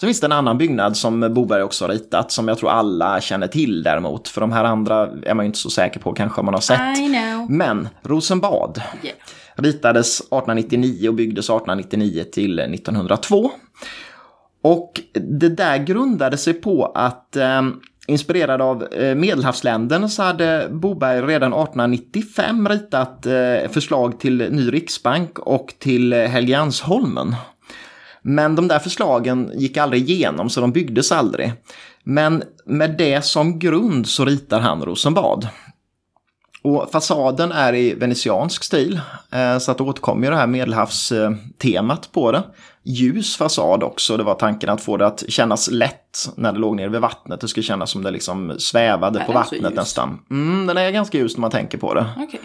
Så 0.01 0.07
finns 0.07 0.21
det 0.21 0.27
en 0.27 0.33
annan 0.33 0.59
byggnad 0.59 0.97
som 0.97 1.35
Boberg 1.35 1.63
också 1.63 1.85
har 1.85 1.93
ritat 1.93 2.33
som 2.33 2.49
jag 2.49 2.59
tror 2.59 2.71
alla 2.71 3.21
känner 3.21 3.47
till 3.47 3.83
däremot. 3.83 4.29
För 4.29 4.41
de 4.41 4.53
här 4.53 4.65
andra 4.65 5.09
är 5.23 5.35
man 5.35 5.45
ju 5.45 5.47
inte 5.47 5.59
så 5.59 5.71
säker 5.71 6.01
på 6.01 6.13
kanske 6.13 6.43
man 6.43 6.55
har 6.55 6.61
sett. 6.61 6.81
Men 7.49 7.89
Rosenbad 8.03 8.83
yeah. 9.03 9.17
ritades 9.55 10.21
1899 10.21 11.09
och 11.09 11.15
byggdes 11.15 11.45
1899 11.45 12.25
till 12.33 12.59
1902. 12.59 13.51
Och 14.63 15.01
det 15.13 15.49
där 15.49 15.79
grundade 15.79 16.37
sig 16.37 16.55
på 16.55 16.93
att 16.95 17.37
eh, 17.37 17.63
inspirerad 18.07 18.63
av 18.63 18.83
eh, 18.93 19.15
Medelhavsländerna 19.15 20.09
så 20.09 20.23
hade 20.23 20.69
Boberg 20.71 21.23
redan 21.23 21.53
1895 21.53 22.69
ritat 22.69 23.27
eh, 23.27 23.71
förslag 23.71 24.21
till 24.21 24.37
ny 24.51 24.73
riksbank 24.73 25.39
och 25.39 25.75
till 25.79 26.13
eh, 26.13 26.19
Helgeandsholmen. 26.19 27.35
Men 28.23 28.57
de 28.57 28.69
där 28.69 28.79
förslagen 28.79 29.51
gick 29.55 29.77
aldrig 29.77 30.11
igenom 30.11 30.51
så 30.51 30.61
de 30.61 30.73
byggdes 30.73 31.13
aldrig. 31.13 31.53
Men 32.05 32.43
med 32.65 32.97
det 32.99 33.25
som 33.25 33.59
grund 33.59 34.09
så 34.09 34.25
ritar 34.25 34.61
han 34.61 34.85
Rosenbad. 34.85 35.49
Och 36.63 36.91
fasaden 36.93 37.53
är 37.53 37.75
i 37.75 37.95
venetiansk 37.95 38.65
stil, 38.65 39.01
eh, 39.33 39.59
så 39.59 39.71
att 39.71 39.81
återkommer 39.81 40.25
ju 40.25 40.31
det 40.31 40.37
här 40.37 40.47
medelhavstemat 40.47 42.13
på 42.13 42.33
det. 42.33 42.43
Ljus 42.83 43.37
fasad 43.37 43.83
också, 43.83 44.17
det 44.17 44.23
var 44.23 44.35
tanken 44.35 44.71
att 44.71 44.81
få 44.81 44.97
det 44.97 45.07
att 45.07 45.25
kännas 45.29 45.71
lätt 45.71 46.29
när 46.37 46.53
det 46.53 46.59
låg 46.59 46.77
nere 46.77 46.89
vid 46.89 47.01
vattnet. 47.01 47.41
Det 47.41 47.49
skulle 47.49 47.65
kännas 47.65 47.91
som 47.91 48.03
det 48.03 48.11
liksom 48.11 48.55
svävade 48.59 49.25
på 49.27 49.33
vattnet 49.33 49.75
nästan. 49.75 50.19
Mm, 50.31 50.67
den 50.67 50.77
är 50.77 50.91
ganska 50.91 51.19
ljus 51.19 51.37
när 51.37 51.41
man 51.41 51.51
tänker 51.51 51.79
på 51.79 51.95
det. 51.95 52.07
Okay. 52.17 52.41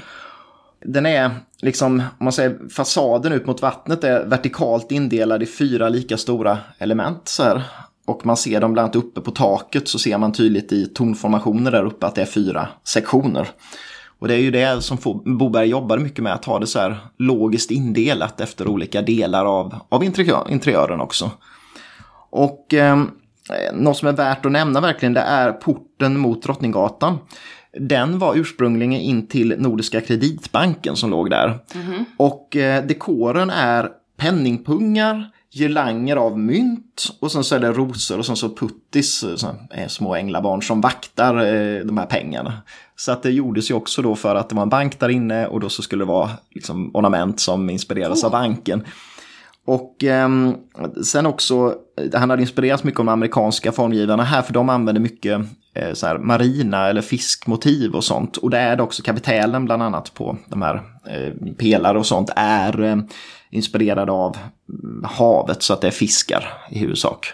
Den 0.88 1.06
är 1.06 1.32
liksom, 1.62 2.00
om 2.00 2.24
man 2.24 2.34
säger 2.34 2.70
fasaden 2.70 3.34
ut 3.34 3.48
mot 3.48 3.62
vattnet 3.62 4.04
är 4.04 4.26
vertikalt 4.26 4.92
indelad 4.92 5.44
i 5.44 5.46
fyra 5.46 5.90
lika 5.90 6.18
stora 6.18 6.58
element 6.78 7.28
så 7.28 7.44
här. 7.44 7.62
Och 8.06 8.26
man 8.26 8.38
ser 8.38 8.62
dem 8.62 8.74
bland 8.74 8.84
annat 8.84 8.96
uppe 8.96 9.22
på 9.22 9.32
taket 9.32 9.88
så 9.88 10.00
ser 10.00 10.18
man 10.18 10.32
tydligt 10.34 10.72
i 10.72 10.86
tonformationer 10.86 11.72
där 11.72 11.86
uppe 11.86 12.06
att 12.06 12.16
det 12.16 12.22
är 12.22 12.26
fyra 12.26 12.68
sektioner. 12.84 13.48
Och 14.20 14.28
det 14.28 14.34
är 14.34 14.40
ju 14.40 14.52
det 14.52 14.84
som 14.84 14.98
Boberg 15.38 15.68
jobbade 15.68 16.02
mycket 16.02 16.24
med, 16.24 16.34
att 16.34 16.46
ha 16.46 16.60
det 16.60 16.68
så 16.68 16.80
här 16.80 16.98
logiskt 17.18 17.72
indelat 17.72 18.42
efter 18.42 18.68
olika 18.68 19.02
delar 19.02 19.46
av, 19.46 19.76
av 19.90 20.04
interiören 20.50 21.02
också. 21.02 21.32
Och 22.30 22.74
eh, 22.74 23.04
något 23.74 23.98
som 23.98 24.08
är 24.08 24.14
värt 24.14 24.46
att 24.46 24.52
nämna 24.52 24.82
verkligen, 24.82 25.14
det 25.14 25.22
är 25.22 25.52
porten 25.52 26.20
mot 26.20 26.44
Drottninggatan. 26.44 27.18
Den 27.80 28.20
var 28.20 28.36
ursprungligen 28.36 29.02
in 29.02 29.28
till 29.28 29.56
Nordiska 29.58 30.02
kreditbanken 30.02 30.96
som 30.96 31.10
låg 31.10 31.30
där. 31.30 31.60
Mm 31.74 31.88
-hmm. 31.88 32.06
Och 32.18 32.56
eh, 32.56 32.86
dekoren 32.86 33.50
är 33.50 33.90
penningpungar, 34.18 35.30
girlanger 35.52 36.16
av 36.16 36.40
mynt 36.40 37.18
och 37.20 37.32
sen 37.32 37.44
så 37.44 37.56
är 37.56 37.60
det 37.60 37.72
rosor 37.72 38.20
och 38.20 38.26
sen 38.26 38.36
så 38.36 38.56
puttis, 38.56 39.26
så, 39.36 39.48
eh, 39.72 39.88
små 39.88 40.16
änglabarn 40.16 40.62
som 40.62 40.82
vaktar 40.82 41.36
eh, 41.36 41.86
de 41.86 41.98
här 41.98 42.06
pengarna. 42.06 42.54
Så 42.96 43.12
att 43.12 43.24
det 43.24 43.32
gjordes 43.32 43.72
ju 43.72 43.74
också 43.74 44.02
då 44.02 44.16
för 44.16 44.36
att 44.36 44.50
det 44.50 44.56
var 44.56 44.64
en 44.64 44.70
bank 44.70 45.00
där 45.00 45.10
inne 45.10 45.48
och 45.48 45.60
då 45.60 45.70
så 45.70 45.82
skulle 45.82 46.02
det 46.02 46.08
vara 46.08 46.30
liksom 46.52 46.92
ornament 46.94 47.40
som 47.40 47.70
inspireras 47.70 48.24
oh. 48.24 48.26
av 48.26 48.32
banken. 48.32 48.84
Och 49.66 50.04
eh, 50.04 50.30
sen 51.04 51.26
också, 51.26 51.76
han 52.14 52.30
hade 52.30 52.42
inspirerats 52.42 52.84
mycket 52.84 53.00
av 53.00 53.06
de 53.06 53.12
amerikanska 53.12 53.72
formgivarna 53.72 54.24
här 54.24 54.42
för 54.42 54.54
de 54.54 54.70
använder 54.70 55.02
mycket 55.02 55.40
eh, 55.40 55.46
så 55.94 56.08
här, 56.08 56.18
marina 56.18 56.88
eller 56.88 57.02
fiskmotiv 57.02 57.96
och 57.96 58.04
sånt. 58.04 58.38
Och 58.38 58.50
det 58.50 58.58
är 58.58 58.76
det 58.76 58.84
också 58.84 59.04
kapitelen 59.04 59.66
bland 59.66 59.84
annat 59.84 60.14
på 60.14 60.38
de 60.48 60.62
här 60.62 60.76
eh, 61.10 61.54
pelare 61.58 62.00
och 62.00 62.06
sånt 62.06 62.30
är 62.36 62.82
eh, 62.82 62.98
inspirerade 63.50 64.12
av 64.12 64.38
havet 65.04 65.64
så 65.64 65.74
att 65.74 65.82
det 65.82 65.88
är 65.88 65.92
fiskar 65.92 66.54
i 66.72 66.80
huvudsak. 66.80 67.34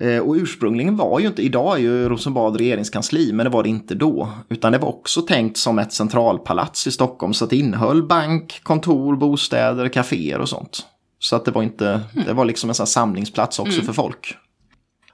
Eh, 0.00 0.18
och 0.18 0.34
ursprungligen 0.34 0.96
var 0.96 1.20
ju 1.20 1.26
inte, 1.26 1.42
idag 1.42 1.76
är 1.76 1.80
ju 1.80 2.08
Rosenbad 2.08 2.56
regeringskansli, 2.56 3.32
men 3.32 3.44
det 3.44 3.50
var 3.50 3.62
det 3.62 3.68
inte 3.68 3.94
då. 3.94 4.28
Utan 4.48 4.72
det 4.72 4.78
var 4.78 4.88
också 4.88 5.22
tänkt 5.22 5.56
som 5.56 5.78
ett 5.78 5.92
centralpalats 5.92 6.86
i 6.86 6.90
Stockholm, 6.90 7.34
så 7.34 7.44
att 7.44 7.50
det 7.50 7.56
innehöll 7.56 8.02
bank, 8.02 8.60
kontor, 8.62 9.16
bostäder, 9.16 9.88
kaféer 9.88 10.38
och 10.38 10.48
sånt. 10.48 10.86
Så 11.18 11.36
att 11.36 11.44
det 11.44 11.50
var 11.50 11.62
inte, 11.62 11.88
mm. 11.88 12.26
det 12.26 12.32
var 12.32 12.44
liksom 12.44 12.70
en 12.70 12.74
sån 12.74 12.86
samlingsplats 12.86 13.58
också 13.58 13.74
mm. 13.74 13.86
för 13.86 13.92
folk. 13.92 14.36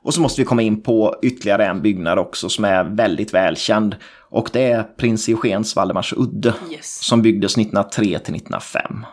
Och 0.05 0.15
så 0.15 0.21
måste 0.21 0.41
vi 0.41 0.45
komma 0.45 0.63
in 0.63 0.83
på 0.83 1.17
ytterligare 1.23 1.67
en 1.67 1.83
byggnad 1.83 2.19
också 2.19 2.49
som 2.49 2.65
är 2.65 2.85
väldigt 2.85 3.35
välkänd. 3.35 3.97
Och 4.31 4.51
det 4.53 4.63
är 4.73 4.83
prins 4.83 5.29
Eugens 5.29 5.77
Valdemars 5.77 6.13
udde 6.17 6.55
yes. 6.71 6.99
som 7.05 7.23
byggdes 7.23 7.53
1903 7.53 8.05
till 8.05 8.13
1905. 8.13 9.07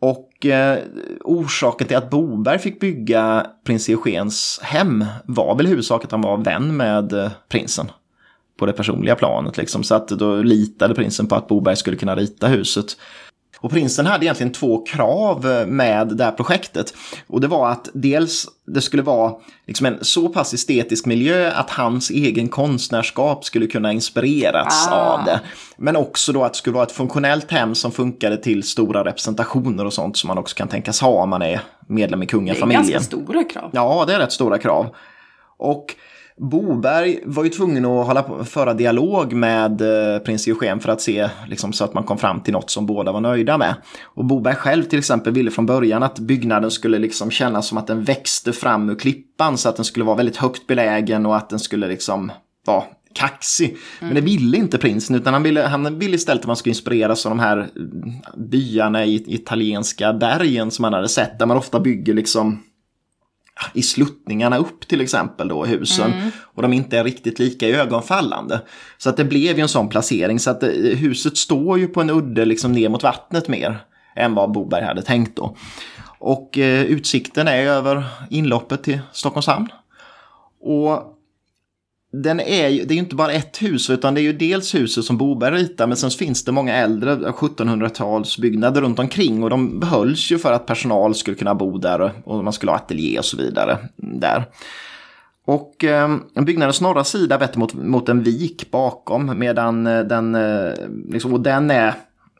Och 0.00 0.46
eh, 0.46 0.78
orsaken 1.24 1.86
till 1.86 1.96
att 1.96 2.10
Boberg 2.10 2.58
fick 2.58 2.80
bygga 2.80 3.46
prins 3.64 3.88
Eugens 3.88 4.60
hem 4.62 5.04
var 5.24 5.56
väl 5.56 5.66
i 5.66 5.68
huvudsak 5.68 6.04
att 6.04 6.12
han 6.12 6.20
var 6.20 6.36
vän 6.36 6.76
med 6.76 7.12
eh, 7.12 7.30
prinsen. 7.48 7.90
På 8.58 8.66
det 8.66 8.72
personliga 8.72 9.14
planet 9.14 9.56
liksom. 9.56 9.82
Så 9.82 9.94
att 9.94 10.08
då 10.08 10.34
litade 10.36 10.94
prinsen 10.94 11.26
på 11.26 11.34
att 11.34 11.48
Boberg 11.48 11.76
skulle 11.76 11.96
kunna 11.96 12.16
rita 12.16 12.46
huset. 12.46 12.96
Och 13.60 13.70
prinsen 13.70 14.06
hade 14.06 14.24
egentligen 14.24 14.52
två 14.52 14.84
krav 14.84 15.64
med 15.66 16.08
det 16.08 16.24
här 16.24 16.32
projektet. 16.32 16.94
Och 17.26 17.40
det 17.40 17.46
var 17.46 17.70
att 17.70 17.88
dels 17.94 18.46
det 18.66 18.80
skulle 18.80 19.02
vara 19.02 19.34
liksom 19.66 19.86
en 19.86 19.98
så 20.02 20.28
pass 20.28 20.54
estetisk 20.54 21.06
miljö 21.06 21.50
att 21.50 21.70
hans 21.70 22.10
egen 22.10 22.48
konstnärskap 22.48 23.44
skulle 23.44 23.66
kunna 23.66 23.92
inspireras 23.92 24.88
ah. 24.90 24.94
av 24.94 25.24
det. 25.24 25.40
Men 25.76 25.96
också 25.96 26.32
då 26.32 26.44
att 26.44 26.52
det 26.52 26.58
skulle 26.58 26.74
vara 26.74 26.84
ett 26.84 26.92
funktionellt 26.92 27.50
hem 27.50 27.74
som 27.74 27.92
funkade 27.92 28.36
till 28.36 28.62
stora 28.62 29.04
representationer 29.04 29.84
och 29.84 29.92
sånt 29.92 30.16
som 30.16 30.28
man 30.28 30.38
också 30.38 30.56
kan 30.56 30.68
tänkas 30.68 31.00
ha 31.00 31.22
om 31.22 31.30
man 31.30 31.42
är 31.42 31.60
medlem 31.86 32.22
i 32.22 32.26
kungafamiljen. 32.26 32.82
Det 32.86 32.90
är 32.90 32.92
ganska 32.92 33.16
stora 33.16 33.44
krav. 33.44 33.70
Ja, 33.72 34.04
det 34.06 34.14
är 34.14 34.18
rätt 34.18 34.32
stora 34.32 34.58
krav. 34.58 34.94
Och 35.58 35.94
Boberg 36.38 37.20
var 37.24 37.44
ju 37.44 37.50
tvungen 37.50 37.84
att 37.84 38.06
hålla 38.06 38.22
på, 38.22 38.44
föra 38.44 38.74
dialog 38.74 39.32
med 39.32 39.80
eh, 39.80 40.18
prins 40.18 40.48
Eugen 40.48 40.80
för 40.80 40.92
att 40.92 41.00
se 41.00 41.28
liksom, 41.48 41.72
så 41.72 41.84
att 41.84 41.94
man 41.94 42.04
kom 42.04 42.18
fram 42.18 42.40
till 42.40 42.52
något 42.52 42.70
som 42.70 42.86
båda 42.86 43.12
var 43.12 43.20
nöjda 43.20 43.58
med. 43.58 43.74
Och 44.04 44.24
Boberg 44.24 44.54
själv 44.54 44.84
till 44.84 44.98
exempel 44.98 45.32
ville 45.32 45.50
från 45.50 45.66
början 45.66 46.02
att 46.02 46.18
byggnaden 46.18 46.70
skulle 46.70 46.98
liksom 46.98 47.30
kännas 47.30 47.66
som 47.66 47.78
att 47.78 47.86
den 47.86 48.04
växte 48.04 48.52
fram 48.52 48.90
ur 48.90 48.94
klippan 48.94 49.58
så 49.58 49.68
att 49.68 49.76
den 49.76 49.84
skulle 49.84 50.04
vara 50.04 50.16
väldigt 50.16 50.36
högt 50.36 50.66
belägen 50.66 51.26
och 51.26 51.36
att 51.36 51.50
den 51.50 51.58
skulle 51.58 51.88
liksom 51.88 52.32
vara 52.66 52.84
kaxig. 53.14 53.76
Men 54.00 54.14
det 54.14 54.20
ville 54.20 54.56
inte 54.56 54.78
prinsen 54.78 55.16
utan 55.16 55.32
han 55.32 55.42
ville, 55.42 55.62
han 55.62 55.98
ville 55.98 56.14
istället 56.14 56.40
att 56.40 56.46
man 56.46 56.56
skulle 56.56 56.70
inspireras 56.70 57.26
av 57.26 57.30
de 57.30 57.38
här 57.38 57.56
mm, 57.56 58.12
byarna 58.50 59.04
i 59.04 59.34
italienska 59.34 60.12
bergen 60.12 60.70
som 60.70 60.82
man 60.82 60.92
hade 60.92 61.08
sett 61.08 61.38
där 61.38 61.46
man 61.46 61.56
ofta 61.56 61.80
bygger 61.80 62.14
liksom 62.14 62.62
i 63.74 63.82
sluttningarna 63.82 64.58
upp 64.58 64.88
till 64.88 65.00
exempel 65.00 65.48
då 65.48 65.64
husen. 65.64 66.12
Mm. 66.12 66.30
Och 66.54 66.62
de 66.62 66.72
inte 66.72 66.98
är 66.98 67.04
riktigt 67.04 67.38
lika 67.38 67.68
ögonfallande. 67.68 68.60
Så 68.98 69.10
att 69.10 69.16
det 69.16 69.24
blev 69.24 69.56
ju 69.56 69.62
en 69.62 69.68
sån 69.68 69.88
placering 69.88 70.38
så 70.38 70.50
att 70.50 70.60
det, 70.60 70.92
eh, 70.92 70.96
huset 70.96 71.36
står 71.36 71.78
ju 71.78 71.86
på 71.86 72.00
en 72.00 72.10
udde 72.10 72.44
liksom 72.44 72.72
ner 72.72 72.88
mot 72.88 73.02
vattnet 73.02 73.48
mer 73.48 73.78
än 74.16 74.34
vad 74.34 74.52
Boberg 74.52 74.84
hade 74.84 75.02
tänkt 75.02 75.36
då. 75.36 75.56
Och 76.18 76.58
eh, 76.58 76.82
utsikten 76.84 77.48
är 77.48 77.66
över 77.66 78.04
inloppet 78.30 78.82
till 78.82 79.00
Stockholms 79.12 79.46
hamn. 79.46 79.68
Och 80.60 81.17
den 82.12 82.40
är 82.40 82.68
ju, 82.68 82.84
det 82.84 82.92
är 82.92 82.96
ju 82.96 83.00
inte 83.02 83.14
bara 83.14 83.32
ett 83.32 83.62
hus 83.62 83.90
utan 83.90 84.14
det 84.14 84.20
är 84.20 84.22
ju 84.22 84.32
dels 84.32 84.74
huset 84.74 85.04
som 85.04 85.16
Boberg 85.16 85.54
ritar 85.54 85.86
men 85.86 85.96
sen 85.96 86.10
finns 86.10 86.44
det 86.44 86.52
många 86.52 86.74
äldre 86.74 87.14
1700-talsbyggnader 87.14 88.80
runt 88.80 88.98
omkring 88.98 89.42
och 89.42 89.50
de 89.50 89.80
behölls 89.80 90.30
ju 90.32 90.38
för 90.38 90.52
att 90.52 90.66
personal 90.66 91.14
skulle 91.14 91.36
kunna 91.36 91.54
bo 91.54 91.78
där 91.78 92.12
och 92.24 92.44
man 92.44 92.52
skulle 92.52 92.72
ha 92.72 92.76
ateljé 92.76 93.18
och 93.18 93.24
så 93.24 93.36
vidare 93.36 93.78
där. 93.96 94.44
Och 95.46 95.84
eh, 95.84 96.16
byggnadens 96.46 96.80
norra 96.80 97.04
sida 97.04 97.38
vetter 97.38 97.58
mot, 97.58 97.74
mot 97.74 98.08
en 98.08 98.22
vik 98.22 98.70
bakom 98.70 99.38
medan 99.38 99.86
eh, 99.86 100.00
den, 100.00 100.34
eh, 100.34 100.72
liksom, 101.08 101.32
och 101.32 101.40
den 101.40 101.70
är, 101.70 101.94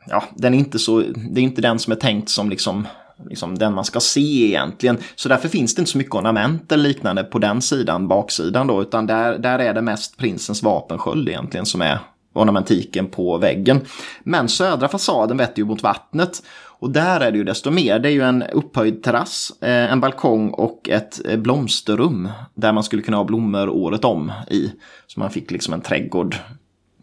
ja, 0.07 0.23
den 0.35 0.53
är 0.53 0.57
inte 0.57 0.79
så, 0.79 1.03
det 1.31 1.41
är 1.41 1.43
inte 1.43 1.61
den 1.61 1.79
som 1.79 1.91
är 1.91 1.97
tänkt 1.97 2.29
som 2.29 2.49
liksom 2.49 2.87
liksom 3.25 3.57
den 3.57 3.73
man 3.73 3.85
ska 3.85 3.99
se 3.99 4.45
egentligen. 4.45 4.97
Så 5.15 5.29
därför 5.29 5.49
finns 5.49 5.75
det 5.75 5.79
inte 5.79 5.91
så 5.91 5.97
mycket 5.97 6.15
ornament 6.15 6.71
eller 6.71 6.83
liknande 6.83 7.23
på 7.23 7.39
den 7.39 7.61
sidan, 7.61 8.07
baksidan 8.07 8.67
då, 8.67 8.81
utan 8.81 9.05
där, 9.05 9.37
där 9.37 9.59
är 9.59 9.73
det 9.73 9.81
mest 9.81 10.17
prinsens 10.17 10.63
vapensköld 10.63 11.29
egentligen 11.29 11.65
som 11.65 11.81
är 11.81 11.99
ornamentiken 12.33 13.07
på 13.07 13.37
väggen. 13.37 13.81
Men 14.23 14.49
södra 14.49 14.87
fasaden 14.87 15.37
vetter 15.37 15.59
ju 15.59 15.65
mot 15.65 15.83
vattnet 15.83 16.43
och 16.79 16.89
där 16.91 17.19
är 17.19 17.31
det 17.31 17.37
ju 17.37 17.43
desto 17.43 17.71
mer. 17.71 17.99
Det 17.99 18.09
är 18.09 18.13
ju 18.13 18.21
en 18.21 18.43
upphöjd 18.43 19.03
terrass, 19.03 19.51
eh, 19.61 19.91
en 19.91 19.99
balkong 19.99 20.49
och 20.49 20.89
ett 20.89 21.25
eh, 21.25 21.37
blomsterrum 21.37 22.29
där 22.55 22.71
man 22.71 22.83
skulle 22.83 23.01
kunna 23.01 23.17
ha 23.17 23.23
blommor 23.23 23.69
året 23.69 24.05
om 24.05 24.31
i. 24.47 24.71
Så 25.07 25.19
man 25.19 25.29
fick 25.29 25.51
liksom 25.51 25.73
en 25.73 25.81
trädgård. 25.81 26.35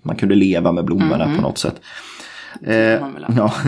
Man 0.03 0.17
kunde 0.17 0.35
leva 0.35 0.73
med 0.73 0.85
blommorna 0.85 1.25
mm 1.25 1.37
på 1.37 1.43
något 1.43 1.59
sätt. 1.59 1.81
Eh, 2.63 3.01
ja. 3.37 3.53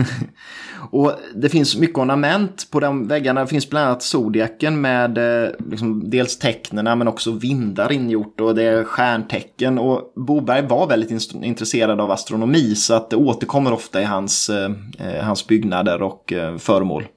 Och 0.91 1.13
det 1.35 1.49
finns 1.49 1.77
mycket 1.77 1.97
ornament 1.97 2.67
på 2.71 2.79
de 2.79 3.07
väggarna. 3.07 3.41
Det 3.41 3.47
finns 3.47 3.69
bland 3.69 3.87
annat 3.87 4.03
zodiaken 4.03 4.81
med 4.81 5.17
eh, 5.17 5.49
liksom, 5.69 6.09
dels 6.09 6.37
tecknena 6.37 6.95
men 6.95 7.07
också 7.07 7.31
vindar 7.31 7.91
ingjort 7.91 8.41
och 8.41 8.55
det 8.55 8.63
är 8.63 8.83
stjärntecken. 8.83 9.79
Och 9.79 10.13
Boberg 10.15 10.67
var 10.67 10.87
väldigt 10.87 11.33
intresserad 11.33 12.01
av 12.01 12.11
astronomi 12.11 12.75
så 12.75 12.93
att 12.93 13.09
det 13.09 13.15
återkommer 13.15 13.73
ofta 13.73 14.01
i 14.01 14.05
hans, 14.05 14.49
eh, 14.49 14.71
eh, 14.99 15.23
hans 15.23 15.47
byggnader 15.47 16.01
och 16.01 16.33
eh, 16.33 16.57
föremål. 16.57 17.07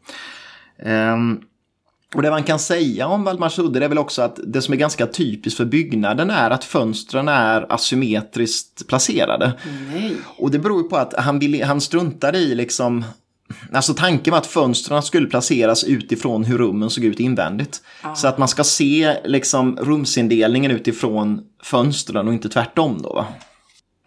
Um, 0.84 1.40
och 2.14 2.22
det 2.22 2.30
man 2.30 2.42
kan 2.42 2.58
säga 2.58 3.06
om 3.06 3.24
Valdemarsudde 3.24 3.84
är 3.84 3.88
väl 3.88 3.98
också 3.98 4.22
att 4.22 4.40
det 4.46 4.62
som 4.62 4.74
är 4.74 4.78
ganska 4.78 5.06
typiskt 5.06 5.56
för 5.56 5.64
byggnaden 5.64 6.30
är 6.30 6.50
att 6.50 6.64
fönstren 6.64 7.28
är 7.28 7.72
asymmetriskt 7.72 8.86
placerade. 8.86 9.52
Nej. 9.92 10.16
Och 10.38 10.50
det 10.50 10.58
beror 10.58 10.82
på 10.82 10.96
att 10.96 11.14
han, 11.14 11.38
vill, 11.38 11.64
han 11.64 11.80
struntade 11.80 12.38
i 12.38 12.54
liksom 12.54 13.04
Alltså 13.72 13.94
tanken 13.94 14.30
var 14.30 14.38
att 14.38 14.46
fönstren 14.46 15.02
skulle 15.02 15.26
placeras 15.26 15.84
utifrån 15.84 16.44
hur 16.44 16.58
rummen 16.58 16.90
såg 16.90 17.04
ut 17.04 17.20
invändigt. 17.20 17.82
Ah. 18.02 18.14
Så 18.14 18.28
att 18.28 18.38
man 18.38 18.48
ska 18.48 18.64
se 18.64 19.16
liksom 19.24 19.76
rumsindelningen 19.76 20.70
utifrån 20.70 21.40
fönstren 21.62 22.28
och 22.28 22.34
inte 22.34 22.48
tvärtom 22.48 23.02
då. 23.02 23.12
Va? 23.12 23.26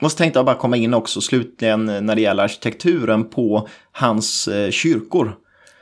Och 0.01 0.11
så 0.11 0.17
tänkte 0.17 0.39
jag 0.39 0.45
bara 0.45 0.55
komma 0.55 0.77
in 0.77 0.93
också 0.93 1.21
slutligen 1.21 1.85
när 1.85 2.15
det 2.15 2.21
gäller 2.21 2.43
arkitekturen 2.43 3.29
på 3.29 3.67
hans 3.91 4.47
eh, 4.47 4.71
kyrkor. 4.71 5.35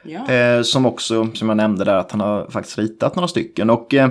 Ja. 0.03 0.29
Eh, 0.29 0.61
som 0.61 0.85
också, 0.85 1.27
som 1.33 1.49
jag 1.49 1.57
nämnde 1.57 1.85
där, 1.85 1.95
att 1.95 2.11
han 2.11 2.21
har 2.21 2.49
faktiskt 2.49 2.77
ritat 2.77 3.15
några 3.15 3.27
stycken. 3.27 3.69
Och 3.69 3.93
eh, 3.93 4.09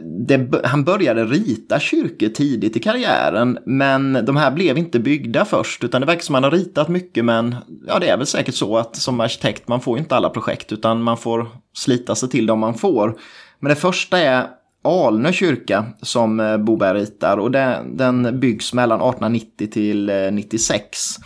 det, 0.00 0.60
han 0.64 0.84
började 0.84 1.24
rita 1.24 1.80
kyrkor 1.80 2.28
tidigt 2.28 2.76
i 2.76 2.80
karriären 2.80 3.58
men 3.66 4.12
de 4.24 4.36
här 4.36 4.50
blev 4.50 4.78
inte 4.78 4.98
byggda 4.98 5.44
först 5.44 5.84
utan 5.84 6.00
det 6.00 6.06
verkar 6.06 6.22
som 6.22 6.34
att 6.34 6.42
han 6.42 6.52
har 6.52 6.58
ritat 6.58 6.88
mycket 6.88 7.24
men 7.24 7.56
ja 7.86 7.98
det 7.98 8.08
är 8.08 8.16
väl 8.16 8.26
säkert 8.26 8.54
så 8.54 8.76
att 8.76 8.96
som 8.96 9.20
arkitekt 9.20 9.68
man 9.68 9.80
får 9.80 9.98
inte 9.98 10.16
alla 10.16 10.30
projekt 10.30 10.72
utan 10.72 11.02
man 11.02 11.16
får 11.16 11.48
slita 11.72 12.14
sig 12.14 12.28
till 12.28 12.46
dem 12.46 12.58
man 12.58 12.74
får. 12.74 13.18
Men 13.60 13.70
det 13.70 13.76
första 13.76 14.18
är 14.18 14.46
Alnö 14.84 15.32
kyrka 15.32 15.84
som 16.02 16.40
eh, 16.40 16.56
Boberg 16.56 17.00
ritar 17.00 17.36
och 17.36 17.50
den, 17.50 17.96
den 17.96 18.40
byggs 18.40 18.72
mellan 18.72 19.00
1890 19.00 19.68
till 19.72 20.10
eh, 20.10 20.32
96. 20.32 21.16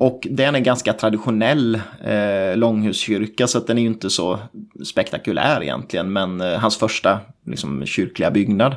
Och 0.00 0.26
den 0.30 0.54
är 0.54 0.60
ganska 0.60 0.92
traditionell 0.92 1.80
eh, 2.04 2.56
långhuskyrka 2.56 3.46
så 3.46 3.58
att 3.58 3.66
den 3.66 3.78
är 3.78 3.82
ju 3.82 3.88
inte 3.88 4.10
så 4.10 4.38
spektakulär 4.84 5.62
egentligen 5.62 6.12
men 6.12 6.40
eh, 6.40 6.58
hans 6.58 6.76
första 6.76 7.20
liksom, 7.46 7.86
kyrkliga 7.86 8.30
byggnad. 8.30 8.76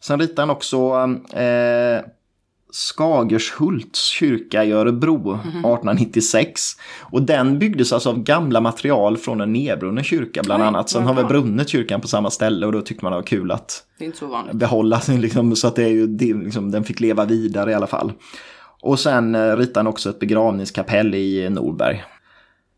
Sen 0.00 0.20
ritar 0.20 0.42
han 0.42 0.50
också 0.50 1.08
eh, 1.38 2.00
Skagershults 2.72 4.08
kyrka 4.08 4.64
i 4.64 4.72
Örebro 4.72 5.16
mm 5.16 5.38
-hmm. 5.38 5.48
1896. 5.48 6.60
Och 7.00 7.22
den 7.22 7.58
byggdes 7.58 7.92
alltså 7.92 8.08
av 8.10 8.22
gamla 8.22 8.60
material 8.60 9.16
från 9.16 9.40
en 9.40 9.52
nedbrunnen 9.52 10.04
kyrka 10.04 10.42
bland 10.42 10.60
Nej, 10.60 10.68
annat. 10.68 10.90
Sen 10.90 11.06
har 11.06 11.14
vi 11.14 11.24
brunnit 11.24 11.68
kyrkan 11.68 12.00
på 12.00 12.08
samma 12.08 12.30
ställe 12.30 12.66
och 12.66 12.72
då 12.72 12.80
tyckte 12.80 13.04
man 13.04 13.12
det 13.12 13.18
var 13.18 13.26
kul 13.26 13.50
att 13.50 13.84
behålla 14.52 15.00
sin, 15.00 15.20
liksom, 15.20 15.56
så 15.56 15.68
att 15.68 15.76
det 15.76 15.84
är 15.84 15.88
ju, 15.88 16.18
liksom, 16.44 16.70
den 16.70 16.84
fick 16.84 17.00
leva 17.00 17.24
vidare 17.24 17.70
i 17.70 17.74
alla 17.74 17.86
fall. 17.86 18.12
Och 18.80 19.00
sen 19.00 19.34
eh, 19.34 19.56
ritade 19.56 19.78
han 19.78 19.86
också 19.86 20.10
ett 20.10 20.18
begravningskapell 20.18 21.14
i 21.14 21.50
Norberg. 21.50 22.04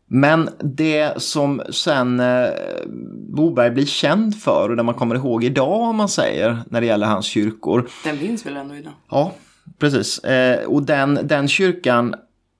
Men 0.07 0.49
det 0.59 1.21
som 1.21 1.61
sen 1.69 2.19
eh, 2.19 2.49
Boberg 3.29 3.71
blir 3.71 3.85
känd 3.85 4.35
för 4.35 4.69
och 4.69 4.75
det 4.75 4.83
man 4.83 4.95
kommer 4.95 5.15
ihåg 5.15 5.43
idag 5.43 5.81
om 5.81 5.95
man 5.95 6.09
säger 6.09 6.57
när 6.69 6.81
det 6.81 6.87
gäller 6.87 7.07
hans 7.07 7.25
kyrkor. 7.25 7.89
Den 8.03 8.17
finns 8.17 8.45
väl 8.45 8.57
ändå 8.57 8.75
idag? 8.75 8.93
Ja, 9.09 9.33
precis. 9.79 10.19
Eh, 10.19 10.65
och 10.65 10.83
den, 10.83 11.19
den 11.23 11.47
kyrkan 11.47 12.15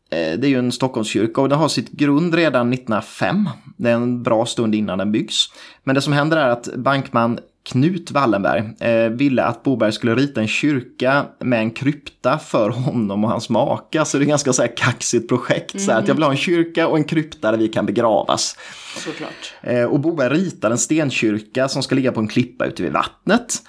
det 0.09 0.43
är 0.43 0.49
ju 0.49 0.59
en 0.59 0.71
Stockholmskyrka 0.71 1.41
och 1.41 1.49
den 1.49 1.59
har 1.59 1.67
sitt 1.67 1.91
grund 1.91 2.33
redan 2.33 2.73
1905. 2.73 3.49
Det 3.77 3.89
är 3.89 3.93
en 3.93 4.23
bra 4.23 4.45
stund 4.45 4.75
innan 4.75 4.97
den 4.97 5.11
byggs. 5.11 5.45
Men 5.83 5.95
det 5.95 6.01
som 6.01 6.13
händer 6.13 6.37
är 6.37 6.49
att 6.49 6.75
bankman 6.75 7.39
Knut 7.63 8.11
Wallenberg 8.11 8.63
eh, 8.79 9.09
ville 9.09 9.43
att 9.43 9.63
Boberg 9.63 9.91
skulle 9.91 10.15
rita 10.15 10.41
en 10.41 10.47
kyrka 10.47 11.25
med 11.39 11.59
en 11.59 11.71
krypta 11.71 12.39
för 12.39 12.69
honom 12.69 13.23
och 13.23 13.29
hans 13.29 13.49
maka. 13.49 14.05
Så 14.05 14.17
det 14.17 14.21
är 14.21 14.23
ett 14.23 14.29
ganska 14.29 14.53
så 14.53 14.61
här 14.61 14.77
kaxigt 14.77 15.27
projekt. 15.29 15.73
Mm. 15.73 15.85
Så 15.85 15.91
att 15.91 16.07
jag 16.07 16.15
vill 16.15 16.23
ha 16.23 16.31
en 16.31 16.37
kyrka 16.37 16.87
och 16.87 16.97
en 16.97 17.03
krypta 17.03 17.51
där 17.51 17.57
vi 17.57 17.67
kan 17.67 17.85
begravas. 17.85 18.57
Såklart. 18.97 19.53
Eh, 19.61 19.83
och 19.83 19.99
Boberg 19.99 20.33
ritar 20.33 20.71
en 20.71 20.77
stenkyrka 20.77 21.67
som 21.67 21.83
ska 21.83 21.95
ligga 21.95 22.11
på 22.11 22.19
en 22.19 22.27
klippa 22.27 22.65
ute 22.65 22.83
vid 22.83 22.91
vattnet. 22.91 23.61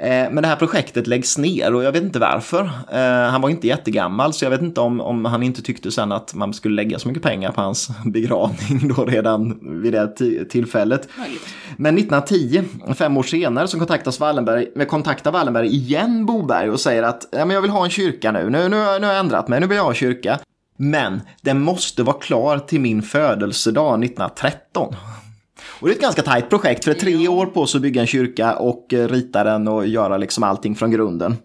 Eh, 0.00 0.30
men 0.30 0.36
det 0.42 0.48
här 0.48 0.56
projektet 0.56 1.06
läggs 1.06 1.38
ner 1.38 1.74
och 1.74 1.84
jag 1.84 1.92
vet 1.92 2.02
inte 2.02 2.18
varför. 2.18 2.70
Eh, 2.92 3.30
han 3.30 3.40
var 3.40 3.50
inte 3.50 3.66
jättegammal 3.66 4.32
så 4.32 4.44
jag 4.44 4.50
vet 4.50 4.62
inte 4.62 4.80
om, 4.80 5.00
om 5.00 5.24
han 5.24 5.42
inte 5.42 5.62
tyckte 5.62 5.90
sen 5.90 6.12
att 6.12 6.34
man 6.34 6.54
skulle 6.54 6.74
lägga 6.74 6.98
så 6.98 7.08
mycket 7.08 7.22
pengar 7.22 7.52
på 7.52 7.60
hans 7.60 7.90
begravning 8.04 8.92
då 8.96 9.04
redan 9.04 9.58
vid 9.82 9.92
det 9.92 10.44
tillfället. 10.50 11.08
Men 11.76 11.98
1910, 11.98 12.62
fem 12.94 13.16
år 13.16 13.22
senare, 13.22 13.68
så 13.68 13.78
kontaktas 13.78 14.20
Wallenberg, 14.20 14.86
kontaktar 14.86 15.32
Wallenberg 15.32 15.66
igen 15.66 16.26
Boberg 16.26 16.70
och 16.70 16.80
säger 16.80 17.02
att 17.02 17.28
ja, 17.32 17.44
men 17.44 17.54
jag 17.54 17.62
vill 17.62 17.70
ha 17.70 17.84
en 17.84 17.90
kyrka 17.90 18.32
nu. 18.32 18.50
Nu, 18.50 18.68
nu, 18.68 18.68
nu 18.68 18.76
har 18.76 19.12
jag 19.12 19.18
ändrat 19.18 19.48
mig, 19.48 19.60
nu 19.60 19.66
vill 19.66 19.76
jag 19.76 19.84
ha 19.84 19.90
en 19.90 19.96
kyrka. 19.96 20.38
Men 20.76 21.20
den 21.42 21.60
måste 21.60 22.02
vara 22.02 22.16
klar 22.16 22.58
till 22.58 22.80
min 22.80 23.02
födelsedag 23.02 24.04
1913. 24.04 24.94
Och 25.80 25.88
det 25.88 25.92
är 25.92 25.96
ett 25.96 26.02
ganska 26.02 26.22
tajt 26.22 26.50
projekt 26.50 26.84
för 26.84 26.90
det 26.90 26.98
är 26.98 27.00
tre 27.00 27.28
år 27.28 27.46
på 27.46 27.66
sig 27.66 27.78
att 27.78 27.82
bygga 27.82 28.00
en 28.00 28.06
kyrka 28.06 28.56
och 28.56 28.94
eh, 28.94 29.08
rita 29.08 29.44
den 29.44 29.68
och 29.68 29.86
göra 29.86 30.16
liksom 30.16 30.44
allting 30.44 30.74
från 30.74 30.90
grunden. 30.90 31.36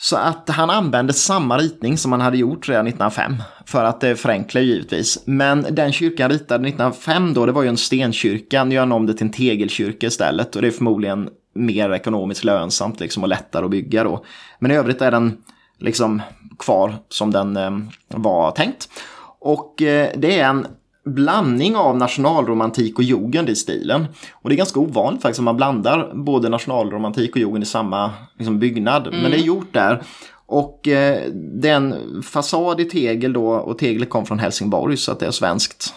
Så 0.00 0.16
att 0.16 0.48
han 0.48 0.70
använde 0.70 1.12
samma 1.12 1.58
ritning 1.58 1.98
som 1.98 2.12
han 2.12 2.20
hade 2.20 2.36
gjort 2.36 2.68
redan 2.68 2.86
1905. 2.86 3.36
För 3.66 3.84
att 3.84 4.00
det 4.00 4.16
förenklar 4.16 4.62
givetvis. 4.62 5.22
Men 5.24 5.66
den 5.70 5.92
kyrkan 5.92 6.30
ritade 6.30 6.68
1905 6.68 7.34
då, 7.34 7.46
det 7.46 7.52
var 7.52 7.62
ju 7.62 7.68
en 7.68 7.76
stenkyrka. 7.76 8.64
Nu 8.64 8.74
gör 8.74 8.82
han 8.82 8.92
om 8.92 9.06
det 9.06 9.14
till 9.14 9.26
en 9.26 9.32
tegelkyrka 9.32 10.06
istället. 10.06 10.56
Och 10.56 10.62
det 10.62 10.68
är 10.68 10.72
förmodligen 10.72 11.28
mer 11.54 11.92
ekonomiskt 11.92 12.44
lönsamt 12.44 13.00
liksom 13.00 13.22
och 13.22 13.28
lättare 13.28 13.64
att 13.64 13.70
bygga 13.70 14.04
då. 14.04 14.24
Men 14.58 14.70
i 14.70 14.74
övrigt 14.74 15.02
är 15.02 15.10
den 15.10 15.36
liksom 15.78 16.22
kvar 16.58 16.94
som 17.08 17.30
den 17.30 17.56
eh, 17.56 17.70
var 18.08 18.50
tänkt. 18.50 18.88
Och 19.40 19.82
eh, 19.82 20.10
det 20.16 20.40
är 20.40 20.48
en 20.48 20.66
blandning 21.14 21.76
av 21.76 21.96
nationalromantik 21.96 22.98
och 22.98 23.04
jugend 23.04 23.48
i 23.48 23.56
stilen. 23.56 24.06
Och 24.32 24.48
det 24.48 24.54
är 24.54 24.56
ganska 24.56 24.80
ovanligt 24.80 25.22
faktiskt 25.22 25.38
att 25.38 25.44
man 25.44 25.56
blandar 25.56 26.12
både 26.14 26.48
nationalromantik 26.48 27.30
och 27.30 27.36
jugend 27.36 27.62
i 27.62 27.66
samma 27.66 28.10
liksom, 28.38 28.58
byggnad. 28.58 29.06
Mm. 29.06 29.20
Men 29.20 29.30
det 29.30 29.36
är 29.36 29.42
gjort 29.42 29.72
där. 29.72 30.02
Och 30.46 30.88
eh, 30.88 31.22
det 31.32 31.68
är 31.68 31.76
en 31.76 32.22
fasad 32.22 32.80
i 32.80 32.84
tegel 32.84 33.32
då 33.32 33.48
och 33.48 33.78
teglet 33.78 34.10
kom 34.10 34.26
från 34.26 34.38
Helsingborg 34.38 34.96
så 34.96 35.12
att 35.12 35.20
det 35.20 35.26
är 35.26 35.30
svenskt 35.30 35.94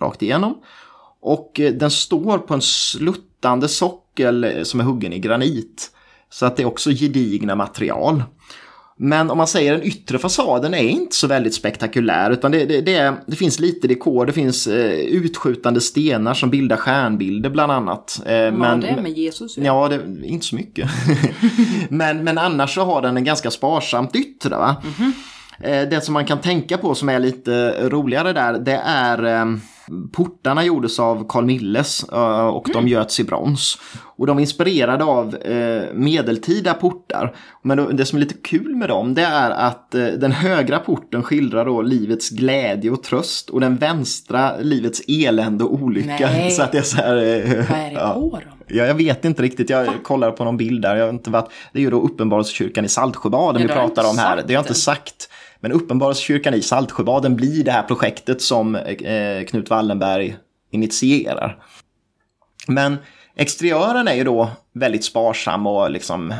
rakt 0.00 0.22
igenom. 0.22 0.58
Och 1.20 1.60
eh, 1.60 1.72
den 1.72 1.90
står 1.90 2.38
på 2.38 2.54
en 2.54 2.62
sluttande 2.62 3.68
sockel 3.68 4.60
som 4.62 4.80
är 4.80 4.84
huggen 4.84 5.12
i 5.12 5.18
granit. 5.18 5.90
Så 6.30 6.46
att 6.46 6.56
det 6.56 6.62
är 6.62 6.66
också 6.66 6.90
gedigna 6.90 7.54
material. 7.54 8.22
Men 9.04 9.30
om 9.30 9.38
man 9.38 9.46
säger 9.46 9.72
den 9.72 9.82
yttre 9.82 10.18
fasaden 10.18 10.74
är 10.74 10.82
inte 10.82 11.16
så 11.16 11.26
väldigt 11.26 11.54
spektakulär 11.54 12.30
utan 12.30 12.52
det, 12.52 12.64
det, 12.64 12.80
det, 12.80 13.14
det 13.26 13.36
finns 13.36 13.60
lite 13.60 13.88
dekor, 13.88 14.26
det 14.26 14.32
finns 14.32 14.66
eh, 14.66 14.92
utskjutande 14.92 15.80
stenar 15.80 16.34
som 16.34 16.50
bildar 16.50 16.76
stjärnbilder 16.76 17.50
bland 17.50 17.72
annat. 17.72 18.20
Eh, 18.26 18.42
Vad 18.42 18.52
men, 18.52 18.80
det 18.80 19.02
med 19.02 19.12
Jesus? 19.12 19.56
Ja, 19.58 19.64
ja 19.64 19.88
det, 19.88 20.26
inte 20.26 20.46
så 20.46 20.56
mycket. 20.56 20.90
men, 21.88 22.24
men 22.24 22.38
annars 22.38 22.74
så 22.74 22.84
har 22.84 23.02
den 23.02 23.16
en 23.16 23.24
ganska 23.24 23.50
sparsamt 23.50 24.16
yttre. 24.16 24.56
Va? 24.56 24.76
Mm 24.82 24.94
-hmm. 24.94 25.82
eh, 25.82 25.88
det 25.88 26.00
som 26.00 26.12
man 26.12 26.24
kan 26.24 26.40
tänka 26.40 26.78
på 26.78 26.94
som 26.94 27.08
är 27.08 27.18
lite 27.18 27.88
roligare 27.88 28.32
där 28.32 28.58
det 28.58 28.80
är 28.84 29.24
eh, 29.24 29.46
Portarna 30.12 30.64
gjordes 30.64 30.98
av 30.98 31.26
Carl 31.28 31.44
Milles 31.44 32.04
eh, 32.12 32.46
och 32.46 32.70
de 32.72 32.88
göts 32.88 33.20
i 33.20 33.24
brons. 33.24 33.78
Och 34.16 34.26
de 34.26 34.36
är 34.36 34.40
inspirerade 34.40 35.04
av 35.04 35.36
eh, 35.36 35.94
medeltida 35.94 36.74
portar. 36.74 37.34
Men 37.62 37.96
det 37.96 38.04
som 38.04 38.16
är 38.16 38.20
lite 38.20 38.34
kul 38.34 38.76
med 38.76 38.88
dem 38.88 39.14
det 39.14 39.22
är 39.22 39.50
att 39.50 39.94
eh, 39.94 40.06
den 40.06 40.32
högra 40.32 40.78
porten 40.78 41.22
skildrar 41.22 41.64
då 41.64 41.82
livets 41.82 42.30
glädje 42.30 42.90
och 42.90 43.02
tröst 43.02 43.50
och 43.50 43.60
den 43.60 43.76
vänstra 43.76 44.56
livets 44.56 45.02
elände 45.08 45.64
och 45.64 45.74
olycka. 45.82 46.30
Nej. 46.32 46.50
Så 46.56 46.62
att 46.62 46.72
det 46.72 46.78
är 46.78 46.82
så 46.82 46.96
här... 46.96 47.14
Vad 47.70 47.78
är 47.78 47.90
det 47.90 47.92
ja. 47.92 48.12
på 48.14 48.20
dem? 48.20 48.52
Ja, 48.66 48.84
jag 48.84 48.94
vet 48.94 49.24
inte 49.24 49.42
riktigt. 49.42 49.70
Jag 49.70 49.88
kollar 50.02 50.30
på 50.30 50.44
någon 50.44 50.56
bild 50.56 50.82
där. 50.82 50.96
Jag 50.96 51.04
har 51.04 51.12
inte 51.12 51.30
varit... 51.30 51.50
Det 51.72 51.78
är 51.78 51.82
ju 51.82 51.90
då 51.90 52.00
Uppenbarelsekyrkan 52.00 52.84
i 52.84 52.88
Saltsjöbaden 52.88 53.62
vi 53.62 53.68
pratar 53.68 54.10
om 54.10 54.18
här. 54.18 54.36
Det 54.36 54.42
har 54.42 54.52
jag 54.52 54.62
inte 54.62 54.74
sagt. 54.74 55.28
Men 55.62 55.72
Uppenbarelsekyrkan 55.72 56.54
i 56.54 56.62
Saltsjöbaden 56.62 57.36
blir 57.36 57.64
det 57.64 57.72
här 57.72 57.82
projektet 57.82 58.42
som 58.42 58.76
eh, 58.76 59.44
Knut 59.44 59.70
Wallenberg 59.70 60.36
initierar. 60.70 61.64
Men 62.68 62.96
exteriören 63.36 64.08
är 64.08 64.14
ju 64.14 64.24
då 64.24 64.50
väldigt 64.74 65.04
sparsam 65.04 65.66
och 65.66 65.90
liksom 65.90 66.34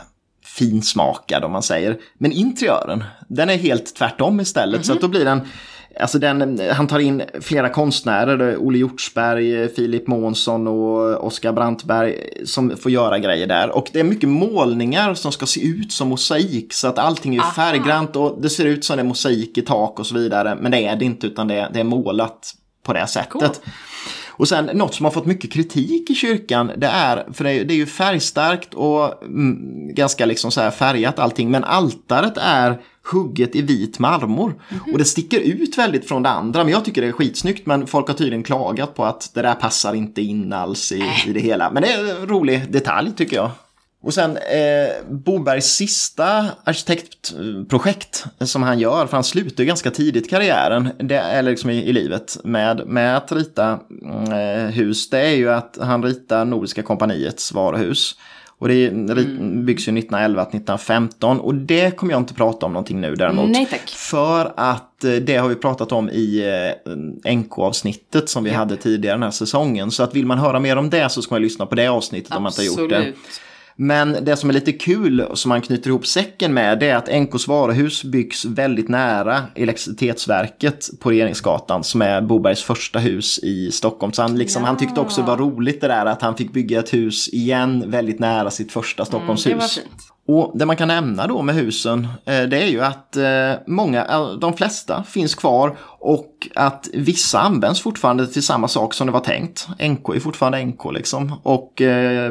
finsmakad 0.45 1.45
om 1.45 1.53
man 1.53 1.63
säger. 1.63 1.99
Men 2.19 2.33
interiören, 2.33 3.05
den 3.29 3.51
är 3.51 3.57
helt 3.57 3.95
tvärtom 3.95 4.41
istället. 4.41 4.87
Så 4.87 4.93
att 4.93 5.01
då 5.01 5.09
blir 5.09 5.25
den, 5.25 5.41
alltså 6.01 6.19
den, 6.19 6.61
han 6.73 6.87
tar 6.87 6.99
in 6.99 7.23
flera 7.41 7.69
konstnärer, 7.69 8.57
Olle 8.57 8.79
Hjortsberg, 8.79 9.69
Filip 9.69 10.07
Månsson 10.07 10.67
och 10.67 11.27
Oskar 11.27 11.53
Brantberg 11.53 12.17
som 12.45 12.77
får 12.77 12.93
göra 12.93 13.19
grejer 13.19 13.47
där. 13.47 13.71
Och 13.71 13.89
det 13.93 14.01
är 14.01 14.05
mycket 14.05 14.29
målningar 14.29 15.15
som 15.15 15.33
ska 15.33 15.47
se 15.47 15.67
ut 15.67 15.93
som 15.93 16.09
mosaik 16.09 16.73
så 16.73 16.89
att 16.89 16.99
allting 16.99 17.35
är 17.37 17.41
Aha. 17.41 17.53
färggrant 17.53 18.17
och 18.17 18.43
det 18.43 18.51
ser 18.51 18.65
ut 18.65 18.85
som 18.85 18.97
det 18.97 19.03
är 19.03 19.07
mosaik 19.07 19.59
i 19.59 19.63
tak 19.63 20.01
och 20.01 20.07
så 20.07 20.15
vidare. 20.15 20.59
Men 20.61 20.73
det 20.73 20.87
är 20.87 20.97
det 20.97 21.05
inte 21.05 21.27
utan 21.27 21.49
det 21.49 21.55
är, 21.55 21.71
det 21.73 21.81
är 21.81 21.85
målat 21.85 22.55
på 22.83 22.93
det 22.93 23.07
sättet. 23.07 23.31
Cool. 23.33 23.73
Och 24.43 24.49
sen 24.49 24.71
något 24.75 24.95
som 24.95 25.05
har 25.05 25.11
fått 25.11 25.27
mycket 25.27 25.53
kritik 25.53 26.11
i 26.11 26.15
kyrkan, 26.15 26.73
det 26.77 26.87
är, 26.87 27.27
för 27.33 27.45
det 27.45 27.51
är, 27.51 27.65
det 27.65 27.75
är 27.75 27.77
ju 27.77 27.87
färgstarkt 27.87 28.75
och 28.75 29.25
mm, 29.25 29.95
ganska 29.95 30.27
liksom 30.27 30.51
så 30.51 30.61
här 30.61 30.71
färgat 30.71 31.19
allting, 31.19 31.51
men 31.51 31.65
altaret 31.65 32.37
är 32.37 32.81
hugget 33.13 33.57
i 33.57 33.63
vit 33.63 33.99
marmor. 33.99 34.55
Och 34.93 34.99
det 34.99 35.05
sticker 35.05 35.41
ut 35.41 35.79
väldigt 35.79 36.09
från 36.09 36.23
det 36.23 36.29
andra, 36.29 36.65
men 36.65 36.73
jag 36.73 36.85
tycker 36.85 37.03
det 37.03 37.09
är 37.09 37.13
skitsnyggt, 37.13 37.67
men 37.67 37.87
folk 37.87 38.09
har 38.09 38.15
tydligen 38.15 38.43
klagat 38.43 38.95
på 38.95 39.05
att 39.05 39.31
det 39.35 39.43
där 39.43 39.55
passar 39.55 39.95
inte 39.95 40.23
in 40.23 40.53
alls 40.53 40.93
i, 40.93 41.05
i 41.27 41.33
det 41.33 41.41
hela. 41.41 41.71
Men 41.71 41.83
det 41.83 41.93
är 41.93 42.21
en 42.21 42.27
rolig 42.27 42.73
detalj 42.73 43.13
tycker 43.17 43.37
jag. 43.37 43.51
Och 44.03 44.15
sen 44.15 44.37
eh, 44.37 45.07
Bobergs 45.11 45.67
sista 45.67 46.47
arkitektprojekt 46.65 48.25
som 48.41 48.63
han 48.63 48.79
gör, 48.79 49.07
för 49.07 49.17
han 49.17 49.25
slutar 49.25 49.65
ganska 49.65 49.91
tidigt 49.91 50.31
karriären, 50.31 50.89
det, 50.99 51.19
eller 51.19 51.51
liksom 51.51 51.71
i, 51.71 51.85
i 51.85 51.93
livet, 51.93 52.37
med, 52.45 52.87
med 52.87 53.17
att 53.17 53.33
rita 53.33 53.81
mm, 54.03 54.33
eh, 54.33 54.71
hus, 54.71 55.11
det 55.11 55.21
är 55.21 55.37
ju 55.37 55.51
att 55.51 55.79
han 55.81 56.03
ritar 56.03 56.45
Nordiska 56.45 56.83
kompaniets 56.83 57.53
varuhus. 57.53 58.17
Och 58.63 58.69
det 58.69 58.91
ri- 58.91 59.65
byggs 59.65 59.83
ju 59.89 59.99
1911 59.99 60.45
till 60.45 60.57
1915 60.57 61.41
och 61.41 61.55
det 61.55 61.97
kommer 61.97 62.13
jag 62.13 62.21
inte 62.21 62.35
prata 62.35 62.67
om 62.67 62.73
någonting 62.73 63.01
nu 63.01 63.15
däremot. 63.15 63.51
Nej, 63.51 63.67
tack. 63.71 63.89
För 63.89 64.53
att 64.57 65.05
eh, 65.05 65.13
det 65.13 65.37
har 65.37 65.49
vi 65.49 65.55
pratat 65.55 65.93
om 65.93 66.11
i 66.11 66.43
eh, 67.25 67.35
NK-avsnittet 67.35 68.29
som 68.29 68.45
vi 68.45 68.51
hade 68.51 68.77
tidigare 68.77 69.15
den 69.15 69.23
här 69.23 69.31
säsongen. 69.31 69.91
Så 69.91 70.03
att 70.03 70.15
vill 70.15 70.27
man 70.27 70.39
höra 70.39 70.61
mer 70.61 70.77
om 70.77 70.91
det 70.91 71.09
så 71.09 71.23
ska 71.23 71.35
man 71.35 71.43
lyssna 71.43 71.67
på 71.67 71.75
det 71.75 71.87
avsnittet 71.89 72.35
om 72.37 72.43
man 72.43 72.51
inte 72.53 72.61
har 72.61 72.67
gjort 72.67 72.91
det. 72.91 73.13
Men 73.77 74.25
det 74.25 74.37
som 74.37 74.49
är 74.51 74.55
lite 74.55 74.73
kul 74.73 75.27
som 75.35 75.49
man 75.49 75.61
knyter 75.61 75.91
ihop 75.91 76.07
säcken 76.07 76.55
med 76.55 76.79
det 76.79 76.89
är 76.89 76.97
att 76.97 77.23
NKs 77.23 77.49
varuhus 77.49 78.05
byggs 78.05 78.45
väldigt 78.45 78.89
nära 78.89 79.43
elektricitetsverket 79.55 80.91
på 81.01 81.11
Regeringsgatan 81.11 81.85
som 81.85 82.03
är 82.03 82.21
Bobergs 82.21 82.63
första 82.63 82.99
hus 82.99 83.39
i 83.39 83.71
Stockholm. 83.73 84.13
Så 84.13 84.23
han, 84.23 84.39
liksom, 84.39 84.65
han 84.65 84.77
tyckte 84.77 85.01
också 85.01 85.21
det 85.21 85.27
var 85.27 85.37
roligt 85.37 85.81
det 85.81 85.89
där 85.89 86.07
att 86.07 86.23
han 86.23 86.37
fick 86.37 86.53
bygga 86.53 86.79
ett 86.79 86.95
hus 86.95 87.29
igen 87.29 87.85
väldigt 87.87 88.19
nära 88.19 88.51
sitt 88.51 88.73
första 88.73 89.05
Stockholmshus. 89.05 89.47
Mm, 89.47 89.59
var 89.59 89.69
fint. 89.69 90.12
Och 90.27 90.53
det 90.59 90.67
man 90.67 90.77
kan 90.77 90.89
nämna 90.89 91.27
då 91.27 91.43
med 91.43 91.55
husen, 91.55 92.09
eh, 92.25 92.43
det 92.43 92.63
är 92.63 92.67
ju 92.67 92.81
att 92.81 93.17
eh, 93.17 93.53
många, 93.67 94.05
eh, 94.07 94.33
de 94.33 94.53
flesta 94.57 95.03
finns 95.03 95.35
kvar 95.35 95.77
och 95.99 96.49
att 96.55 96.89
vissa 96.93 97.41
används 97.41 97.81
fortfarande 97.81 98.27
till 98.27 98.43
samma 98.43 98.69
sak 98.69 98.95
som 98.95 99.07
det 99.07 99.13
var 99.13 99.21
tänkt. 99.21 99.69
NK 99.79 100.09
är 100.17 100.21
fortfarande 100.21 100.59
NK 100.65 100.93
liksom 100.93 101.35
och 101.43 101.83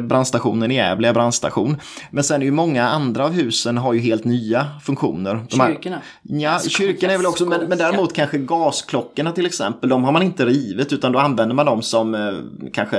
brandstationen 0.02 0.70
i 0.70 0.74
Gävle 0.74 1.08
är 1.08 1.12
brandstation. 1.12 1.76
Men 2.10 2.24
sen 2.24 2.40
är 2.42 2.46
ju 2.46 2.52
många 2.52 2.88
andra 2.88 3.24
av 3.24 3.32
husen 3.32 3.78
har 3.78 3.92
ju 3.92 4.00
helt 4.00 4.24
nya 4.24 4.66
funktioner. 4.82 5.40
De 5.50 5.60
här- 5.60 5.68
Kyrkorna. 5.68 6.00
Ja, 6.22 6.58
kyrkan 6.68 7.10
är 7.10 7.16
väl 7.16 7.26
också, 7.26 7.46
men, 7.46 7.68
men 7.68 7.78
däremot 7.78 8.14
kanske 8.14 8.38
gasklockorna 8.38 9.32
till 9.32 9.46
exempel, 9.46 9.90
de 9.90 10.04
har 10.04 10.12
man 10.12 10.22
inte 10.22 10.46
rivit 10.46 10.92
utan 10.92 11.12
då 11.12 11.18
använder 11.18 11.54
man 11.54 11.66
dem 11.66 11.82
som 11.82 12.32
kanske 12.72 12.98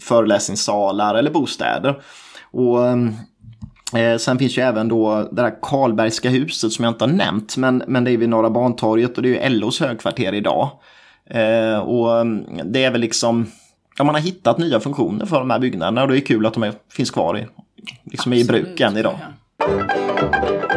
föreläsningssalar 0.00 1.14
eller 1.14 1.30
bostäder. 1.30 2.02
Och 2.52 2.78
eh, 3.94 4.16
sen 4.16 4.38
finns 4.38 4.58
ju 4.58 4.62
även 4.62 4.88
då 4.88 5.28
det 5.32 5.42
där 5.42 5.54
Karlbergska 5.62 6.28
huset 6.30 6.72
som 6.72 6.84
jag 6.84 6.92
inte 6.92 7.04
har 7.04 7.12
nämnt, 7.12 7.56
men, 7.56 7.82
men 7.86 8.04
det 8.04 8.10
är 8.10 8.16
vid 8.16 8.28
Norra 8.28 8.50
Bantorget 8.50 9.16
och 9.16 9.22
det 9.22 9.38
är 9.38 9.50
ju 9.50 9.58
LOs 9.58 9.80
högkvarter 9.80 10.32
idag. 10.34 10.70
Eh, 11.30 11.78
och 11.78 12.20
mm, 12.20 12.72
det 12.72 12.84
är 12.84 12.90
väl 12.90 13.00
liksom, 13.00 13.46
ja, 13.98 14.04
man 14.04 14.14
har 14.14 14.22
hittat 14.22 14.58
nya 14.58 14.80
funktioner 14.80 15.26
för 15.26 15.38
de 15.38 15.50
här 15.50 15.58
byggnaderna 15.58 16.02
och 16.02 16.08
det 16.08 16.18
är 16.18 16.20
kul 16.20 16.46
att 16.46 16.54
de 16.54 16.62
är, 16.62 16.72
finns 16.92 17.10
kvar 17.10 17.38
i, 17.38 17.46
liksom 18.04 18.32
i 18.32 18.40
Absolut, 18.40 18.64
bruk 18.64 18.80
än 18.80 18.96
idag. 18.96 19.14
ja. 19.58 20.69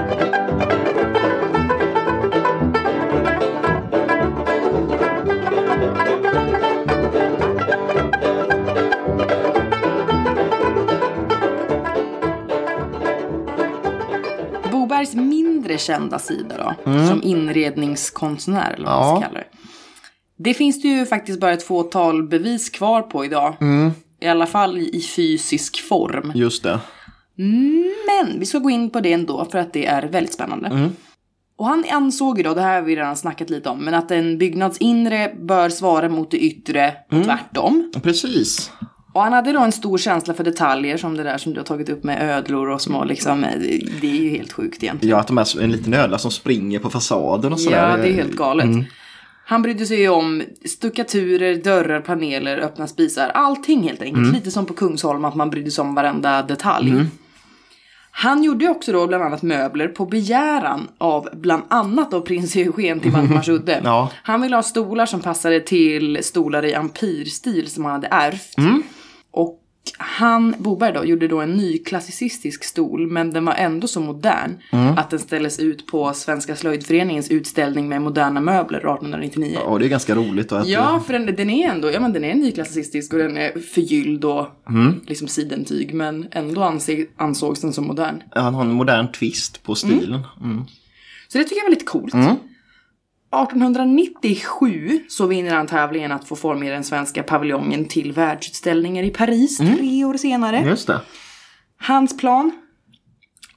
Bobergs 15.12 15.30
mindre 15.30 15.78
kända 15.78 16.20
sida 16.20 16.56
då, 16.86 16.92
som 17.08 17.24
inredningskonstnär 17.24 18.74
eller 18.74 18.86
vad 18.86 18.96
man 19.00 19.08
Ja. 19.10 19.16
ska 19.22 19.28
kalla 19.28 19.40
det. 19.40 19.46
Det 20.38 20.54
finns 20.54 20.82
det 20.82 20.88
ju 20.88 21.06
faktiskt 21.06 21.40
bara 21.40 21.52
ett 21.54 21.64
fåtal 21.64 22.24
bevis 22.24 22.70
kvar 22.70 23.02
på 23.02 23.26
idag. 23.26 23.56
I 24.20 24.28
alla 24.28 24.46
fall 24.46 24.78
i 24.78 25.02
fysisk 25.16 25.82
form. 25.88 26.32
Just 26.36 26.64
det. 26.64 26.80
Men 28.08 28.40
vi 28.40 28.46
ska 28.46 28.58
gå 28.60 28.70
in 28.70 28.90
på 28.90 29.00
det 29.00 29.14
ändå 29.14 29.46
för 29.52 29.58
att 29.60 29.74
det 29.74 29.86
är 29.86 30.04
väldigt 30.04 30.34
spännande. 30.34 30.90
Och 31.58 31.66
han 31.66 31.84
ansåg 31.92 32.38
ju 32.38 32.44
då, 32.44 32.54
det 32.54 32.62
här 32.62 32.76
har 32.76 32.82
vi 32.82 32.96
redan 32.96 33.16
snackat 33.16 33.50
lite 33.50 33.70
om, 33.70 33.80
men 33.80 33.94
att 33.94 34.12
en 34.12 34.38
byggnads 34.38 34.78
inre 34.78 35.36
bör 35.42 35.70
svara 35.70 36.10
mot 36.10 36.32
det 36.32 36.38
yttre 36.38 36.94
och 37.12 37.24
tvärtom. 37.24 37.92
Precis. 38.04 38.72
Och 39.14 39.22
han 39.22 39.34
hade 39.34 39.52
då 39.52 39.60
en 39.60 39.72
stor 39.72 39.98
känsla 39.98 40.34
för 40.34 40.44
detaljer 40.44 40.98
som 40.98 41.18
det 41.18 41.24
där 41.24 41.38
som 41.38 41.54
du 41.54 41.60
har 41.60 41.66
tagit 41.66 41.90
upp 41.90 42.04
med 42.04 42.30
ödlor 42.30 42.70
och 42.70 42.82
små 42.82 43.04
liksom, 43.04 43.46
det 44.02 44.08
är 44.08 44.22
ju 44.22 44.30
helt 44.30 44.54
sjukt 44.54 44.84
egentligen. 44.84 45.16
Ja, 45.16 45.20
att 45.20 45.28
de 45.28 45.38
är 45.38 45.62
en 45.62 45.72
liten 45.72 45.94
ödla 45.94 46.18
som 46.18 46.32
springer 46.32 46.80
på 46.80 46.90
fasaden 46.90 47.54
och 47.54 47.60
sådär. 47.60 47.90
Ja, 47.90 47.98
det 47.98 48.10
är 48.10 48.14
helt 48.14 48.36
galet. 48.36 48.88
Han 49.46 49.62
brydde 49.62 49.86
sig 49.86 50.00
ju 50.00 50.10
om 50.10 50.44
stuckaturer, 50.66 51.56
dörrar, 51.56 52.02
paneler, 52.02 52.58
öppna 52.58 52.88
spisar. 52.88 53.32
Allting 53.34 53.84
helt 53.84 54.02
enkelt. 54.02 54.34
Lite 54.34 54.52
som 54.52 54.66
på 54.66 54.74
Kungsholm 54.74 55.26
att 55.26 55.36
man 55.36 55.50
brydde 55.50 55.72
sig 55.72 55.82
om 55.82 55.96
varenda 55.96 56.42
detalj. 56.42 57.06
Han 58.16 58.44
gjorde 58.44 58.68
också 58.70 58.92
då 58.92 59.08
bland 59.08 59.24
annat 59.24 59.42
möbler 59.42 59.88
på 59.88 60.06
begäran 60.06 60.88
av 60.98 61.30
bland 61.34 61.64
annat 61.68 62.12
då 62.12 62.22
prins 62.22 62.56
Eugen 62.56 63.00
till 63.00 63.12
Valdemarsudde. 63.12 63.82
Ja. 63.84 64.12
Han 64.24 64.42
ville 64.42 64.56
ha 64.56 64.64
stolar 64.64 65.06
som 65.06 65.20
passade 65.20 65.60
till 65.60 66.20
stolar 66.22 66.66
i 66.66 66.76
ampirstil 66.76 67.70
som 67.70 67.86
han 67.86 67.94
hade 67.94 68.08
ärvt. 68.08 68.56
Och 68.58 68.64
han, 69.98 70.56
Boberg 70.58 70.94
då, 70.94 71.06
gjorde 71.06 71.28
då 71.28 71.42
en 71.42 71.54
ny 71.54 71.78
klassicistisk 71.78 72.64
stol 72.64 73.08
men 73.08 73.34
den 73.34 73.46
var 73.46 73.54
ändå 73.54 73.88
så 73.88 74.00
modern 74.00 74.58
att 74.98 75.10
den 75.10 75.20
ställdes 75.20 75.60
ut 75.60 75.88
på 75.88 76.14
Svenska 76.14 76.56
slöjdföreningens 76.56 77.32
utställning 77.32 77.90
med 77.90 78.02
moderna 78.02 78.42
möbler 78.42 78.78
1899. 78.78 79.58
Och 79.66 79.80
det 79.80 79.86
är 79.86 79.90
ganska 79.90 80.16
roligt 80.16 80.50
då 80.50 80.56
att 80.56 80.68
Ja, 80.68 81.04
för 81.06 81.14
den, 81.14 81.36
den 81.36 81.50
är 81.50 81.70
ändå, 81.70 81.92
ja 81.92 82.00
men 82.00 82.14
den 82.14 82.24
är 82.24 82.36
nyklassicistisk 82.36 83.14
och 83.14 83.20
den 83.20 83.38
är 83.38 83.60
förgylld 83.60 84.26
och 84.26 84.48
liksom 85.08 85.28
sidentyg 85.28 85.94
men 85.94 86.28
ändå 86.32 86.64
anse, 86.64 87.06
ansågs 87.18 87.62
den 87.62 87.74
som 87.74 87.88
modern. 87.88 88.24
han 88.32 88.54
har 88.54 88.62
en 88.62 88.72
modern 88.74 89.12
twist 89.12 89.64
på 89.64 89.76
stilen. 89.76 90.22
Mm. 90.42 90.64
Så 91.28 91.38
det 91.38 91.44
tycker 91.44 91.56
jag 91.58 91.64
var 91.64 91.70
lite 91.70 91.86
coolt. 91.86 92.14
1897 93.34 95.00
så 95.10 95.26
vinner 95.26 95.56
han 95.56 95.68
tävlingen 95.68 96.12
att 96.12 96.28
få 96.28 96.36
formge 96.36 96.72
den 96.72 96.84
svenska 96.84 97.24
paviljongen 97.24 97.86
till 97.86 98.12
världsutställningen 98.12 99.06
i 99.06 99.10
Paris 99.10 99.58
tre 99.58 100.06
år 100.06 100.18
senare. 100.18 100.60
Just 100.66 100.88
det. 100.88 101.02
Hans 101.80 102.18
plan, 102.18 102.52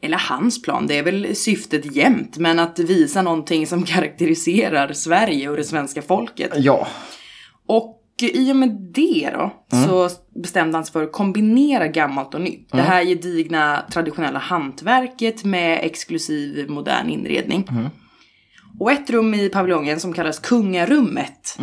eller 0.00 0.18
hans 0.18 0.62
plan, 0.62 0.86
det 0.86 0.98
är 0.98 1.02
väl 1.02 1.36
syftet 1.36 1.96
jämt, 1.96 2.38
men 2.38 2.58
att 2.58 2.78
visa 2.78 3.22
någonting 3.22 3.66
som 3.66 3.82
karaktäriserar 3.82 4.92
Sverige 4.92 5.48
och 5.48 5.56
det 5.56 5.64
svenska 5.64 6.02
folket. 6.02 6.50
Ja, 6.56 6.86
Och 7.66 8.02
i 8.22 8.52
och 8.52 8.56
med 8.56 8.70
det 8.94 9.30
då 9.32 9.52
så 9.86 10.08
bestämde 10.42 10.76
han 10.78 10.84
sig 10.84 10.92
för 10.92 11.02
att 11.02 11.12
kombinera 11.12 11.88
gammalt 11.88 12.34
och 12.34 12.40
nytt. 12.40 12.72
Det 12.72 12.82
här 12.82 13.04
gedigna 13.04 13.82
traditionella 13.92 14.38
hantverket 14.38 15.44
med 15.44 15.80
exklusiv 15.82 16.70
modern 16.70 17.08
inredning. 17.08 17.68
Och 18.78 18.92
ett 18.92 19.10
rum 19.10 19.34
i 19.34 19.48
paviljongen 19.48 20.00
som 20.00 20.12
kallas 20.12 20.38
kungarummet. 20.38 21.58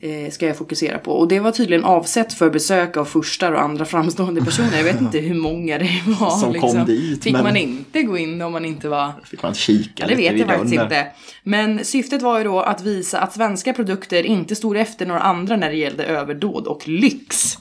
eh, 0.00 0.30
ska 0.30 0.46
jag 0.46 0.56
fokusera 0.58 0.98
på. 0.98 1.12
Och 1.12 1.28
det 1.28 1.40
var 1.40 1.52
tydligen 1.52 1.84
avsett 1.84 2.32
för 2.32 2.50
besök 2.50 2.96
av 2.96 3.04
furstar 3.04 3.52
och 3.52 3.62
andra 3.62 3.84
framstående 3.84 4.44
personer. 4.44 4.76
Jag 4.76 4.84
vet 4.84 5.00
inte 5.00 5.18
hur 5.18 5.34
många 5.34 5.78
det 5.78 6.02
var. 6.20 6.30
Som 6.30 6.54
kom 6.54 6.84
dit, 6.84 7.22
Fick 7.24 7.32
men- 7.32 7.42
man 7.42 7.56
inte 7.56 8.02
gå 8.02 8.18
in 8.18 8.42
om 8.42 8.52
man 8.52 8.64
inte 8.64 8.88
var 8.88 9.12
Fick 9.24 9.42
man 9.42 9.54
kika 9.54 9.90
Ja, 9.96 10.06
det 10.06 10.14
vet 10.14 10.38
jag 10.38 10.48
faktiskt 10.48 10.74
inte. 10.74 11.06
Men 11.42 11.84
syftet 11.84 12.22
var 12.22 12.38
ju 12.38 12.44
då 12.44 12.60
att 12.60 12.82
visa 12.82 13.20
att 13.20 13.32
svenska 13.32 13.72
produkter 13.72 14.26
inte 14.26 14.56
stod 14.56 14.76
efter 14.76 15.06
några 15.06 15.20
andra 15.20 15.56
när 15.56 15.70
det 15.70 15.76
gällde 15.76 16.04
överdåd 16.04 16.66
och 16.66 16.88
lyx. 16.88 17.56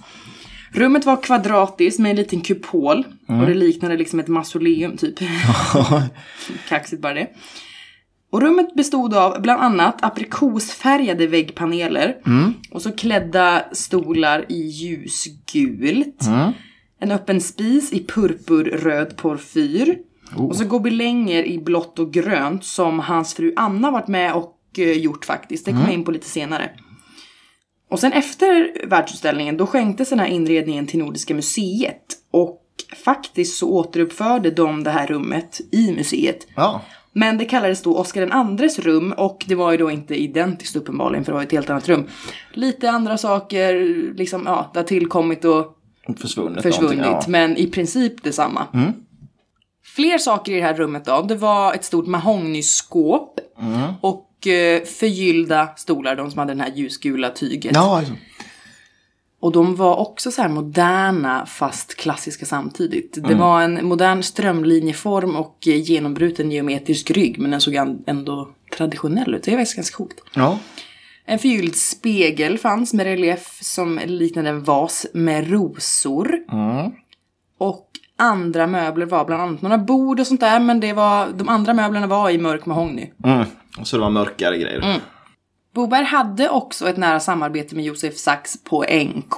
Rummet 0.74 1.06
var 1.06 1.24
kvadratiskt 1.24 2.00
med 2.00 2.10
en 2.10 2.16
liten 2.16 2.42
kupol 2.42 3.06
och 3.28 3.46
det 3.46 3.54
liknade 3.54 3.98
liksom 3.98 4.20
ett 4.20 4.28
mausoleum 4.28 4.98
typ. 4.98 5.20
Kaxigt 6.70 7.02
bara 7.02 7.14
det. 7.14 7.28
Och 8.32 8.42
rummet 8.42 8.76
bestod 8.76 9.14
av 9.14 9.42
bland 9.42 9.62
annat 9.62 10.04
aprikosfärgade 10.04 11.28
väggpaneler 11.28 12.16
och 12.72 12.82
så 12.82 12.92
klädda 12.92 13.64
stolar 13.72 14.46
i 14.50 14.62
ljusgult. 14.68 16.22
En 17.00 17.12
öppen 17.12 17.42
spis 17.42 17.94
i 17.94 18.06
purpurröd 18.06 19.18
porfyr. 19.18 19.98
Och 20.36 20.56
så 20.56 20.66
gobelänger 20.66 21.44
i 21.44 21.60
blått 21.60 22.00
och 22.00 22.14
grönt 22.14 22.66
som 22.66 23.00
hans 23.00 23.34
fru 23.34 23.54
Anna 23.56 23.92
varit 23.92 24.08
med 24.08 24.34
och 24.34 24.58
eh, 24.78 24.92
gjort 24.92 25.26
faktiskt. 25.26 25.66
Det 25.66 25.72
kommer 25.72 25.84
jag 25.86 25.94
in 25.94 26.04
på 26.04 26.12
lite 26.12 26.30
senare. 26.30 26.70
Och 27.90 28.00
sen 28.00 28.14
efter 28.14 28.72
världsutställningen 28.88 29.58
då 29.58 29.68
skänktes 29.68 30.10
den 30.10 30.20
här 30.20 30.28
inredningen 30.28 30.88
till 30.88 31.00
Nordiska 31.00 31.36
museet. 31.36 32.04
Och 32.32 32.62
faktiskt 33.06 33.58
så 33.58 33.70
återuppförde 33.70 34.52
de 34.52 34.84
det 34.84 34.92
här 34.92 35.08
rummet 35.08 35.62
i 35.72 35.92
museet. 35.92 36.48
Ja, 36.56 36.82
Men 37.14 37.38
det 37.38 37.46
kallades 37.46 37.82
då 37.82 37.98
Oscar 37.98 38.22
den 38.22 38.32
andres 38.32 38.80
rum 38.80 39.14
och 39.18 39.46
det 39.48 39.56
var 39.56 39.72
ju 39.72 39.78
då 39.78 39.92
inte 39.92 40.16
identiskt 40.16 40.76
uppenbarligen 40.76 41.26
för 41.26 41.32
det 41.32 41.36
var 41.36 41.44
ett 41.44 41.52
helt 41.52 41.70
annat 41.70 41.90
rum. 41.90 42.08
Lite 42.54 42.90
andra 42.90 43.18
saker, 43.18 43.74
liksom 44.16 44.44
ja, 44.46 44.70
det 44.74 44.80
har 44.80 44.84
tillkommit 44.84 45.46
och 45.46 45.78
försvunnit 46.18 46.64
försvunnit, 46.64 47.06
ja. 47.06 47.24
men 47.28 47.58
i 47.58 47.68
princip 47.68 48.24
detsamma. 48.24 48.68
Fler 49.84 50.18
saker 50.18 50.52
i 50.52 50.56
det 50.56 50.62
här 50.62 50.74
rummet 50.74 51.06
då, 51.06 51.22
det 51.22 51.36
var 51.36 51.74
ett 51.74 51.86
stort 51.86 52.08
mahognyskåp 52.08 53.40
och 54.02 54.48
eh, 54.48 54.84
förgyllda 54.84 55.68
stolar, 55.76 56.16
de 56.16 56.32
som 56.32 56.40
hade 56.40 56.52
den 56.52 56.62
här 56.62 56.72
ljusgula 56.76 57.30
tyget. 57.30 57.72
Ja, 57.76 57.98
alltså. 57.98 58.14
Och 59.42 59.52
de 59.52 59.76
var 59.76 59.96
också 59.96 60.32
så 60.32 60.42
här 60.42 60.50
moderna 60.50 61.46
fast 61.46 61.96
klassiska 61.96 62.46
samtidigt. 62.46 63.18
Det 63.28 63.36
var 63.36 63.62
en 63.62 63.86
modern 63.86 64.24
strömlinjeform 64.24 65.36
och 65.36 65.58
genombruten 65.68 66.52
geometrisk 66.52 67.12
rygg 67.12 67.40
men 67.40 67.52
den 67.52 67.62
såg 67.62 67.76
ändå 68.08 68.50
traditionell 68.78 69.36
ut. 69.36 69.44
Det 69.44 69.52
är 69.52 69.58
faktiskt 69.58 69.76
ganska 69.76 69.98
coolt. 69.98 70.24
ja. 70.34 70.60
En 71.26 71.40
förgylld 71.40 71.76
spegel 71.76 72.58
fanns 72.58 72.94
med 72.94 73.04
relief 73.06 73.60
som 73.62 74.00
liknade 74.06 74.50
en 74.50 74.64
vas 74.64 75.06
med 75.14 75.52
rosor. 75.52 76.40
Och 77.58 77.88
andra 78.16 78.68
möbler 78.68 79.06
var 79.06 79.26
bland 79.26 79.42
annat 79.42 79.62
några 79.62 79.78
bord 79.78 80.20
och 80.20 80.28
sånt 80.28 80.40
där 80.40 80.60
men 80.60 80.80
det 80.80 80.94
var, 80.94 81.28
de 81.36 81.50
andra 81.50 81.74
möblerna 81.74 82.08
var 82.08 82.30
i 82.30 82.38
mörk 82.38 82.66
mahogny. 82.66 83.12
Mm. 83.24 83.46
Så 83.84 83.98
det 83.98 84.02
var 84.02 84.10
mörkare 84.10 84.58
grejer. 84.58 85.02
Boberg 85.74 86.06
hade 86.06 86.50
också 86.50 86.90
ett 86.90 86.98
nära 86.98 87.20
samarbete 87.20 87.76
med 87.76 87.86
Josef 87.86 88.18
Sachs 88.18 88.64
på 88.64 88.84
NK. 88.84 89.34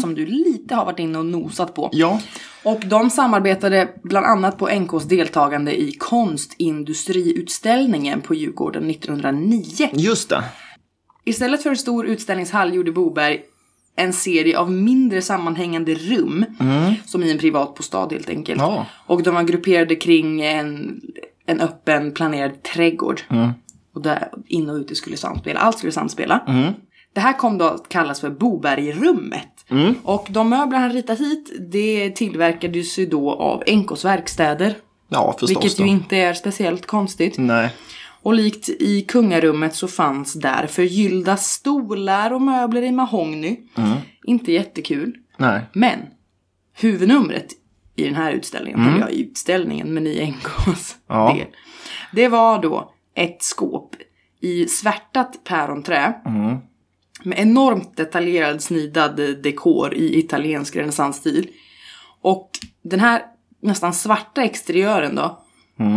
Som 0.00 0.14
du 0.14 0.26
lite 0.26 0.74
har 0.74 0.84
varit 0.84 0.98
inne 0.98 1.18
och 1.18 1.26
nosat 1.26 1.74
på. 1.74 1.88
Ja, 1.92 2.20
Och 2.62 2.80
de 2.86 3.10
samarbetade 3.10 3.88
bland 4.02 4.26
annat 4.26 4.58
på 4.58 4.68
NKs 4.68 5.04
deltagande 5.04 5.80
i 5.80 5.92
konstindustriutställningen 5.92 8.20
på 8.20 8.34
Djurgården 8.34 8.90
1909. 8.90 9.88
just 9.92 10.28
det. 10.28 10.44
Istället 11.24 11.62
för 11.62 11.70
en 11.70 11.76
stor 11.76 12.06
utställningshall 12.06 12.74
gjorde 12.74 12.92
Boberg 12.92 13.42
en 13.96 14.12
serie 14.12 14.58
av 14.58 14.72
mindre 14.72 15.22
sammanhängande 15.22 15.94
rum. 15.94 16.44
Som 17.06 17.22
i 17.22 17.30
en 17.30 17.38
privat 17.38 17.74
bostad 17.74 18.12
helt 18.12 18.28
enkelt. 18.28 18.60
Ja. 18.60 18.86
Och 19.06 19.22
de 19.22 19.34
var 19.34 19.42
grupperade 19.42 19.96
kring 19.96 20.40
en, 20.42 21.00
en 21.46 21.60
öppen 21.60 22.12
planerad 22.12 22.62
trädgård. 22.62 23.20
Och 23.94 24.02
där 24.02 24.28
in 24.46 24.70
och 24.70 24.76
ute 24.76 24.94
skulle 24.94 25.16
samspela. 25.16 25.60
Allt 25.60 25.78
skulle 25.78 25.92
samspela. 25.92 26.40
Det 27.12 27.20
här 27.20 27.32
kom 27.38 27.58
då 27.58 27.64
att 27.64 27.88
kallas 27.88 28.20
för 28.20 28.30
Bobergrummet. 28.30 29.48
Och 30.02 30.26
de 30.30 30.48
möbler 30.48 30.78
han 30.78 30.92
ritat 30.92 31.20
hit, 31.20 31.52
det 31.72 32.10
tillverkades 32.10 32.98
ju 32.98 33.06
då 33.06 33.32
av 33.32 33.62
NKs 33.66 34.04
verkstäder. 34.04 34.74
Ja, 35.08 35.32
förstås. 35.32 35.50
Vilket 35.50 35.76
då. 35.78 35.84
ju 35.84 35.90
inte 35.90 36.16
är 36.16 36.34
speciellt 36.34 36.86
konstigt. 36.86 37.38
Nej. 37.38 37.70
Och 38.22 38.34
likt 38.34 38.68
i 38.68 39.02
kungarummet 39.02 39.74
så 39.74 39.88
fanns 39.88 40.32
där 40.34 40.66
förgyllda 40.66 41.36
stolar 41.36 42.30
och 42.32 42.42
möbler 42.42 42.82
i 42.82 42.92
mahogny. 42.92 43.56
Inte 44.24 44.52
jättekul. 44.52 45.14
Nej. 45.36 45.60
Men 45.72 45.98
huvudnumret 46.72 47.46
i 47.96 48.04
den 48.04 48.14
här 48.14 48.32
utställningen, 48.32 48.80
eller 48.80 49.00
ja, 49.00 49.08
utställningen 49.08 49.94
men 49.94 50.06
i 50.06 50.26
NKs 50.30 50.96
Ja. 51.08 51.34
del. 51.38 51.46
Det 52.12 52.28
var 52.28 52.62
då 52.62 52.93
ett 53.14 53.42
skåp 53.42 53.96
i 54.40 54.66
svärtat 54.66 55.44
päronträ. 55.44 56.14
Med 57.22 57.38
enormt 57.38 57.96
detaljerad 57.96 58.62
snidad 58.62 59.16
dekor 59.42 59.94
i 59.94 60.18
italiensk 60.18 60.76
renässansstil. 60.76 61.48
Och 62.20 62.50
den 62.82 63.00
här 63.00 63.22
nästan 63.62 63.94
svarta 63.94 64.42
exteriören 64.42 65.14
då 65.14 65.40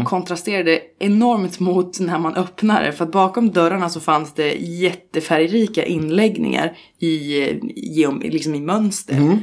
kontrasterade 0.05 0.79
enormt 0.99 1.59
mot 1.59 1.99
när 1.99 2.19
man 2.19 2.35
öppnade. 2.35 2.91
För 2.91 3.05
att 3.05 3.11
bakom 3.11 3.51
dörrarna 3.51 3.89
så 3.89 3.99
fanns 3.99 4.33
det 4.33 4.53
jättefärgrika 4.53 5.85
inläggningar 5.85 6.77
i, 6.99 7.41
eh, 7.41 7.57
geom, 7.75 8.19
liksom 8.19 8.55
i 8.55 8.59
mönster. 8.59 9.39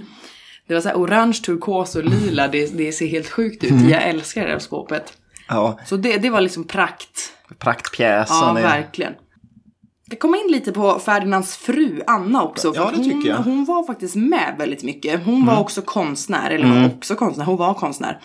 Det 0.66 0.74
var 0.74 0.80
så 0.80 0.88
här 0.88 0.96
orange, 0.96 1.40
turkos 1.44 1.96
och 1.96 2.04
lila. 2.04 2.48
Det, 2.48 2.78
det 2.78 2.92
ser 2.92 3.06
helt 3.06 3.28
sjukt 3.28 3.64
ut. 3.64 3.90
Jag 3.90 4.02
älskar 4.02 4.44
det 4.46 4.52
här 4.52 4.58
skåpet. 4.58 5.12
Ja, 5.48 5.78
Så 5.86 5.96
det, 5.96 6.16
det 6.16 6.30
var 6.30 6.40
liksom 6.40 6.64
prakt. 6.64 7.32
Praktpjäsen. 7.58 8.36
Ja, 8.36 8.52
verkligen. 8.52 9.12
Det 10.06 10.16
kom 10.16 10.34
in 10.34 10.52
lite 10.52 10.72
på 10.72 10.98
Ferdinands 10.98 11.56
fru 11.56 12.02
Anna 12.06 12.42
också. 12.42 12.72
för 12.72 12.80
Ja, 12.80 12.90
det 12.90 13.04
tycker 13.04 13.14
hon, 13.14 13.26
jag. 13.26 13.36
hon 13.36 13.64
var 13.64 13.86
faktiskt 13.86 14.16
med 14.16 14.54
väldigt 14.58 14.82
mycket. 14.82 15.24
Hon 15.24 15.46
var 15.46 15.60
också 15.60 15.82
konstnär, 15.82 16.50
eller 16.50 16.66
var 16.66 16.86
också 16.86 17.14
konstnär, 17.14 17.44
hon 17.44 17.56
var 17.56 17.74
konstnär. 17.74 18.20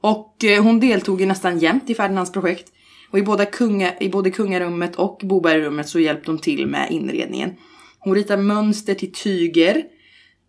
Och 0.00 0.44
eh, 0.44 0.62
hon 0.62 0.80
deltog 0.80 1.20
ju 1.20 1.26
nästan 1.26 1.58
jämt 1.58 1.90
i 1.90 1.94
Ferdinands 1.94 2.32
projekt. 2.32 2.72
Och 3.10 3.18
i, 3.18 3.22
båda 3.22 3.46
kunga, 3.46 3.98
i 4.00 4.08
både 4.08 4.30
kungarummet 4.30 4.96
och 4.96 5.20
Bobergrummet 5.22 5.88
så 5.88 6.00
hjälpte 6.00 6.30
hon 6.30 6.38
till 6.38 6.66
med 6.66 6.90
inredningen. 6.90 7.50
Hon 7.98 8.14
ritade 8.14 8.42
mönster 8.42 8.94
till 8.94 9.12
tyger. 9.12 9.82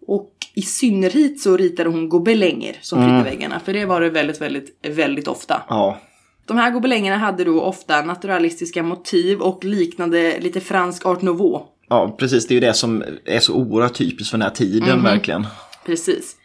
Och 0.08 0.32
i 0.56 0.62
synnerhet 0.62 1.39
så 1.39 1.58
ritade 1.58 1.89
hon 1.89 2.10
gobelänger 2.10 2.78
som 2.82 2.99
pryddde 2.99 3.23
väggarna. 3.23 3.60
För 3.60 3.73
det 3.73 3.86
var 3.86 4.01
det 4.01 4.10
väldigt, 4.10 4.41
väldigt, 4.41 4.78
väldigt 4.88 5.28
ofta. 5.28 5.62
Ja. 5.69 5.99
De 6.48 6.58
här 6.58 6.72
gobelängerna 6.72 7.18
hade 7.18 7.44
då 7.44 7.62
ofta 7.62 8.02
naturalistiska 8.02 8.84
motiv 8.84 9.42
och 9.42 9.64
liknande 9.64 10.40
lite 10.40 10.60
fransk 10.60 11.06
art 11.06 11.22
nouveau. 11.22 11.62
ja, 11.90 12.16
precis. 12.20 12.48
Det 12.48 12.52
är 12.52 12.56
ju 12.56 12.60
det 12.68 12.74
som 12.74 13.04
är 13.26 13.40
så 13.40 13.54
oerhört 13.54 13.94
typiskt 13.94 14.32
för 14.32 14.38
den 14.38 14.48
här 14.48 14.56
tiden, 14.56 15.04
verkligen. 15.04 15.48
Precis. 15.86 16.36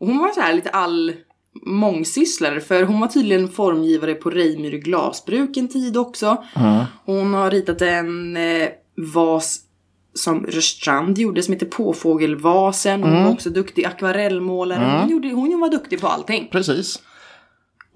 Och 0.00 0.06
hon 0.06 0.18
var 0.18 0.28
så 0.28 0.40
här 0.40 0.54
lite 0.54 0.70
all 0.70 1.12
mångsysslare 1.66 2.60
för 2.60 2.82
hon 2.82 3.00
var 3.00 3.08
tydligen 3.08 3.48
formgivare 3.48 4.14
på 4.14 4.30
Reimyr 4.30 4.78
glasbruk 4.78 5.56
en 5.56 5.68
tid 5.68 5.96
också. 5.96 6.44
Hon 7.04 7.34
har 7.34 7.50
ritat 7.50 7.82
en 7.82 8.36
eh, 8.36 8.68
vas 8.96 9.60
som 10.14 10.46
Rörstrand 10.46 11.18
gjorde 11.18 11.42
som 11.42 11.54
heter 11.54 11.66
Påfågelvasen. 11.66 13.02
Hon 13.02 13.24
var 13.24 13.32
också 13.32 13.50
duktig 13.50 13.84
akvarellmålare. 13.84 15.00
Hon, 15.00 15.10
gjorde, 15.10 15.28
hon 15.28 15.60
var 15.60 15.68
duktig 15.68 16.00
på 16.00 16.06
allting. 16.06 16.48
Precis. 16.52 17.02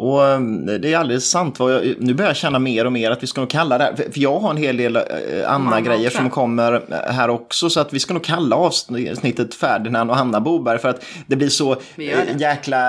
Och 0.03 0.25
eh, 0.29 0.41
det 0.81 0.93
är 0.93 0.99
alldeles 0.99 1.31
sant. 1.31 1.57
Jag, 1.59 1.95
nu 1.99 2.15
börjar 2.15 2.29
jag 2.31 2.37
känna 2.37 2.59
mer 2.59 2.85
och 2.85 2.93
mer 2.93 3.11
att 3.11 3.23
vi 3.23 3.27
ska 3.27 3.41
nog 3.41 3.51
kalla 3.51 3.79
det 3.79 3.85
här, 3.85 3.95
för 3.95 4.21
jag 4.21 4.39
har 4.41 4.51
en 4.51 4.57
hel 4.57 4.77
del 4.77 4.97
eh, 4.97 5.03
andra 5.47 5.81
grejer 5.81 6.11
som 6.11 6.31
kommer 6.31 6.73
eh, 6.73 7.13
här 7.15 7.29
också. 7.31 7.71
Så 7.71 7.81
att 7.81 7.93
vi 7.93 7.99
ska 8.01 8.15
nog 8.15 8.25
kalla 8.25 8.57
avsnittet 8.57 9.55
Ferdinand 9.55 10.11
och 10.11 10.17
Hanna 10.17 10.41
Boberg. 10.41 10.79
För 10.79 10.89
att 10.89 11.05
det 11.27 11.37
blir 11.37 11.49
så 11.49 11.77
det. 11.97 12.13
eh, 12.13 12.19
jäkla 12.39 12.81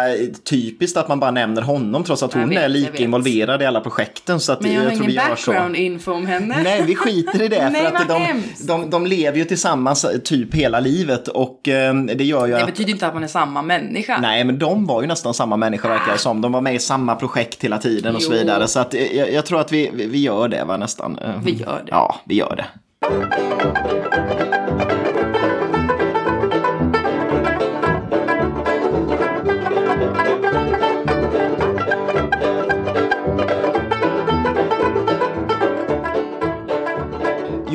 typiskt 0.49 0.97
att 0.97 1.07
man 1.07 1.20
bara 1.20 1.32
nämner 1.32 1.62
honom. 1.62 2.03
Trots 2.03 2.24
att 2.24 2.34
Jag 2.34 2.39
hon 2.41 2.49
vet, 2.49 2.57
är 2.57 2.62
jag 2.62 2.72
lika 2.72 3.03
involverad 3.03 3.62
i 3.62 3.66
alla 3.66 3.82
projekten. 3.82 4.39
Så 4.39 4.51
att 4.51 4.62
Men 4.62 4.74
jag 4.74 4.82
har 4.82 4.89
tror 4.89 4.93
ingen 5.03 5.07
vi 5.07 5.14
gör 5.16 5.36
så. 5.36 5.51
background 5.51 5.76
info 5.76 6.12
om 6.12 6.26
henne. 6.28 6.62
Nej, 6.64 6.84
vi 6.88 6.95
skiter 6.95 7.41
i 7.41 7.47
det. 7.47 7.70
Nej, 7.74 7.86
för 7.86 7.95
att 7.95 8.07
de, 8.07 8.22
hemskt. 8.22 8.68
de, 8.68 8.89
de 8.89 9.05
lever 9.05 9.38
ju 9.38 9.45
tillsammans 9.45 10.03
eh, 10.05 10.18
typ 10.18 10.53
hela 10.55 10.80
livet. 10.80 11.28
Och 11.28 11.68
eh, 11.68 11.93
det 11.95 12.24
gör 12.24 12.45
ju 12.45 12.53
Det 12.53 12.59
att... 12.59 12.66
betyder 12.66 12.91
inte 12.91 13.07
att 13.07 13.14
man 13.14 13.24
är 13.24 13.28
samma 13.28 13.62
människa. 13.62 14.18
Nej, 14.22 14.43
men 14.43 14.59
de 14.59 14.86
var 14.86 15.01
ju 15.01 15.07
nästan 15.07 15.34
samma 15.34 15.57
människa 15.57 15.89
verkar 15.89 16.12
det 16.12 16.18
som. 16.18 16.41
De 16.41 16.51
var 16.51 16.62
med 16.62 16.76
i 16.76 16.80
samma 16.80 17.01
projekt 17.20 17.64
hela 17.64 17.78
tiden 17.78 18.16
och 18.16 18.22
så 18.24 18.32
Jo. 18.34 18.38
vidare. 18.39 18.68
Så 18.68 18.80
att, 18.80 18.93
eh, 18.93 19.18
jag, 19.18 19.34
jag 19.34 19.45
tror 19.45 19.60
att 19.60 19.72
vi, 19.72 19.91
vi 19.93 20.20
gör 20.22 20.47
det 20.47 20.64
va, 20.64 20.78
nästan. 20.78 21.20
Vi 21.43 21.52
gör 21.52 21.82
det. 21.86 21.91
Ja, 21.91 22.16
vi 22.26 22.36
gör 22.36 22.56
det. 22.56 22.66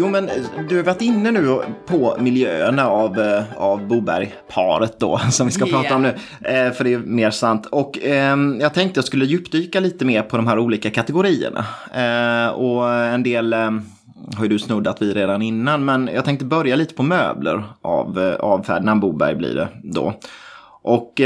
Jo, 0.06 0.12
men 0.12 0.28
eh, 0.28 0.34
du 0.68 0.76
har 0.76 0.82
varit 0.82 1.02
inne 1.02 1.30
nu 1.30 1.58
på 1.86 2.16
miljöerna 2.20 2.88
av, 2.88 3.20
eh, 3.20 3.42
av 3.56 3.86
Boberg-paret 3.86 5.00
då, 5.00 5.18
som 5.30 5.46
vi 5.46 5.52
ska 5.52 5.66
yeah. 5.66 5.82
prata 5.82 5.94
om 5.94 6.02
nu. 6.02 6.08
Eh, 6.40 6.72
för 6.72 6.84
det 6.84 6.92
är 6.92 6.98
mer 6.98 7.30
sant. 7.30 7.66
Och 7.66 8.04
eh, 8.04 8.36
jag 8.60 8.74
tänkte 8.74 8.98
jag 8.98 9.04
skulle 9.04 9.24
djupdyka 9.24 9.80
lite 9.80 10.04
mer 10.04 10.22
på 10.22 10.36
de 10.36 10.46
här 10.46 10.58
olika 10.58 10.90
kategorierna. 10.90 11.64
Eh, 11.94 12.48
och 12.48 12.94
en 12.94 13.22
del 13.22 13.52
eh, 13.52 13.70
har 14.36 14.42
ju 14.42 14.48
du 14.48 14.58
snuddat 14.58 15.02
vid 15.02 15.14
redan 15.14 15.42
innan, 15.42 15.84
men 15.84 16.10
jag 16.14 16.24
tänkte 16.24 16.44
börja 16.44 16.76
lite 16.76 16.94
på 16.94 17.02
möbler 17.02 17.64
av, 17.82 18.36
av 18.40 18.62
Ferdinand 18.62 19.00
Boberg 19.00 19.34
blir 19.34 19.54
det 19.54 19.68
då. 19.82 20.14
Och 20.82 21.20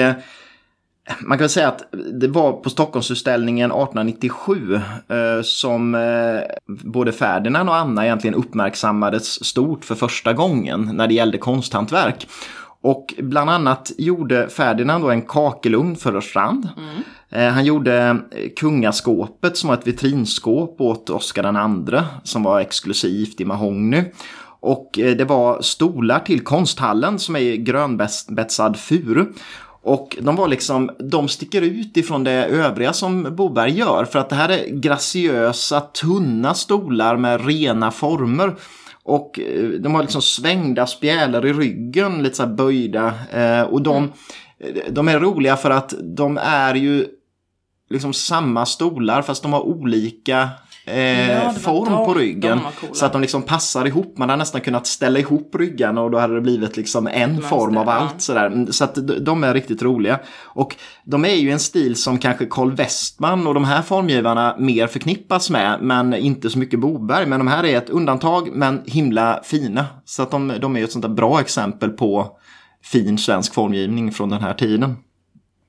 man 1.20 1.38
kan 1.38 1.48
säga 1.48 1.68
att 1.68 1.82
det 2.20 2.28
var 2.28 2.52
på 2.52 2.70
Stockholmsutställningen 2.70 3.70
1897 3.70 4.74
eh, 4.74 5.42
som 5.42 5.94
eh, 5.94 6.40
både 6.66 7.12
Ferdinand 7.12 7.68
och 7.68 7.76
Anna 7.76 8.04
egentligen 8.04 8.34
uppmärksammades 8.34 9.44
stort 9.44 9.84
för 9.84 9.94
första 9.94 10.32
gången 10.32 10.90
när 10.94 11.06
det 11.06 11.14
gällde 11.14 11.38
konsthantverk. 11.38 12.28
Och 12.82 13.14
bland 13.18 13.50
annat 13.50 13.92
gjorde 13.98 14.48
Ferdinand 14.48 15.04
då 15.04 15.10
en 15.10 15.22
kakelugn 15.22 15.96
för 15.96 16.12
Rörstrand. 16.12 16.68
Mm. 16.78 17.02
Eh, 17.30 17.52
han 17.52 17.64
gjorde 17.64 18.16
kungaskåpet 18.56 19.56
som 19.56 19.68
var 19.68 19.74
ett 19.74 19.86
vitrinskåp 19.86 20.80
åt 20.80 21.10
Oscar 21.10 21.70
II 21.90 22.00
som 22.24 22.42
var 22.42 22.60
exklusivt 22.60 23.40
i 23.40 23.44
mahogny. 23.44 24.04
Och 24.62 24.90
det 24.92 25.28
var 25.28 25.62
stolar 25.62 26.18
till 26.18 26.40
konsthallen 26.40 27.18
som 27.18 27.36
är 27.36 27.56
grönbetsad 27.56 28.76
furu. 28.76 29.26
Och 29.82 30.16
de 30.20 30.36
var 30.36 30.48
liksom, 30.48 30.90
de 30.98 31.28
sticker 31.28 31.62
ut 31.62 31.96
ifrån 31.96 32.24
det 32.24 32.44
övriga 32.44 32.92
som 32.92 33.36
Boberg 33.36 33.78
gör 33.78 34.04
för 34.04 34.18
att 34.18 34.28
det 34.28 34.36
här 34.36 34.48
är 34.48 34.66
graciösa, 34.68 35.80
tunna 35.80 36.54
stolar 36.54 37.16
med 37.16 37.46
rena 37.46 37.90
former. 37.90 38.56
Och 39.02 39.40
eh, 39.40 39.68
de 39.68 39.94
har 39.94 40.02
liksom 40.02 40.22
svängda 40.22 40.86
spjälor 40.86 41.46
i 41.46 41.52
ryggen, 41.52 42.22
lite 42.22 42.36
så 42.36 42.42
här 42.42 42.50
böjda. 42.50 43.14
Eh, 43.32 43.62
och 43.62 43.82
de, 43.82 44.12
mm. 44.60 44.94
de 44.94 45.08
är 45.08 45.20
roliga 45.20 45.56
för 45.56 45.70
att 45.70 45.94
de 46.00 46.38
är 46.42 46.74
ju 46.74 47.06
liksom 47.90 48.12
samma 48.12 48.66
stolar 48.66 49.22
fast 49.22 49.42
de 49.42 49.52
har 49.52 49.60
olika 49.60 50.48
eh, 50.90 51.30
ja, 51.30 51.52
form 51.52 52.06
på 52.06 52.14
ryggen. 52.14 52.60
Så 52.92 53.06
att 53.06 53.12
de 53.12 53.20
liksom 53.20 53.42
passar 53.42 53.86
ihop. 53.86 54.18
Man 54.18 54.28
har 54.28 54.36
nästan 54.36 54.60
kunnat 54.60 54.86
ställa 54.86 55.18
ihop 55.18 55.54
ryggarna 55.54 56.00
och 56.02 56.10
då 56.10 56.18
hade 56.18 56.34
det 56.34 56.40
blivit 56.40 56.76
liksom 56.76 57.06
en 57.06 57.30
Mönster, 57.30 57.48
form 57.48 57.76
av 57.76 57.88
allt. 57.88 58.12
Ja. 58.12 58.18
Sådär. 58.18 58.46
Mm, 58.46 58.72
så 58.72 58.84
att 58.84 58.98
de 59.20 59.44
är 59.44 59.54
riktigt 59.54 59.82
roliga. 59.82 60.20
Och 60.42 60.76
de 61.04 61.24
är 61.24 61.34
ju 61.34 61.50
en 61.50 61.60
stil 61.60 61.96
som 61.96 62.18
kanske 62.18 62.46
Carl 62.46 62.72
Westman 62.72 63.46
och 63.46 63.54
de 63.54 63.64
här 63.64 63.82
formgivarna 63.82 64.56
mer 64.58 64.86
förknippas 64.86 65.50
med. 65.50 65.78
Men 65.80 66.14
inte 66.14 66.50
så 66.50 66.58
mycket 66.58 66.80
Boberg. 66.80 67.26
Men 67.26 67.40
de 67.40 67.48
här 67.48 67.64
är 67.64 67.76
ett 67.76 67.90
undantag 67.90 68.48
men 68.52 68.82
himla 68.86 69.40
fina. 69.44 69.86
Så 70.04 70.22
att 70.22 70.30
de, 70.30 70.52
de 70.60 70.76
är 70.76 70.84
ett 70.84 70.92
sånt 70.92 71.02
där 71.02 71.08
bra 71.08 71.40
exempel 71.40 71.90
på 71.90 72.36
fin 72.84 73.18
svensk 73.18 73.54
formgivning 73.54 74.12
från 74.12 74.28
den 74.28 74.40
här 74.40 74.54
tiden. 74.54 74.96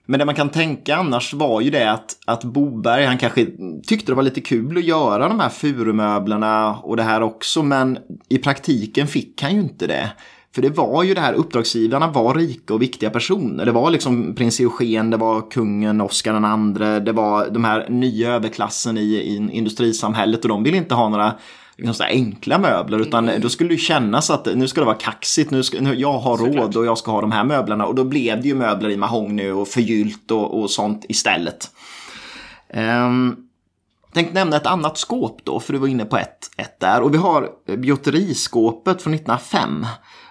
Men 0.06 0.20
det 0.20 0.26
man 0.26 0.36
kan 0.36 0.50
tänka 0.50 0.96
annars 0.96 1.34
var 1.34 1.62
ju 1.62 1.70
det 1.70 1.92
att, 1.92 2.18
att 2.26 2.44
Boberg, 2.44 3.06
han 3.06 3.18
kanske 3.18 3.48
tyckte 3.88 4.12
det 4.12 4.16
var 4.16 4.24
lite 4.24 4.42
kul 4.42 4.78
att 4.78 4.84
göra 4.84 5.28
de 5.28 5.40
här 5.40 5.50
furumöblerna 5.50 6.76
och 6.76 6.98
det 6.98 7.04
här 7.04 7.22
också, 7.22 7.64
men 7.64 7.98
i 8.30 8.38
praktiken 8.38 9.08
fick 9.08 9.42
han 9.42 9.54
ju 9.54 9.62
inte 9.62 9.88
det. 9.88 10.12
För 10.56 10.62
det 10.62 10.70
var 10.70 11.04
ju 11.04 11.14
det 11.14 11.22
här, 11.22 11.34
uppdragsgivarna 11.34 12.08
var 12.08 12.36
rika 12.36 12.74
och 12.74 12.82
viktiga 12.82 13.10
personer. 13.10 13.66
Det 13.66 13.72
var 13.72 13.92
liksom 13.92 14.36
prins 14.36 14.60
Eugen, 14.60 15.10
det 15.10 15.18
var 15.18 15.52
kungen 15.52 16.02
Oscar 16.02 16.34
den 16.34 16.46
andre, 16.46 17.00
det 17.00 17.12
var 17.12 17.50
de 17.50 17.64
här 17.64 17.90
nya 17.90 18.32
överklassen 18.32 18.98
i, 18.98 19.02
i 19.02 19.50
industrisamhället 19.52 20.44
och 20.44 20.50
de 20.50 20.64
ville 20.64 20.78
inte 20.78 20.96
ha 20.96 21.10
några 21.10 21.34
liksom 21.78 21.94
så 21.94 22.04
enkla 22.04 22.58
möbler 22.58 23.00
utan 23.00 23.30
mm. 23.30 23.42
då 23.42 23.50
skulle 23.50 23.70
det 23.70 23.78
kännas 23.78 24.30
att 24.30 24.46
nu 24.56 24.68
ska 24.68 24.82
det 24.82 24.86
vara 24.86 24.98
kaxigt, 24.98 25.52
nu 25.52 25.64
ska, 25.64 25.82
nu, 25.82 25.96
jag 25.96 26.20
har 26.20 26.38
råd 26.38 26.48
Såklart. 26.48 26.76
och 26.76 26.86
jag 26.86 26.98
ska 26.98 27.12
ha 27.12 27.22
de 27.22 27.32
här 27.32 27.44
möblerna 27.44 27.86
och 27.86 27.96
då 27.96 28.04
blev 28.04 28.42
det 28.42 28.48
ju 28.48 28.56
möbler 28.56 28.90
i 28.90 28.98
mahogny 28.98 29.50
och 29.50 29.68
förgyllt 29.68 30.32
och, 30.32 30.62
och 30.62 30.72
sånt 30.72 31.06
istället. 31.10 31.72
Um, 32.74 33.48
tänkte 34.14 34.34
nämna 34.34 34.58
ett 34.58 34.66
annat 34.66 34.98
skåp 34.98 35.40
då, 35.44 35.60
för 35.60 35.74
du 35.74 35.80
var 35.80 35.88
inne 35.88 36.06
på 36.06 36.18
ett, 36.18 36.52
ett 36.58 36.80
där. 36.80 37.02
Och 37.02 37.14
vi 37.14 37.18
har 37.18 37.50
bjotteriskåpet 37.78 39.02
från 39.02 39.14
1905 39.14 39.86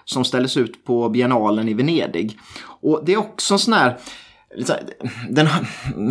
som 0.05 0.25
ställdes 0.25 0.57
ut 0.57 0.85
på 0.85 1.09
biennalen 1.09 1.69
i 1.69 1.73
Venedig. 1.73 2.39
Och 2.63 3.01
det 3.05 3.13
är 3.13 3.17
också 3.17 3.53
en 3.53 3.59
sån 3.59 3.73
här 3.73 3.97
den, 5.29 5.47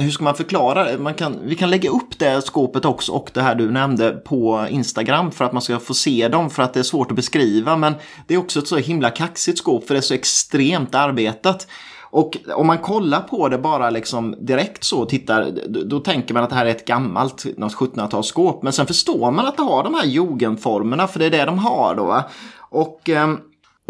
hur 0.01 0.11
ska 0.11 0.24
man 0.24 0.34
förklara 0.34 0.84
det? 0.84 0.99
Man 0.99 1.14
kan, 1.14 1.38
vi 1.45 1.55
kan 1.55 1.70
lägga 1.70 1.91
upp 1.91 2.18
det 2.18 2.43
skåpet 2.43 2.84
också 2.84 3.12
och 3.12 3.30
det 3.34 3.43
här 3.43 3.55
du 3.55 3.70
nämnde 3.70 4.12
på 4.12 4.66
Instagram 4.70 5.30
för 5.30 5.45
att 5.45 5.53
man 5.53 5.62
ska 5.62 5.78
få 5.78 5.95
se 5.95 6.28
dem 6.28 6.51
för 6.51 6.62
att 6.62 6.74
det 6.74 6.80
är 6.80 6.84
svårt 6.84 7.11
att 7.11 7.16
beskriva. 7.16 7.76
Men 7.76 7.95
det 8.26 8.34
är 8.34 8.38
också 8.38 8.59
ett 8.59 8.68
så 8.68 8.76
himla 8.76 9.11
kaxigt 9.11 9.59
skåp 9.59 9.86
för 9.86 9.95
det 9.95 10.01
är 10.01 10.03
så 10.03 10.14
extremt 10.14 10.95
arbetat. 10.95 11.66
Och 12.12 12.36
om 12.55 12.66
man 12.66 12.78
kollar 12.78 13.20
på 13.20 13.49
det 13.49 13.59
bara 13.59 13.91
liksom 13.91 14.34
direkt 14.41 14.84
så 14.84 15.05
tittar, 15.05 15.51
då, 15.68 15.84
då 15.84 16.01
tänker 16.01 16.34
man 16.34 16.43
att 16.43 16.51
det 16.51 16.57
här 16.57 16.66
är 16.66 16.70
ett 16.70 16.86
gammalt, 16.86 17.47
något 17.57 17.74
1700-talsskåp. 17.74 18.59
Men 18.62 18.72
sen 18.72 18.86
förstår 18.86 19.30
man 19.30 19.47
att 19.47 19.57
det 19.57 19.62
har 19.62 19.84
de 19.84 19.95
här 19.95 20.05
jugendformerna 20.05 21.07
för 21.07 21.18
det 21.18 21.26
är 21.26 21.30
det 21.30 21.45
de 21.45 21.59
har 21.59 21.95
då. 21.95 22.22
Och 22.59 23.09
eh, 23.09 23.34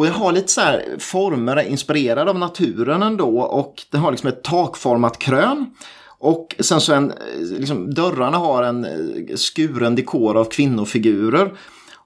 och 0.00 0.06
det 0.06 0.12
har 0.12 0.32
lite 0.32 0.48
så 0.48 0.60
här 0.60 0.84
former 0.98 1.60
inspirerade 1.62 2.30
av 2.30 2.38
naturen 2.38 3.02
ändå 3.02 3.40
och 3.40 3.82
det 3.90 3.98
har 3.98 4.10
liksom 4.10 4.28
ett 4.28 4.42
takformat 4.42 5.18
krön. 5.18 5.66
Och 6.18 6.56
sen 6.58 6.80
så 6.80 6.92
en, 6.92 7.12
liksom, 7.58 7.94
dörrarna 7.94 8.38
har 8.38 8.62
en 8.62 8.84
eh, 8.84 9.36
skuren 9.36 9.94
dekor 9.94 10.36
av 10.36 10.44
kvinnofigurer. 10.44 11.52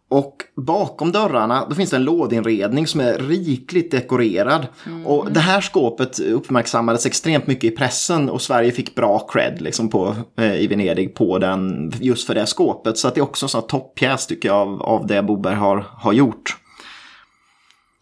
Och 0.09 0.37
bakom 0.57 1.13
dörrarna 1.13 1.67
då 1.69 1.75
finns 1.75 1.91
det 1.91 1.97
en 1.97 2.05
lådinredning 2.05 2.87
som 2.87 3.01
är 3.01 3.19
rikligt 3.19 3.91
dekorerad. 3.91 4.67
Mm. 4.87 5.07
Och 5.07 5.33
det 5.33 5.41
här 5.41 5.61
skåpet 5.61 6.19
uppmärksammades 6.19 7.07
extremt 7.07 7.47
mycket 7.47 7.73
i 7.73 7.77
pressen 7.77 8.31
och 8.31 8.43
Sverige 8.43 8.73
fick 8.73 8.95
bra 8.95 9.19
cred 9.19 9.61
liksom 9.61 9.89
på, 9.91 10.15
eh, 10.39 10.55
i 10.55 10.67
Venedig 10.67 11.15
på 11.15 11.39
den 11.39 11.93
just 12.01 12.27
för 12.27 12.35
det 12.35 12.47
skåpet. 12.47 12.99
Så 12.99 13.09
att 13.09 13.15
det 13.15 13.21
är 13.21 13.23
också 13.23 13.45
en 13.47 13.51
sån 13.51 13.67
toppjäs 13.67 14.27
tycker 14.27 14.49
jag 14.49 14.59
av, 14.59 14.83
av 14.83 15.07
det 15.07 15.23
Boberg 15.23 15.55
har, 15.55 15.87
har 15.91 16.13
gjort. 16.13 16.64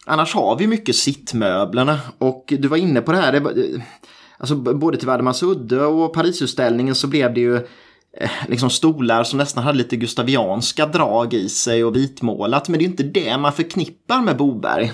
Annars 0.06 0.34
har 0.34 0.56
vi 0.56 0.66
mycket 0.66 0.96
sittmöblerna 0.96 2.00
och 2.18 2.44
du 2.58 2.68
var 2.68 2.76
inne 2.76 3.00
på 3.00 3.12
det 3.12 3.18
här. 3.18 3.32
Det, 3.32 3.82
alltså 4.38 4.54
både 4.56 4.96
till 4.96 5.06
Valdemarsudde 5.06 5.84
och 5.84 6.14
Parisutställningen 6.14 6.94
så 6.94 7.06
blev 7.06 7.34
det 7.34 7.40
ju 7.40 7.56
eh, 7.56 8.30
liksom 8.48 8.70
stolar 8.70 9.24
som 9.24 9.38
nästan 9.38 9.64
hade 9.64 9.78
lite 9.78 9.96
gustavianska 9.96 10.86
drag 10.86 11.34
i 11.34 11.48
sig 11.48 11.84
och 11.84 11.96
vitmålat. 11.96 12.68
Men 12.68 12.78
det 12.78 12.84
är 12.84 12.88
inte 12.88 13.02
det 13.02 13.38
man 13.38 13.52
förknippar 13.52 14.20
med 14.20 14.36
Boberg. 14.36 14.92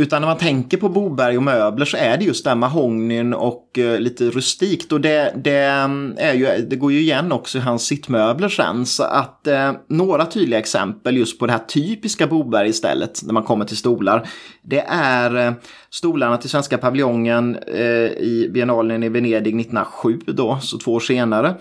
Utan 0.00 0.22
när 0.22 0.28
man 0.28 0.38
tänker 0.38 0.76
på 0.76 0.88
Boberg 0.88 1.36
och 1.36 1.42
möbler 1.42 1.84
så 1.84 1.96
är 1.96 2.16
det 2.16 2.24
just 2.24 2.44
det 2.44 2.50
här 2.50 2.56
mahognyn 2.56 3.34
och 3.34 3.78
eh, 3.78 4.00
lite 4.00 4.24
rustikt. 4.24 4.92
Och 4.92 5.00
det, 5.00 5.32
det, 5.36 5.64
mm, 5.64 6.14
är 6.18 6.34
ju, 6.34 6.66
det 6.66 6.76
går 6.76 6.92
ju 6.92 7.00
igen 7.00 7.32
också 7.32 7.58
i 7.58 7.60
hans 7.60 7.86
sittmöbler 7.86 8.48
sen. 8.48 8.86
Så 8.86 9.02
att 9.02 9.46
eh, 9.46 9.72
några 9.88 10.26
tydliga 10.26 10.58
exempel 10.58 11.16
just 11.16 11.38
på 11.38 11.46
det 11.46 11.52
här 11.52 11.58
typiska 11.58 12.26
Boberg 12.26 12.68
istället 12.68 13.20
när 13.22 13.32
man 13.32 13.42
kommer 13.42 13.64
till 13.64 13.76
stolar. 13.76 14.28
Det 14.62 14.84
är 14.88 15.46
eh, 15.46 15.52
stolarna 15.90 16.36
till 16.36 16.50
Svenska 16.50 16.78
paviljongen 16.78 17.56
eh, 17.66 17.84
i 18.10 18.50
biennalen 18.54 19.02
i 19.02 19.08
Venedig 19.08 19.60
1907 19.60 20.20
då, 20.26 20.58
så 20.62 20.78
två 20.78 20.92
år 20.92 21.00
senare. 21.00 21.54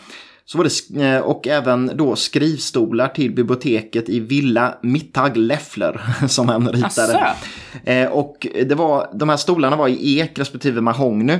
Så 0.49 0.57
var 0.57 0.65
det, 0.65 1.03
eh, 1.03 1.21
och 1.21 1.47
även 1.47 1.91
då 1.97 2.15
skrivstolar 2.15 3.07
till 3.07 3.31
biblioteket 3.31 4.09
i 4.09 4.19
Villa 4.19 4.77
Mittag 4.81 5.37
Leffler 5.37 6.01
som 6.27 6.49
han 6.49 6.69
ritade. 6.69 7.35
Eh, 7.83 8.07
och 8.07 8.47
det 8.65 8.75
var, 8.75 9.09
de 9.13 9.29
här 9.29 9.37
stolarna 9.37 9.75
var 9.75 9.87
i 9.87 10.19
ek 10.19 10.39
respektive 10.39 10.81
mahogny. 10.81 11.39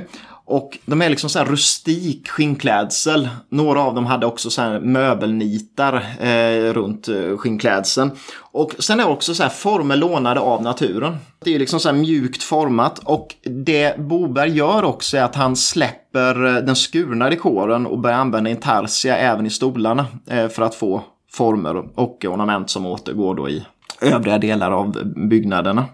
Och 0.50 0.78
de 0.86 1.02
är 1.02 1.10
liksom 1.10 1.30
så 1.30 1.38
här 1.38 1.46
rustik 1.46 2.28
skinnklädsel. 2.28 3.28
Några 3.48 3.80
av 3.80 3.94
dem 3.94 4.06
hade 4.06 4.26
också 4.26 4.50
så 4.50 4.62
här 4.62 4.80
möbelnitar 4.80 5.94
eh, 6.20 6.72
runt 6.72 7.08
eh, 7.08 7.36
skinnklädseln. 7.36 8.10
Och 8.40 8.74
sen 8.78 9.00
är 9.00 9.08
också 9.08 9.34
så 9.34 9.42
här 9.42 9.50
former 9.50 9.96
lånade 9.96 10.40
av 10.40 10.62
naturen. 10.62 11.16
Det 11.44 11.54
är 11.54 11.58
liksom 11.58 11.80
så 11.80 11.88
här 11.88 11.96
mjukt 11.96 12.42
format 12.42 12.98
och 12.98 13.34
det 13.42 13.98
Boberg 13.98 14.56
gör 14.56 14.84
också 14.84 15.16
är 15.16 15.22
att 15.22 15.34
han 15.34 15.56
släpper 15.56 16.46
eh, 16.46 16.62
den 16.62 16.76
skurna 16.76 17.30
dekoren 17.30 17.86
och 17.86 17.98
börjar 17.98 18.18
använda 18.18 18.50
intarsia 18.50 19.16
även 19.16 19.46
i 19.46 19.50
stolarna 19.50 20.06
eh, 20.26 20.48
för 20.48 20.62
att 20.62 20.74
få 20.74 21.04
former 21.32 21.76
och 21.94 22.24
ornament 22.24 22.70
som 22.70 22.86
återgår 22.86 23.34
då 23.34 23.48
i 23.48 23.64
övriga 24.00 24.38
delar 24.38 24.70
av 24.70 25.12
byggnaderna. 25.28 25.84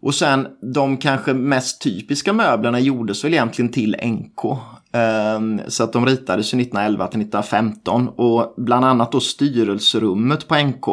Och 0.00 0.14
sen 0.14 0.46
de 0.74 0.96
kanske 0.96 1.34
mest 1.34 1.80
typiska 1.80 2.32
möblerna 2.32 2.80
gjordes 2.80 3.24
väl 3.24 3.34
egentligen 3.34 3.72
till 3.72 3.96
NK. 4.02 4.58
Ehm, 4.92 5.60
så 5.68 5.84
att 5.84 5.92
de 5.92 6.06
ritades 6.06 6.46
1911 6.46 7.06
till 7.06 7.20
1915 7.20 8.08
och 8.08 8.54
bland 8.56 8.84
annat 8.84 9.12
då 9.12 9.20
styrelserummet 9.20 10.48
på 10.48 10.54
NK. 10.54 10.86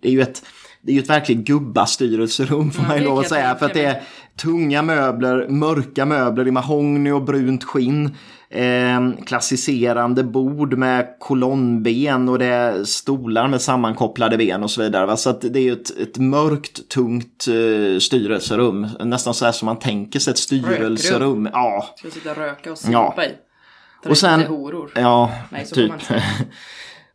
Det 0.00 0.08
är 0.08 0.12
ju 0.12 0.22
ett 0.22 0.42
det 0.82 0.92
är 0.92 0.94
ju 0.94 1.02
ett 1.02 1.10
verkligt 1.10 1.38
gubbastyrelserum 1.38 2.70
får 2.70 2.84
Ja, 2.84 2.88
man 2.88 2.98
ju 2.98 3.04
lov 3.04 3.18
att 3.18 3.28
säga. 3.28 3.56
För 3.56 3.66
att 3.66 3.74
det 3.74 3.84
är 3.84 4.02
tunga 4.36 4.82
möbler, 4.82 5.48
mörka 5.48 6.06
möbler 6.06 6.48
i 6.48 6.50
mahogny 6.50 7.10
och 7.10 7.22
brunt 7.22 7.64
skinn. 7.64 8.16
Eh, 8.52 9.24
klassicerande 9.26 10.24
bord 10.24 10.78
med 10.78 11.06
kolonnben 11.20 12.28
och 12.28 12.38
det 12.38 12.46
är 12.46 12.84
stolar 12.84 13.48
med 13.48 13.60
sammankopplade 13.60 14.36
ben 14.36 14.62
och 14.62 14.70
så 14.70 14.82
vidare. 14.82 15.06
Va? 15.06 15.16
Så 15.16 15.30
att 15.30 15.40
det 15.40 15.68
är 15.68 15.72
ett, 15.72 15.98
ett 15.98 16.18
mörkt, 16.18 16.88
tungt 16.88 17.46
eh, 17.48 17.98
styrelserum. 17.98 18.88
Nästan 19.00 19.34
så 19.34 19.44
här 19.44 19.52
som 19.52 19.66
man 19.66 19.78
tänker 19.78 20.18
sig 20.18 20.30
ett 20.30 20.38
styrelserum. 20.38 21.48
Ja, 21.52 21.94
Ska 21.96 22.10
sitta 22.10 22.30
och 22.30 22.36
röka 22.36 22.72
och 22.72 22.78
supa 22.78 22.92
Ja. 22.92 23.14
i? 23.24 24.08
Och 24.08 24.18
sen- 24.18 24.40
horor. 24.46 24.90
ja 24.94 25.30
Nej, 25.50 25.66
typ. 25.66 25.92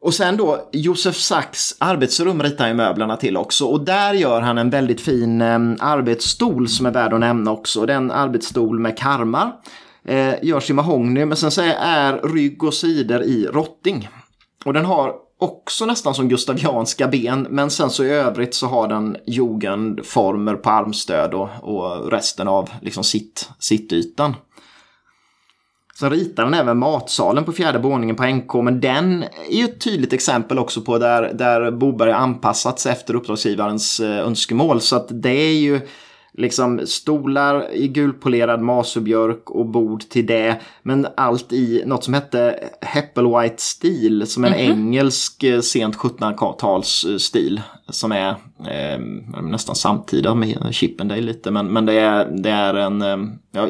Och 0.01 0.13
sen 0.13 0.37
då, 0.37 0.69
Josef 0.71 1.15
Sachs 1.15 1.75
arbetsrum 1.79 2.43
ritar 2.43 2.67
ju 2.67 2.73
möblerna 2.73 3.17
till 3.17 3.37
också. 3.37 3.65
Och 3.65 3.85
där 3.85 4.13
gör 4.13 4.41
han 4.41 4.57
en 4.57 4.69
väldigt 4.69 5.01
fin 5.01 5.41
eh, 5.41 5.59
arbetsstol 5.79 6.67
som 6.67 6.85
är 6.85 6.91
värd 6.91 7.13
att 7.13 7.19
nämna 7.19 7.51
också. 7.51 7.85
Det 7.85 7.93
är 7.93 7.97
en 7.97 8.11
arbetsstol 8.11 8.79
med 8.79 8.97
karmar. 8.97 9.51
Eh, 10.05 10.33
görs 10.41 10.69
i 10.69 10.73
mahogny, 10.73 11.25
men 11.25 11.37
sen 11.37 11.51
så 11.51 11.61
är 11.79 12.33
rygg 12.33 12.63
och 12.63 12.73
sidor 12.73 13.21
i 13.23 13.45
rotting. 13.45 14.09
Och 14.65 14.73
den 14.73 14.85
har 14.85 15.13
också 15.39 15.85
nästan 15.85 16.13
som 16.13 16.29
gustavianska 16.29 17.07
ben, 17.07 17.47
men 17.49 17.69
sen 17.69 17.89
så 17.89 18.03
i 18.03 18.09
övrigt 18.09 18.55
så 18.55 18.67
har 18.67 18.87
den 18.87 19.17
jugendformer 19.27 20.55
på 20.55 20.69
armstöd 20.69 21.33
och, 21.33 21.49
och 21.61 22.11
resten 22.11 22.47
av 22.47 22.69
liksom 22.81 23.03
sitt, 23.03 23.49
sittytan. 23.59 24.35
Så 25.99 26.09
ritar 26.09 26.43
den 26.43 26.53
även 26.53 26.77
matsalen 26.77 27.43
på 27.43 27.51
fjärde 27.51 27.79
våningen 27.79 28.15
på 28.15 28.25
NK, 28.25 28.53
men 28.53 28.81
den 28.81 29.23
är 29.49 29.57
ju 29.57 29.65
ett 29.65 29.81
tydligt 29.81 30.13
exempel 30.13 30.59
också 30.59 30.81
på 30.81 30.97
där, 30.97 31.33
där 31.33 31.71
Boberg 31.71 32.11
har 32.11 32.19
anpassat 32.19 32.79
sig 32.79 32.91
efter 32.91 33.15
uppdragsgivarens 33.15 33.99
eh, 33.99 34.19
önskemål. 34.19 34.81
Så 34.81 34.95
att 34.95 35.07
det 35.09 35.29
är 35.29 35.53
ju 35.53 35.81
liksom 36.37 36.81
stolar 36.85 37.73
i 37.73 37.87
gulpolerad 37.87 38.61
masubjörk 38.61 39.49
och 39.49 39.65
bord 39.65 40.01
till 40.09 40.25
det. 40.25 40.61
Men 40.83 41.07
allt 41.17 41.53
i 41.53 41.83
något 41.85 42.03
som 42.03 42.13
hette 42.13 42.69
Hepplewhite-stil, 42.81 44.27
som 44.27 44.43
är 44.43 44.47
en 44.47 44.55
engelsk 44.55 45.43
eh, 45.43 45.61
sent 45.61 45.97
1700-talsstil. 45.97 47.61
Som 47.89 48.11
är 48.11 48.29
eh, 48.67 48.99
nästan 49.41 49.75
samtida 49.75 50.35
med 50.35 50.67
Chippendale 50.71 51.21
lite, 51.21 51.51
men, 51.51 51.67
men 51.67 51.85
det, 51.85 51.93
är, 51.93 52.25
det 52.25 52.49
är 52.49 52.73
en... 52.73 53.01
Eh, 53.01 53.17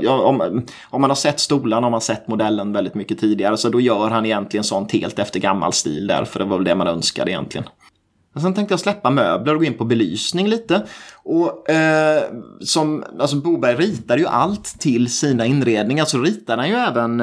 ja, 0.02 0.22
om, 0.22 0.66
om 0.90 1.02
man 1.02 1.10
har 1.10 1.16
sett 1.16 1.40
stolarna 1.40 1.86
har 1.86 1.92
man 1.92 2.02
sett 2.02 2.28
modellen 2.28 2.74
väldigt 2.74 2.96
mycket 2.96 3.20
tidigare, 3.20 3.58
så 3.58 3.70
då 3.70 3.80
gör 3.80 4.10
han 4.10 4.26
egentligen 4.26 4.64
sånt 4.64 4.92
helt 4.92 5.20
efter 5.20 5.40
gammal 5.40 5.74
stil 5.74 6.08
där, 6.08 6.26
för 6.26 6.40
det 6.40 6.46
var 6.46 6.58
väl 6.58 6.66
det 6.66 6.76
man 6.76 6.88
önskade 6.88 7.32
egentligen. 7.32 7.66
Och 8.36 8.42
sen 8.42 8.54
tänkte 8.54 8.74
jag 8.74 8.80
släppa 8.80 9.10
möbler 9.10 9.54
och 9.54 9.60
gå 9.60 9.66
in 9.66 9.78
på 9.78 9.86
belysning 9.86 10.48
lite. 10.48 10.86
Och 11.24 11.70
eh, 11.70 12.24
som, 12.60 13.04
alltså 13.20 13.36
Boberg 13.36 13.76
ritar 13.76 14.18
ju 14.18 14.28
allt 14.28 14.66
till 14.80 15.10
sina 15.10 15.46
inredningar, 15.46 16.06
så 16.06 16.22
ritar 16.22 16.58
han 16.58 16.70
ju 16.70 16.76
även 16.76 17.22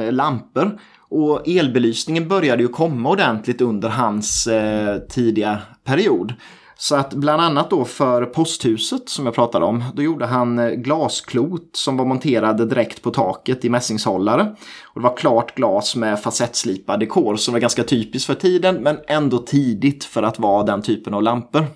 eh, 0.00 0.12
lampor. 0.12 0.78
Och 1.10 1.48
elbelysningen 1.48 2.28
började 2.28 2.62
ju 2.62 2.68
komma 2.68 3.08
ordentligt 3.08 3.60
under 3.60 3.88
hans 3.88 4.46
eh, 4.46 4.98
tidiga 4.98 5.58
period. 5.84 6.34
Så 6.80 6.96
att 6.96 7.14
bland 7.14 7.42
annat 7.42 7.70
då 7.70 7.84
för 7.84 8.26
posthuset 8.26 9.08
som 9.08 9.26
jag 9.26 9.34
pratade 9.34 9.64
om, 9.64 9.84
då 9.94 10.02
gjorde 10.02 10.26
han 10.26 10.58
eh, 10.58 10.70
glasklot 10.70 11.70
som 11.72 11.96
var 11.96 12.04
monterade 12.04 12.66
direkt 12.66 13.02
på 13.02 13.10
taket 13.10 13.64
i 13.64 13.68
mässingshållare. 13.68 14.42
Och 14.84 15.00
det 15.00 15.08
var 15.08 15.16
klart 15.16 15.54
glas 15.54 15.96
med 15.96 16.22
facettslipad 16.22 17.00
dekor 17.00 17.36
som 17.36 17.52
var 17.52 17.60
ganska 17.60 17.84
typiskt 17.84 18.26
för 18.26 18.34
tiden 18.34 18.76
men 18.82 18.98
ändå 19.08 19.38
tidigt 19.38 20.04
för 20.04 20.22
att 20.22 20.38
vara 20.38 20.62
den 20.62 20.82
typen 20.82 21.14
av 21.14 21.22
lampor. 21.22 21.66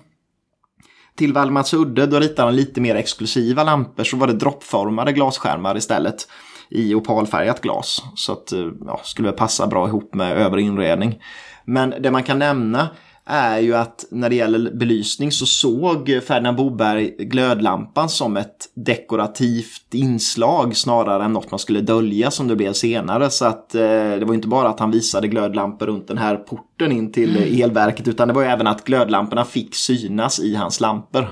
Till 1.15 1.33
Valdemarsudde 1.33 2.05
då 2.05 2.19
ritade 2.19 2.47
han 2.47 2.55
lite 2.55 2.81
mer 2.81 2.95
exklusiva 2.95 3.63
lampor 3.63 4.03
så 4.03 4.17
var 4.17 4.27
det 4.27 4.33
droppformade 4.33 5.11
glasskärmar 5.11 5.77
istället 5.77 6.27
i 6.69 6.95
opalfärgat 6.95 7.61
glas. 7.61 8.03
Så 8.15 8.31
att 8.31 8.51
eh, 8.51 8.67
ja, 8.85 8.99
skulle 9.03 9.27
väl 9.27 9.37
passa 9.37 9.67
bra 9.67 9.87
ihop 9.87 10.15
med 10.15 10.37
övrig 10.37 10.65
inredning. 10.65 11.21
Men 11.65 11.93
det 11.99 12.11
man 12.11 12.23
kan 12.23 12.39
nämna 12.39 12.89
är 13.25 13.59
ju 13.59 13.75
att 13.75 14.05
när 14.11 14.29
det 14.29 14.35
gäller 14.35 14.71
belysning 14.71 15.31
så 15.31 15.45
såg 15.45 16.19
Ferdinand 16.27 16.57
Boberg 16.57 17.15
glödlampan 17.19 18.09
som 18.09 18.37
ett 18.37 18.71
dekorativt 18.75 19.93
inslag 19.93 20.75
snarare 20.75 21.25
än 21.25 21.33
något 21.33 21.51
man 21.51 21.59
skulle 21.59 21.81
dölja 21.81 22.31
som 22.31 22.47
det 22.47 22.55
blev 22.55 22.73
senare. 22.73 23.29
Så 23.29 23.45
att 23.45 23.75
eh, 23.75 23.81
det 23.81 24.25
var 24.25 24.33
inte 24.33 24.47
bara 24.47 24.69
att 24.69 24.79
han 24.79 24.91
visade 24.91 25.27
glödlampor 25.27 25.85
runt 25.85 26.07
den 26.07 26.17
här 26.17 26.35
porten 26.35 26.91
in 26.91 27.11
till 27.11 27.61
elverket 27.61 28.07
utan 28.07 28.27
det 28.27 28.33
var 28.33 28.43
även 28.43 28.67
att 28.67 28.83
glödlamporna 28.83 29.45
fick 29.45 29.75
synas 29.75 30.39
i 30.39 30.55
hans 30.55 30.79
lampor. 30.79 31.27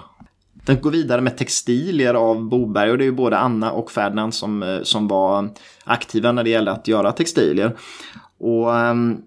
Den 0.66 0.82
går 0.82 0.92
vidare 0.92 1.22
med 1.22 1.38
textilier 1.38 2.14
av 2.14 2.50
Boberg 2.50 2.92
och 2.92 2.98
det 2.98 3.04
är 3.04 3.06
ju 3.06 3.12
både 3.12 3.38
Anna 3.38 3.72
och 3.72 3.92
Ferdinand 3.92 4.34
som, 4.34 4.64
eh, 4.64 4.82
som 4.84 5.08
var 5.08 5.50
aktiva 5.84 6.32
när 6.32 6.44
det 6.44 6.50
gällde 6.50 6.72
att 6.72 6.88
göra 6.88 7.12
textilier. 7.12 7.76
Och 8.40 8.78
ehm, 8.78 9.18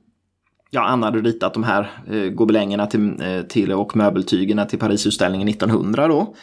ja, 0.75 0.85
Anna 0.85 1.07
hade 1.07 1.21
ritat 1.21 1.55
de 1.55 1.65
här 1.65 1.91
eh, 2.11 2.23
gobelängerna 2.23 2.87
till, 2.87 3.23
eh, 3.23 3.43
till 3.43 3.73
och 3.73 3.97
möbeltygerna 3.97 4.65
till 4.65 4.79
Parisutställningen 4.79 5.49
1900 5.49 6.09
då. 6.09 6.35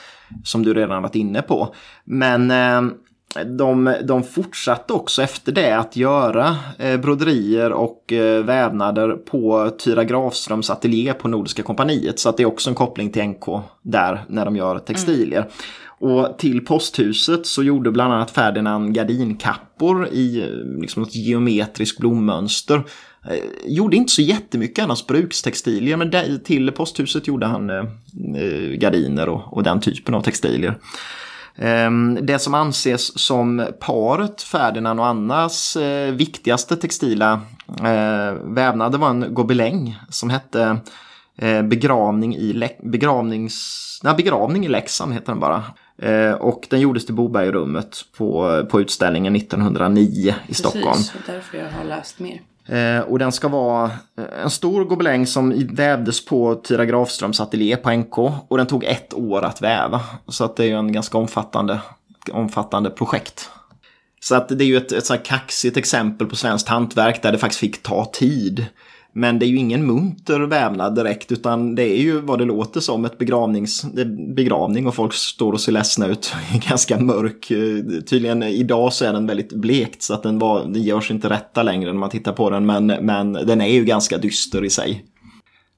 Som 0.43 0.63
du 0.63 0.73
redan 0.73 1.01
varit 1.01 1.15
inne 1.15 1.41
på. 1.41 1.75
Men 2.03 2.51
eh, 2.51 2.93
de, 3.45 3.95
de 4.03 4.23
fortsatte 4.23 4.93
också 4.93 5.23
efter 5.23 5.51
det 5.51 5.77
att 5.77 5.95
göra 5.95 6.55
eh, 6.77 6.99
broderier 6.99 7.71
och 7.71 8.13
eh, 8.13 8.43
vävnader 8.43 9.11
på 9.11 9.71
Tyra 9.79 10.03
Grafströms 10.03 10.69
ateljé 10.69 11.13
på 11.13 11.27
Nordiska 11.27 11.63
kompaniet. 11.63 12.19
Så 12.19 12.29
att 12.29 12.37
det 12.37 12.43
är 12.43 12.47
också 12.47 12.69
en 12.69 12.75
koppling 12.75 13.11
till 13.11 13.23
NK 13.23 13.45
där 13.81 14.25
när 14.27 14.45
de 14.45 14.55
gör 14.55 14.79
textilier. 14.79 15.45
Och 16.01 16.37
till 16.37 16.65
posthuset 16.65 17.45
så 17.45 17.63
gjorde 17.63 17.91
bland 17.91 18.13
annat 18.13 18.31
Ferdinand 18.31 18.93
gardinkappor 18.93 20.07
i 20.07 20.41
eh, 20.41 20.81
liksom 20.81 21.03
ett 21.03 21.15
geometriskt 21.15 21.99
blommönster. 21.99 22.83
Eh, 23.29 23.39
gjorde 23.65 23.95
inte 23.97 24.11
så 24.13 24.21
jättemycket 24.21 24.83
annars 24.83 25.07
brukstextilier 25.07 25.97
men 25.97 26.09
där, 26.11 26.37
till 26.43 26.71
posthuset 26.71 27.27
gjorde 27.27 27.45
han 27.45 27.69
eh, 27.69 27.75
eh, 28.35 28.69
gardiner 28.77 29.29
och, 29.29 29.53
och 29.57 29.63
den 29.63 29.79
typen 29.81 30.15
av 30.15 30.21
textilier. 30.21 30.77
Ehm, 31.55 32.17
Det 32.21 32.39
som 32.39 32.53
anses 32.53 33.19
som 33.19 33.67
paret 33.79 34.41
Ferdinand 34.41 34.99
och 34.99 35.05
Annas 35.07 35.75
eh, 35.75 36.13
viktigaste 36.13 36.75
textila 36.77 37.41
eh, 37.79 38.33
vävnader 38.43 38.97
var 38.97 39.09
en 39.09 39.33
gobeläng 39.33 39.97
som 40.09 40.29
hette 40.29 40.77
eh, 41.37 41.61
begravning 41.61 42.35
i, 42.35 42.53
Le- 42.53 42.77
begravnings, 42.83 43.99
nej, 44.03 44.13
begravning 44.17 44.65
i 44.65 44.69
Leksand 44.69 45.13
heter 45.13 45.31
den 45.31 45.39
bara. 45.39 45.63
Eh, 46.01 46.31
Och 46.33 46.67
den 46.69 46.79
gjordes 46.79 47.05
till 47.05 47.15
Bobergrummet 47.15 48.05
på, 48.17 48.61
på 48.71 48.81
utställningen 48.81 49.35
1909 49.35 50.35
i 50.47 50.53
Stockholm. 50.53 50.85
Precis, 50.85 51.11
därför 51.27 51.57
jag 51.57 51.71
har 51.71 51.83
läst 51.83 52.19
mer. 52.19 52.41
Eh, 52.71 52.99
och 52.99 53.19
den 53.19 53.31
ska 53.31 53.47
vara 53.47 53.85
eh, 54.17 54.43
en 54.43 54.49
stor 54.49 54.83
gobeläng 54.83 55.27
som 55.27 55.67
vävdes 55.73 56.25
på 56.25 56.55
Tyra 56.55 56.85
Grafströms 56.85 57.39
ateljé 57.39 57.77
på 57.77 57.91
NK. 57.91 58.17
Och 58.17 58.57
den 58.57 58.67
tog 58.67 58.83
ett 58.83 59.13
år 59.13 59.41
att 59.41 59.61
väva. 59.61 60.01
Så 60.27 60.43
att 60.43 60.55
det 60.55 60.63
är 60.63 60.67
ju 60.67 60.75
en 60.75 60.91
ganska 60.91 61.17
omfattande, 61.17 61.79
omfattande 62.31 62.89
projekt. 62.89 63.49
Så 64.21 64.35
att 64.35 64.49
det 64.49 64.63
är 64.63 64.67
ju 64.67 64.77
ett, 64.77 64.91
ett 64.91 65.05
så 65.05 65.13
här 65.13 65.25
kaxigt 65.25 65.77
exempel 65.77 66.27
på 66.27 66.35
svenskt 66.35 66.67
hantverk 66.67 67.21
där 67.21 67.31
det 67.31 67.37
faktiskt 67.37 67.59
fick 67.59 67.83
ta 67.83 68.05
tid. 68.05 68.65
Men 69.13 69.39
det 69.39 69.45
är 69.45 69.47
ju 69.47 69.57
ingen 69.57 69.85
munter 69.85 70.39
vävnad 70.39 70.95
direkt 70.95 71.31
utan 71.31 71.75
det 71.75 71.83
är 71.83 72.01
ju 72.01 72.19
vad 72.19 72.39
det 72.39 72.45
låter 72.45 72.79
som 72.79 73.05
ett 73.05 73.17
begravnings, 73.17 73.85
begravning 74.35 74.87
och 74.87 74.95
folk 74.95 75.13
står 75.13 75.53
och 75.53 75.61
ser 75.61 75.71
ledsna 75.71 76.07
ut. 76.07 76.33
Ganska 76.69 76.99
mörk. 76.99 77.51
Eh, 77.51 78.01
tydligen 78.01 78.43
idag 78.43 78.93
så 78.93 79.05
är 79.05 79.13
den 79.13 79.27
väldigt 79.27 79.53
blekt 79.53 80.03
så 80.03 80.13
att 80.13 80.23
den, 80.23 80.39
var, 80.39 80.63
den 80.63 80.83
görs 80.83 81.11
inte 81.11 81.29
rätta 81.29 81.63
längre 81.63 81.91
när 81.91 81.99
man 81.99 82.09
tittar 82.09 82.33
på 82.33 82.49
den 82.49 82.65
men, 82.65 82.85
men 82.87 83.33
den 83.33 83.61
är 83.61 83.73
ju 83.73 83.85
ganska 83.85 84.17
dyster 84.17 84.65
i 84.65 84.69
sig. 84.69 85.05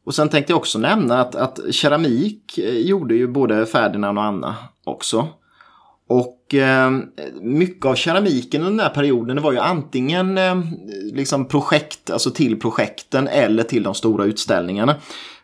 Och 0.05 0.15
sen 0.15 0.29
tänkte 0.29 0.53
jag 0.53 0.57
också 0.57 0.79
nämna 0.79 1.21
att, 1.21 1.35
att 1.35 1.59
keramik 1.71 2.57
eh, 2.57 2.77
gjorde 2.77 3.15
ju 3.15 3.27
både 3.27 3.65
Ferdinand 3.65 4.17
och 4.17 4.23
Anna 4.23 4.55
också. 4.83 5.27
Och 6.13 6.55
eh, 6.55 6.91
mycket 7.41 7.85
av 7.85 7.95
keramiken 7.95 8.61
under 8.61 8.71
den 8.71 8.87
här 8.87 8.95
perioden 8.95 9.35
det 9.35 9.41
var 9.41 9.51
ju 9.51 9.59
antingen 9.59 10.37
eh, 10.37 10.61
liksom 11.13 11.45
projekt, 11.45 12.09
alltså 12.09 12.31
till 12.31 12.59
projekten 12.59 13.27
eller 13.27 13.63
till 13.63 13.83
de 13.83 13.95
stora 13.95 14.25
utställningarna. 14.25 14.95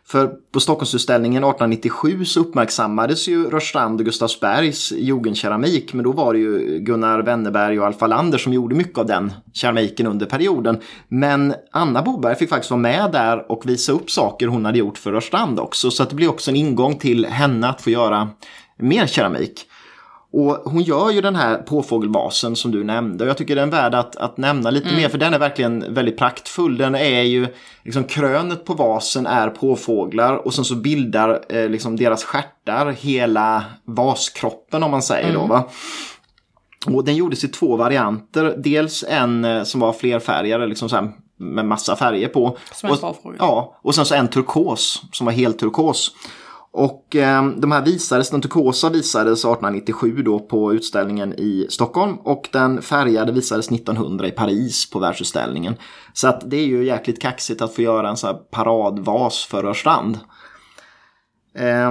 För 0.06 0.30
på 0.52 0.60
Stockholmsutställningen 0.60 1.44
1897 1.44 2.24
så 2.24 2.40
uppmärksammades 2.40 3.28
ju 3.28 3.50
Rörstrand 3.50 4.00
och 4.00 4.06
Gustavsbergs 4.06 4.92
jugendkeramik 4.92 5.92
men 5.92 6.04
då 6.04 6.12
var 6.12 6.32
det 6.32 6.38
ju 6.38 6.78
Gunnar 6.78 7.22
Wennerberg 7.22 7.80
och 7.80 7.86
Alf 7.86 8.00
Wallander 8.00 8.38
som 8.38 8.52
gjorde 8.52 8.74
mycket 8.74 8.98
av 8.98 9.06
den 9.06 9.32
keramiken 9.52 10.06
under 10.06 10.26
perioden. 10.26 10.80
Men 11.08 11.54
Anna 11.72 12.02
Boberg 12.02 12.36
fick 12.36 12.48
faktiskt 12.48 12.70
vara 12.70 12.80
med 12.80 13.12
där 13.12 13.52
och 13.52 13.68
visa 13.68 13.92
upp 13.92 14.10
saker 14.10 14.46
hon 14.46 14.64
hade 14.64 14.78
gjort 14.78 14.98
för 14.98 15.12
Rörstrand 15.12 15.60
också 15.60 15.90
så 15.90 16.02
att 16.02 16.10
det 16.10 16.16
blir 16.16 16.30
också 16.30 16.50
en 16.50 16.56
ingång 16.56 16.98
till 16.98 17.26
henne 17.26 17.68
att 17.68 17.80
få 17.80 17.90
göra 17.90 18.28
mer 18.78 19.06
keramik. 19.06 19.66
Och 20.32 20.54
hon 20.64 20.82
gör 20.82 21.10
ju 21.10 21.20
den 21.20 21.36
här 21.36 21.56
påfågelvasen 21.56 22.56
som 22.56 22.70
du 22.70 22.84
nämnde. 22.84 23.24
Och 23.24 23.30
jag 23.30 23.36
tycker 23.36 23.56
den 23.56 23.68
är 23.68 23.72
värd 23.72 23.94
att, 23.94 24.16
att 24.16 24.36
nämna 24.36 24.70
lite 24.70 24.88
mm. 24.88 25.00
mer 25.00 25.08
för 25.08 25.18
den 25.18 25.34
är 25.34 25.38
verkligen 25.38 25.94
väldigt 25.94 26.18
praktfull. 26.18 26.76
Den 26.76 26.94
är 26.94 27.22
ju, 27.22 27.46
liksom 27.84 28.04
krönet 28.04 28.64
på 28.64 28.74
vasen 28.74 29.26
är 29.26 29.48
påfåglar 29.50 30.46
och 30.46 30.54
sen 30.54 30.64
så 30.64 30.74
bildar 30.74 31.44
eh, 31.48 31.68
liksom 31.68 31.96
deras 31.96 32.24
stjärtar 32.24 32.90
hela 32.90 33.64
vaskroppen 33.84 34.82
om 34.82 34.90
man 34.90 35.02
säger 35.02 35.28
mm. 35.28 35.40
då. 35.40 35.46
Va? 35.46 35.68
Och 36.86 37.04
den 37.04 37.16
gjordes 37.16 37.44
i 37.44 37.48
två 37.48 37.76
varianter. 37.76 38.54
Dels 38.58 39.04
en 39.08 39.44
eh, 39.44 39.62
som 39.62 39.80
var 39.80 39.92
flerfärgad, 39.92 40.68
liksom 40.68 40.88
så 40.88 40.96
här, 40.96 41.10
med 41.36 41.64
massa 41.64 41.96
färger 41.96 42.28
på. 42.28 42.56
Som 42.72 42.90
en 42.90 42.96
och, 42.96 43.34
Ja, 43.38 43.78
och 43.82 43.94
sen 43.94 44.06
så 44.06 44.14
en 44.14 44.28
turkos 44.28 45.02
som 45.12 45.26
var 45.26 45.32
helt 45.32 45.58
turkos. 45.58 46.12
Och 46.72 47.16
eh, 47.16 47.48
de 47.48 47.72
här 47.72 47.84
visades, 47.84 48.30
den 48.30 48.40
turkosa 48.40 48.90
visades 48.90 49.38
1897 49.38 50.22
då 50.22 50.38
på 50.38 50.74
utställningen 50.74 51.32
i 51.32 51.66
Stockholm 51.70 52.16
och 52.16 52.48
den 52.52 52.82
färgade 52.82 53.32
visades 53.32 53.70
1900 53.70 54.26
i 54.26 54.30
Paris 54.30 54.90
på 54.90 54.98
världsutställningen. 54.98 55.74
Så 56.12 56.28
att 56.28 56.50
det 56.50 56.56
är 56.56 56.66
ju 56.66 56.84
jäkligt 56.84 57.22
kaxigt 57.22 57.62
att 57.62 57.74
få 57.74 57.82
göra 57.82 58.08
en 58.08 58.16
sån 58.16 58.28
här 58.28 58.36
paradvas 58.36 59.44
för 59.44 59.62
Rörstrand. 59.62 60.18
Eh, 61.54 61.90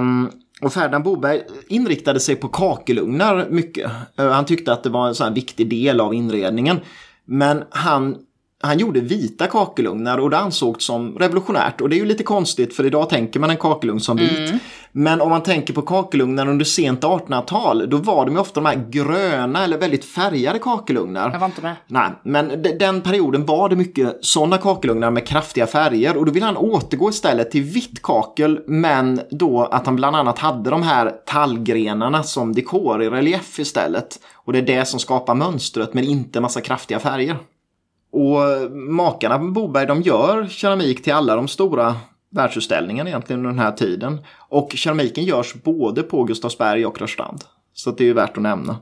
och 0.62 0.72
Ferdinand 0.72 1.04
Boberg 1.04 1.42
inriktade 1.68 2.20
sig 2.20 2.36
på 2.36 2.48
kakelugnar 2.48 3.46
mycket. 3.50 3.90
Eh, 4.16 4.30
han 4.30 4.44
tyckte 4.44 4.72
att 4.72 4.82
det 4.82 4.90
var 4.90 5.08
en 5.08 5.14
sån 5.14 5.34
viktig 5.34 5.70
del 5.70 6.00
av 6.00 6.14
inredningen. 6.14 6.80
Men 7.24 7.64
han 7.70 8.16
han 8.62 8.78
gjorde 8.78 9.00
vita 9.00 9.46
kakelugnar 9.46 10.18
och 10.18 10.30
det 10.30 10.38
ansågs 10.38 10.84
som 10.84 11.18
revolutionärt. 11.18 11.80
Och 11.80 11.88
det 11.88 11.96
är 11.96 11.98
ju 11.98 12.04
lite 12.04 12.22
konstigt 12.22 12.76
för 12.76 12.86
idag 12.86 13.10
tänker 13.10 13.40
man 13.40 13.50
en 13.50 13.56
kakelugn 13.56 14.00
som 14.00 14.16
vit. 14.16 14.48
Mm. 14.48 14.58
Men 14.92 15.20
om 15.20 15.30
man 15.30 15.42
tänker 15.42 15.74
på 15.74 15.82
kakelugnar 15.82 16.48
under 16.48 16.64
sent 16.64 17.00
1800-tal 17.00 17.90
då 17.90 17.96
var 17.96 18.26
de 18.26 18.34
ju 18.34 18.40
ofta 18.40 18.60
de 18.60 18.66
här 18.66 18.86
gröna 18.90 19.64
eller 19.64 19.78
väldigt 19.78 20.04
färgade 20.04 20.58
kakelugnar. 20.58 21.30
Jag 21.32 21.38
var 21.38 21.46
inte 21.46 21.62
med. 21.62 21.76
Nej, 21.86 22.10
men 22.22 22.62
den 22.78 23.00
perioden 23.00 23.46
var 23.46 23.68
det 23.68 23.76
mycket 23.76 24.18
sådana 24.20 24.58
kakelugnar 24.58 25.10
med 25.10 25.26
kraftiga 25.26 25.66
färger 25.66 26.16
och 26.16 26.26
då 26.26 26.32
vill 26.32 26.42
han 26.42 26.56
återgå 26.56 27.10
istället 27.10 27.50
till 27.50 27.62
vitt 27.62 28.02
kakel 28.02 28.60
men 28.66 29.20
då 29.30 29.64
att 29.64 29.86
han 29.86 29.96
bland 29.96 30.16
annat 30.16 30.38
hade 30.38 30.70
de 30.70 30.82
här 30.82 31.12
tallgrenarna 31.26 32.22
som 32.22 32.52
dekor 32.52 33.02
i 33.02 33.10
relief 33.10 33.58
istället. 33.58 34.20
Och 34.34 34.52
det 34.52 34.58
är 34.58 34.62
det 34.62 34.84
som 34.84 35.00
skapar 35.00 35.34
mönstret 35.34 35.94
men 35.94 36.04
inte 36.04 36.40
massa 36.40 36.60
kraftiga 36.60 36.98
färger. 36.98 37.36
Och 38.12 38.72
makarna 38.72 39.38
Boberg 39.38 39.86
de 39.86 40.02
gör 40.02 40.46
keramik 40.46 41.02
till 41.02 41.12
alla 41.12 41.36
de 41.36 41.48
stora 41.48 41.96
världsutställningarna 42.30 43.10
egentligen 43.10 43.40
under 43.40 43.50
den 43.50 43.58
här 43.58 43.72
tiden. 43.72 44.18
Och 44.48 44.72
keramiken 44.74 45.24
görs 45.24 45.54
både 45.54 46.02
på 46.02 46.24
Gustavsberg 46.24 46.86
och 46.86 47.00
Rörstrand. 47.00 47.44
Så 47.74 47.90
det 47.90 48.04
är 48.04 48.06
ju 48.06 48.12
värt 48.12 48.36
att 48.36 48.42
nämna. 48.42 48.76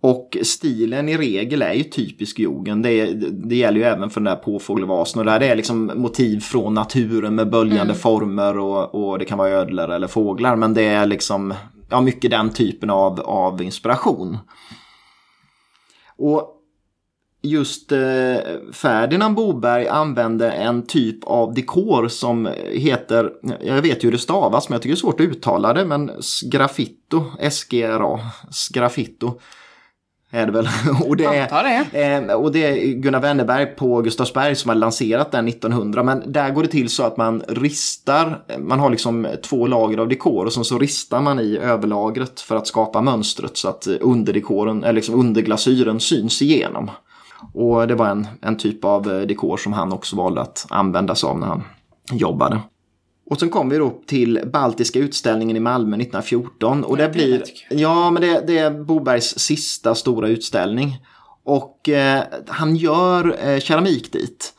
Och 0.00 0.36
stilen 0.42 1.08
i 1.08 1.16
regel 1.16 1.62
är 1.62 1.72
ju 1.72 1.84
typisk 1.84 2.38
jugend. 2.38 2.82
Det, 2.82 3.06
det 3.30 3.56
gäller 3.56 3.78
ju 3.78 3.84
även 3.84 4.10
för 4.10 4.20
den 4.20 4.34
där 4.34 4.42
påfågelvasen. 4.42 5.18
Och 5.18 5.24
det 5.24 5.30
här 5.30 5.42
är 5.42 5.56
liksom 5.56 5.92
motiv 5.94 6.40
från 6.40 6.74
naturen 6.74 7.34
med 7.34 7.50
böljande 7.50 7.82
mm. 7.82 7.96
former 7.96 8.58
och, 8.58 8.94
och, 8.94 9.18
det 9.18 9.24
kan 9.24 9.38
vara 9.38 9.48
ödlor 9.48 9.90
eller 9.90 10.06
fåglar. 10.06 10.56
Men 10.56 10.74
det 10.74 10.82
är 10.82 11.06
liksom 11.06 11.54
ja, 11.90 12.00
mycket 12.00 12.30
den 12.30 12.50
typen 12.50 12.90
av, 12.90 13.20
av 13.20 13.62
inspiration. 13.62 14.38
Och 16.18 16.53
just 17.44 17.92
eh, 17.92 17.98
Ferdinand 18.72 19.34
Boberg 19.34 19.88
använde 19.88 20.50
en 20.50 20.86
typ 20.86 21.24
av 21.24 21.54
dekor 21.54 22.08
som 22.08 22.48
heter, 22.72 23.30
jag 23.60 23.82
vet 23.82 24.04
ju 24.04 24.06
hur 24.06 24.12
det 24.12 24.18
stavas 24.18 24.68
men 24.68 24.74
jag 24.74 24.82
tycker 24.82 24.94
det 24.94 24.98
är 24.98 25.00
svårt 25.00 25.20
att 25.20 25.26
uttala 25.26 25.72
det, 25.72 25.84
men 25.84 26.10
sgraffito, 26.20 27.24
S-G-R-A, 27.38 28.20
sgraffito 28.50 29.38
är 30.34 30.46
det 30.46 30.52
väl. 30.52 30.68
och, 31.06 31.16
det 31.16 31.24
är. 31.24 32.28
Eh, 32.28 32.34
och 32.34 32.52
det 32.52 32.66
är 32.66 32.92
Gunnar 32.92 33.20
Wennerberg 33.20 33.66
på 33.66 34.00
Gustavsberg 34.00 34.54
som 34.54 34.68
har 34.68 34.76
lanserat 34.76 35.32
den 35.32 35.48
1900. 35.48 36.02
Men 36.02 36.32
där 36.32 36.50
går 36.50 36.62
det 36.62 36.68
till 36.68 36.88
så 36.88 37.02
att 37.02 37.16
man 37.16 37.42
ristar, 37.48 38.44
man 38.58 38.80
har 38.80 38.90
liksom 38.90 39.26
två 39.42 39.66
lager 39.66 39.98
av 39.98 40.08
dekor 40.08 40.46
och 40.46 40.52
sen 40.52 40.64
så 40.64 40.78
ristar 40.78 41.20
man 41.20 41.40
i 41.40 41.58
överlagret 41.58 42.40
för 42.40 42.56
att 42.56 42.66
skapa 42.66 43.00
mönstret 43.00 43.56
så 43.56 43.68
att 43.68 43.86
underdekoren, 43.86 44.84
eller 44.84 44.92
liksom 44.92 45.20
underglasyren 45.20 46.00
syns 46.00 46.42
igenom. 46.42 46.90
Och 47.52 47.88
det 47.88 47.94
var 47.94 48.06
en, 48.06 48.26
en 48.40 48.56
typ 48.56 48.84
av 48.84 49.12
eh, 49.12 49.20
dekor 49.20 49.56
som 49.56 49.72
han 49.72 49.92
också 49.92 50.16
valde 50.16 50.40
att 50.40 50.66
använda 50.70 51.14
sig 51.14 51.28
av 51.28 51.38
när 51.38 51.46
han 51.46 51.62
jobbade. 52.12 52.60
Och 53.30 53.40
sen 53.40 53.50
kom 53.50 53.68
vi 53.68 53.78
då 53.78 54.02
till 54.06 54.40
Baltiska 54.52 54.98
utställningen 54.98 55.56
i 55.56 55.60
Malmö 55.60 55.96
1914. 55.96 56.84
Och 56.84 56.96
det, 56.96 57.08
blir, 57.08 57.42
ja 57.70 58.10
men 58.10 58.22
det, 58.22 58.44
det 58.46 58.58
är 58.58 58.70
Bobergs 58.70 59.38
sista 59.38 59.94
stora 59.94 60.28
utställning. 60.28 60.98
Och 61.44 61.88
eh, 61.88 62.22
han 62.48 62.76
gör 62.76 63.48
eh, 63.48 63.60
keramik 63.60 64.12
dit. 64.12 64.53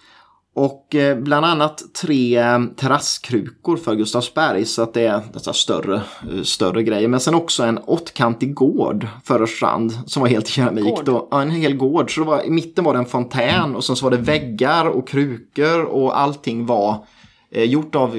Och 0.55 0.95
eh, 0.95 1.17
bland 1.17 1.45
annat 1.45 1.83
tre 2.01 2.37
eh, 2.37 2.59
terrasskrukor 2.75 3.77
för 3.77 3.95
Gustavsberg 3.95 4.65
så 4.65 4.81
att 4.81 4.93
det 4.93 5.05
är 5.05 5.21
dessa 5.33 5.53
större, 5.53 5.95
eh, 5.95 6.43
större 6.43 6.83
grejer. 6.83 7.07
Men 7.07 7.19
sen 7.19 7.35
också 7.35 7.63
en 7.63 7.77
åttkantig 7.77 8.53
gård 8.53 9.07
för 9.23 9.41
Östrand 9.41 9.99
som 10.05 10.21
var 10.21 10.29
helt 10.29 10.47
keramik. 10.47 10.95
Då, 11.05 11.27
ja, 11.31 11.41
en 11.41 11.51
hel 11.51 11.75
gård. 11.75 12.15
Så 12.15 12.23
var, 12.23 12.43
i 12.43 12.49
mitten 12.49 12.83
var 12.83 12.93
det 12.93 12.99
en 12.99 13.05
fontän 13.05 13.75
och 13.75 13.83
sen 13.83 13.95
så 13.95 14.05
var 14.05 14.11
det 14.11 14.17
väggar 14.17 14.85
och 14.85 15.07
krukor 15.07 15.83
och 15.83 16.19
allting 16.19 16.65
var 16.65 17.05
eh, 17.51 17.63
gjort 17.63 17.95
av, 17.95 18.09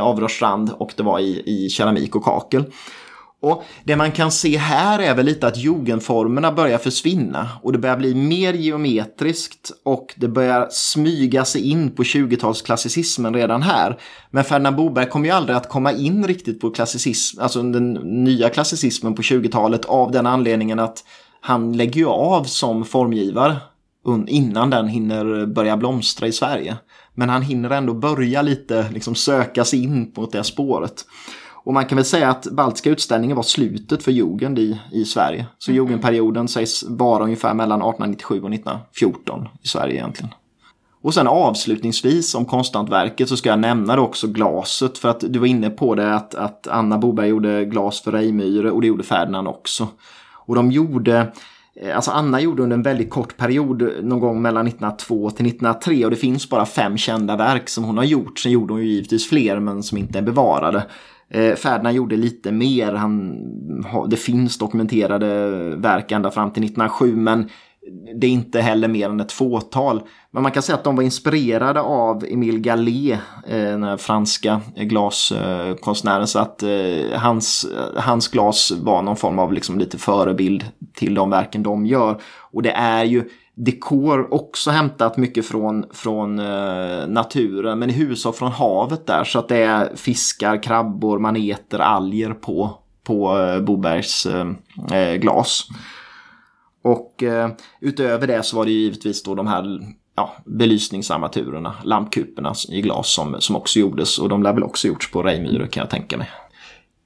av 0.00 0.20
Rörstrand 0.20 0.70
och 0.78 0.92
det 0.96 1.02
var 1.02 1.18
i, 1.18 1.42
i 1.46 1.68
keramik 1.68 2.16
och 2.16 2.24
kakel. 2.24 2.64
Och 3.46 3.64
det 3.84 3.96
man 3.96 4.12
kan 4.12 4.30
se 4.30 4.56
här 4.56 4.98
är 4.98 5.14
väl 5.14 5.26
lite 5.26 5.46
att 5.46 5.56
jugendformerna 5.56 6.52
börjar 6.52 6.78
försvinna 6.78 7.48
och 7.62 7.72
det 7.72 7.78
börjar 7.78 7.96
bli 7.96 8.14
mer 8.14 8.52
geometriskt 8.52 9.72
och 9.84 10.14
det 10.16 10.28
börjar 10.28 10.68
smyga 10.70 11.44
sig 11.44 11.70
in 11.70 11.90
på 11.90 12.02
20-talsklassicismen 12.02 13.34
redan 13.34 13.62
här. 13.62 13.98
Men 14.30 14.44
Ferdinand 14.44 14.76
Boberg 14.76 15.08
kommer 15.08 15.26
ju 15.26 15.32
aldrig 15.32 15.56
att 15.56 15.68
komma 15.68 15.92
in 15.92 16.26
riktigt 16.26 16.60
på 16.60 16.70
klassicism, 16.70 17.40
alltså 17.40 17.62
den 17.62 17.92
nya 18.24 18.48
klassicismen 18.48 19.14
på 19.14 19.22
20-talet 19.22 19.84
av 19.84 20.12
den 20.12 20.26
anledningen 20.26 20.78
att 20.78 21.04
han 21.40 21.76
lägger 21.76 22.00
ju 22.00 22.06
av 22.06 22.44
som 22.44 22.84
formgivare 22.84 23.56
innan 24.26 24.70
den 24.70 24.88
hinner 24.88 25.46
börja 25.46 25.76
blomstra 25.76 26.26
i 26.26 26.32
Sverige. 26.32 26.76
Men 27.14 27.28
han 27.28 27.42
hinner 27.42 27.70
ändå 27.70 27.94
börja 27.94 28.42
lite 28.42 28.86
liksom 28.92 29.14
söka 29.14 29.64
sig 29.64 29.82
in 29.82 30.12
på 30.12 30.28
det 30.32 30.44
spåret. 30.44 31.04
Och 31.66 31.74
man 31.74 31.86
kan 31.86 31.96
väl 31.96 32.04
säga 32.04 32.30
att 32.30 32.46
Baltiska 32.46 32.90
utställningen 32.90 33.36
var 33.36 33.42
slutet 33.42 34.02
för 34.02 34.12
jugend 34.12 34.58
i, 34.58 34.80
i 34.92 35.04
Sverige. 35.04 35.46
Så 35.58 35.70
mm. 35.70 35.76
jugendperioden 35.76 36.48
sägs 36.48 36.84
vara 36.88 37.24
ungefär 37.24 37.54
mellan 37.54 37.80
1897 37.80 38.34
och 38.42 38.54
1914 38.54 39.48
i 39.62 39.68
Sverige 39.68 39.94
egentligen. 39.94 40.34
Och 41.02 41.14
sen 41.14 41.26
avslutningsvis 41.26 42.34
om 42.34 42.44
konsthantverket 42.44 43.28
så 43.28 43.36
ska 43.36 43.48
jag 43.48 43.58
nämna 43.58 44.00
också 44.00 44.26
glaset 44.26 44.98
för 44.98 45.08
att 45.08 45.20
du 45.20 45.38
var 45.38 45.46
inne 45.46 45.70
på 45.70 45.94
det 45.94 46.14
att, 46.14 46.34
att 46.34 46.66
Anna 46.66 46.98
Boberg 46.98 47.28
gjorde 47.28 47.64
glas 47.64 48.00
för 48.00 48.12
Reimyre 48.12 48.70
och 48.70 48.80
det 48.80 48.86
gjorde 48.86 49.04
Ferdinand 49.04 49.48
också. 49.48 49.88
Och 50.32 50.54
de 50.54 50.72
gjorde 50.72 51.32
eh, 51.80 51.96
Alltså 51.96 52.10
Anna 52.10 52.40
gjorde 52.40 52.62
under 52.62 52.76
en 52.76 52.82
väldigt 52.82 53.10
kort 53.10 53.36
period 53.36 53.90
någon 54.02 54.20
gång 54.20 54.42
mellan 54.42 54.66
1902 54.66 55.30
till 55.30 55.46
1903 55.46 56.04
och 56.04 56.10
det 56.10 56.16
finns 56.16 56.48
bara 56.48 56.66
fem 56.66 56.98
kända 56.98 57.36
verk 57.36 57.68
som 57.68 57.84
hon 57.84 57.96
har 57.96 58.04
gjort. 58.04 58.38
Sen 58.38 58.52
gjorde 58.52 58.72
hon 58.72 58.82
ju 58.82 58.88
givetvis 58.88 59.28
fler 59.28 59.60
men 59.60 59.82
som 59.82 59.98
inte 59.98 60.18
är 60.18 60.22
bevarade. 60.22 60.82
Eh, 61.30 61.54
Ferdinand 61.54 61.96
gjorde 61.96 62.16
lite 62.16 62.52
mer. 62.52 62.92
Han, 62.92 63.42
det 64.08 64.16
finns 64.16 64.58
dokumenterade 64.58 65.26
verk 65.76 66.12
ända 66.12 66.30
fram 66.30 66.50
till 66.50 66.64
1907 66.64 67.16
men 67.16 67.48
det 68.20 68.26
är 68.26 68.30
inte 68.30 68.60
heller 68.60 68.88
mer 68.88 69.08
än 69.08 69.20
ett 69.20 69.32
fåtal. 69.32 70.02
Men 70.30 70.42
man 70.42 70.52
kan 70.52 70.62
säga 70.62 70.76
att 70.76 70.84
de 70.84 70.96
var 70.96 71.02
inspirerade 71.02 71.80
av 71.80 72.24
Emile 72.24 72.58
Gallet, 72.58 73.18
eh, 73.48 73.58
den 73.58 73.98
franska 73.98 74.60
eh, 74.76 74.84
glaskonstnären. 74.84 76.26
Så 76.26 76.38
att 76.38 76.62
eh, 76.62 77.18
hans, 77.18 77.66
hans 77.96 78.28
glas 78.28 78.72
var 78.82 79.02
någon 79.02 79.16
form 79.16 79.38
av 79.38 79.52
liksom 79.52 79.78
lite 79.78 79.98
förebild 79.98 80.64
till 80.94 81.14
de 81.14 81.30
verken 81.30 81.62
de 81.62 81.86
gör. 81.86 82.20
Och 82.52 82.62
det 82.62 82.72
är 82.72 83.04
ju 83.04 83.24
dekor 83.56 84.34
också 84.34 84.70
hämtat 84.70 85.16
mycket 85.16 85.46
från, 85.46 85.84
från 85.92 86.38
eh, 86.38 87.06
naturen 87.08 87.78
men 87.78 87.90
i 87.90 87.92
huvudsak 87.92 88.36
från 88.36 88.52
havet 88.52 89.06
där 89.06 89.24
så 89.24 89.38
att 89.38 89.48
det 89.48 89.56
är 89.56 89.96
fiskar, 89.96 90.62
krabbor, 90.62 91.18
maneter, 91.18 91.78
alger 91.78 92.30
på, 92.30 92.78
på 93.04 93.38
eh, 93.38 93.60
Bobergs 93.60 94.26
eh, 94.26 95.14
glas. 95.14 95.68
Och 96.84 97.22
eh, 97.22 97.50
utöver 97.80 98.26
det 98.26 98.42
så 98.42 98.56
var 98.56 98.64
det 98.64 98.70
givetvis 98.70 99.22
då 99.22 99.34
de 99.34 99.46
här 99.46 99.80
ja, 100.16 100.36
belysningsarmaturerna, 100.44 101.74
lampkuporna 101.84 102.54
i 102.68 102.80
glas 102.80 103.14
som, 103.14 103.36
som 103.38 103.56
också 103.56 103.78
gjordes 103.78 104.18
och 104.18 104.28
de 104.28 104.42
lär 104.42 104.52
väl 104.52 104.62
också 104.62 104.88
gjorts 104.88 105.10
på 105.10 105.22
Reimyre 105.22 105.66
kan 105.66 105.80
jag 105.80 105.90
tänka 105.90 106.16
mig. 106.16 106.28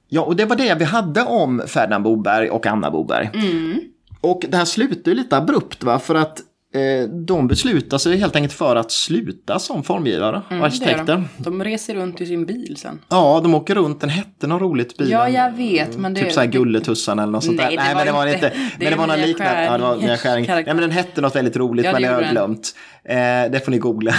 Ja, 0.09 0.21
och 0.21 0.35
det 0.35 0.45
var 0.45 0.55
det 0.55 0.75
vi 0.75 0.85
hade 0.85 1.23
om 1.23 1.61
Ferdinand 1.67 2.03
Boberg 2.03 2.49
och 2.49 2.65
Anna 2.65 2.91
Boberg. 2.91 3.29
Mm. 3.33 3.90
Och 4.21 4.41
det 4.49 4.57
här 4.57 4.65
slutar 4.65 5.11
ju 5.11 5.17
lite 5.17 5.37
abrupt 5.37 5.83
va, 5.83 5.99
för 5.99 6.15
att 6.15 6.39
Eh, 6.73 7.09
de 7.09 7.47
beslutar 7.47 7.97
sig 7.97 8.17
helt 8.17 8.35
enkelt 8.35 8.53
för 8.53 8.75
att 8.75 8.91
sluta 8.91 9.59
som 9.59 9.83
formgivare 9.83 10.35
och 10.37 10.51
Mm, 10.51 10.59
gör 10.59 10.65
arkitekter. 10.67 11.05
de. 11.05 11.27
de 11.37 11.63
reser 11.63 11.95
runt 11.95 12.21
i 12.21 12.25
sin 12.25 12.45
bil 12.45 12.77
sen. 12.77 12.99
Ja, 13.09 13.39
de 13.43 13.55
åker 13.55 13.75
runt. 13.75 14.01
Den 14.01 14.09
hette 14.09 14.47
något 14.47 14.61
roligt 14.61 14.97
bilen. 14.97 15.11
Ja, 15.19 15.29
jag 15.29 15.51
vet, 15.51 15.97
men 15.97 16.13
det... 16.13 16.21
Typ 16.21 16.31
såhär 16.31 16.47
Gulletussan 16.47 17.19
eller 17.19 17.31
något 17.31 17.43
sånt 17.43 17.57
Nej, 17.57 17.77
där. 17.77 17.87
var 17.87 17.95
men 17.95 18.05
det 18.05 18.11
var 18.11 18.27
inte- 18.27 18.49
det 18.49 18.55
Men 18.79 18.91
det 18.91 18.95
var 18.97 19.07
någon 19.07 19.15
Mia 19.17 19.25
liknande. 19.25 19.63
Ja, 19.63 19.77
det 19.77 19.83
var. 19.83 19.97
Mia 19.97 20.17
Skäring. 20.17 20.45
Nej, 20.47 20.63
men 20.65 20.77
den 20.77 20.91
hette 20.91 21.21
något 21.21 21.35
väldigt 21.35 21.57
roligt, 21.57 21.85
Ja, 21.85 21.91
men 21.91 22.01
det 22.01 22.07
har 22.07 22.21
jag 22.21 22.31
glömt. 22.31 22.75
Eh, 23.05 23.15
det 23.51 23.65
får 23.65 23.71
ni 23.71 23.77
googla. 23.77 24.13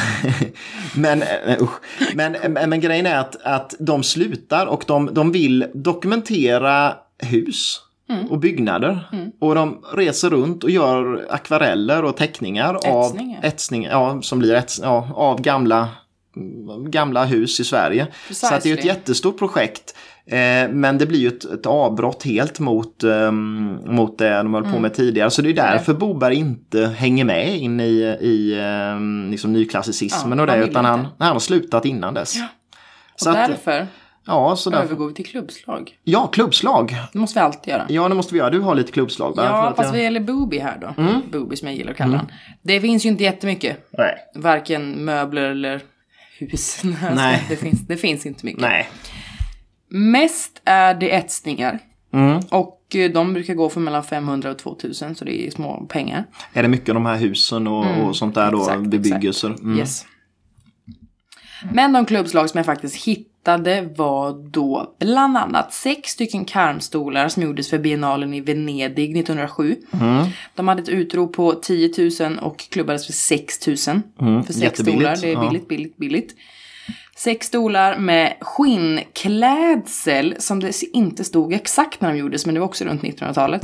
men, 0.96 1.22
eh, 1.22 1.62
usch. 1.62 1.80
men, 2.14 2.36
men, 2.48 2.70
men 2.70 2.80
grejen 2.80 3.06
är 3.06 3.18
att, 3.18 3.36
att 3.42 3.74
de 3.78 4.02
slutar 4.02 4.66
och 4.66 4.84
de, 4.86 5.14
de 5.14 5.32
vill 5.32 5.66
dokumentera 5.74 6.94
hus. 7.18 7.80
Mm. 8.12 8.26
Och 8.30 8.38
byggnader. 8.38 9.08
Och 9.40 9.54
de 9.54 9.84
reser 9.94 10.30
runt 10.30 10.64
och 10.64 10.70
gör 10.70 11.26
akvareller 11.30 12.04
och 12.04 12.16
teckningar 12.16 12.78
av 12.86 13.18
etsning, 13.42 13.84
ja, 13.84 14.22
som 14.22 14.38
blir 14.38 14.54
ets, 14.54 14.80
ja, 14.82 15.08
av 15.14 15.40
gamla, 15.40 15.88
gamla 16.88 17.24
hus 17.24 17.60
i 17.60 17.64
Sverige. 17.64 18.06
Så 18.30 18.46
att 18.46 18.50
det 18.50 18.56
är 18.56 18.56
ett 18.56 18.62
Precisely. 18.62 18.88
jättestort 18.88 19.38
projekt. 19.38 19.96
Eh, 20.26 20.68
men 20.70 20.98
det 20.98 21.06
blir 21.06 21.18
ju 21.18 21.28
ett, 21.28 21.44
ett 21.44 21.66
avbrott 21.66 22.22
helt 22.22 22.58
mot, 22.58 23.02
ehm, 23.04 23.78
mot 23.86 24.18
det 24.18 24.36
de 24.36 24.54
höll 24.54 24.62
på 24.62 24.68
Mm. 24.68 24.82
med 24.82 24.94
tidigare. 24.94 25.30
Så 25.30 25.42
det 25.42 25.48
är 25.50 25.54
därför 25.54 25.94
Boberg 25.94 26.34
inte 26.34 26.86
hänger 26.86 27.24
med 27.24 27.56
in 27.58 27.80
i, 27.80 28.16
i 28.20 28.58
ehm, 28.62 29.30
liksom 29.30 29.52
nyklassicismen 29.52 30.38
Ja, 30.38 30.42
och 30.44 30.46
det. 30.58 30.64
Utan 30.64 30.84
han, 30.84 31.06
han 31.18 31.32
har 31.32 31.38
slutat 31.38 31.84
innan 31.84 32.14
dess. 32.14 32.36
Ja. 32.36 32.46
Så 33.16 33.30
Och 33.30 33.38
att, 33.38 33.48
därför 33.48 33.86
ja, 34.26 34.56
så 34.56 34.70
därför, 34.70 34.84
övergår 34.84 35.08
vi 35.08 35.14
till 35.14 35.26
klubbslag. 35.26 35.98
ja, 36.04 36.26
klubbslag. 36.26 36.96
Det 37.12 37.18
måste 37.18 37.38
vi 37.38 37.42
alltid 37.44 37.70
göra. 37.72 37.86
Ja, 37.88 38.08
det 38.08 38.14
måste 38.14 38.34
vi 38.34 38.38
göra. 38.38 38.50
Du 38.50 38.60
har 38.60 38.74
lite 38.74 38.92
klubbslag. 38.92 39.36
va? 39.36 39.44
Ja, 39.44 39.72
fast 39.76 39.86
jag- 39.86 39.92
vad 39.92 40.02
gäller 40.02 40.20
Booby 40.20 40.58
här 40.58 40.78
då. 40.78 41.02
Mm. 41.02 41.20
Booby 41.32 41.56
som 41.56 41.68
jag 41.68 41.76
gillar 41.76 41.90
att 41.90 41.96
kalla 41.96 42.16
den. 42.16 42.26
Det 42.62 42.80
finns 42.80 43.04
ju 43.04 43.08
inte 43.08 43.24
jättemycket. 43.24 43.88
Nej. 43.98 44.14
Varken 44.34 45.04
möbler 45.04 45.42
eller 45.42 45.80
hus. 46.38 46.82
Nej. 47.14 47.44
Det, 47.48 47.56
finns, 47.56 47.80
det 47.80 47.96
finns 47.96 48.26
inte 48.26 48.46
mycket. 48.46 48.60
Nej. 48.62 48.88
Mest 49.90 50.62
är 50.64 50.94
det 50.94 51.10
etsningar. 51.10 51.78
Mm. 52.12 52.40
Och 52.50 52.96
eh, 52.96 53.10
de 53.10 53.32
brukar 53.32 53.54
gå 53.54 53.68
för 53.68 53.80
mellan 53.80 54.04
500 54.04 54.50
och 54.50 54.58
2000 54.58 55.14
så 55.14 55.24
det 55.24 55.46
är 55.46 55.50
små 55.50 55.86
pengar. 55.88 56.24
Är 56.52 56.62
det 56.62 56.68
mycket 56.68 56.88
av 56.88 56.94
de 56.94 57.06
här 57.06 57.16
husen 57.16 57.66
och, 57.66 58.06
och 58.06 58.16
sånt 58.16 58.34
där 58.34 58.50
då? 58.52 58.62
Mm. 58.62 58.68
exakt, 58.68 58.90
bebyggelser? 58.90 59.48
Mm. 59.48 59.78
Yes. 59.78 60.06
Men 61.72 61.92
de 61.92 62.04
klubbslag 62.06 62.50
som 62.50 62.58
jag 62.58 62.66
faktiskt 62.66 63.04
hittade 63.06 63.31
var 63.94 64.50
då 64.50 64.94
bland 64.98 65.36
annat 65.36 65.72
sex 65.72 66.10
stycken 66.10 66.44
karmstolar 66.44 67.28
som 67.28 67.42
gjordes 67.42 67.70
för 67.70 67.78
biennalen 67.78 68.34
i 68.34 68.40
Venedig 68.40 69.16
1907. 69.16 69.76
Mm. 69.92 70.24
De 70.54 70.68
hade 70.68 70.82
ett 70.82 70.88
utrop 70.88 71.32
på 71.32 71.52
10 71.52 71.92
000 72.20 72.38
och 72.38 72.58
klubbades 72.58 73.06
för 73.06 73.12
6 73.12 73.66
000. 73.66 73.76
För 74.46 74.52
sex 74.52 74.80
Mm. 74.80 74.92
stolar, 74.92 75.16
det 75.16 75.28
är 75.28 75.32
ja. 75.32 75.48
billigt, 75.48 75.68
billigt, 75.68 75.96
billigt. 75.96 76.34
Sex 77.16 77.46
stolar 77.46 77.98
med 77.98 78.36
skinnklädsel 78.40 80.34
som 80.38 80.60
det 80.60 80.82
inte 80.92 81.24
stod 81.24 81.52
exakt 81.52 82.00
när 82.00 82.12
de 82.12 82.18
gjordes 82.18 82.46
men 82.46 82.54
det 82.54 82.60
var 82.60 82.66
också 82.66 82.84
runt 82.84 83.02
1900-talet. 83.02 83.62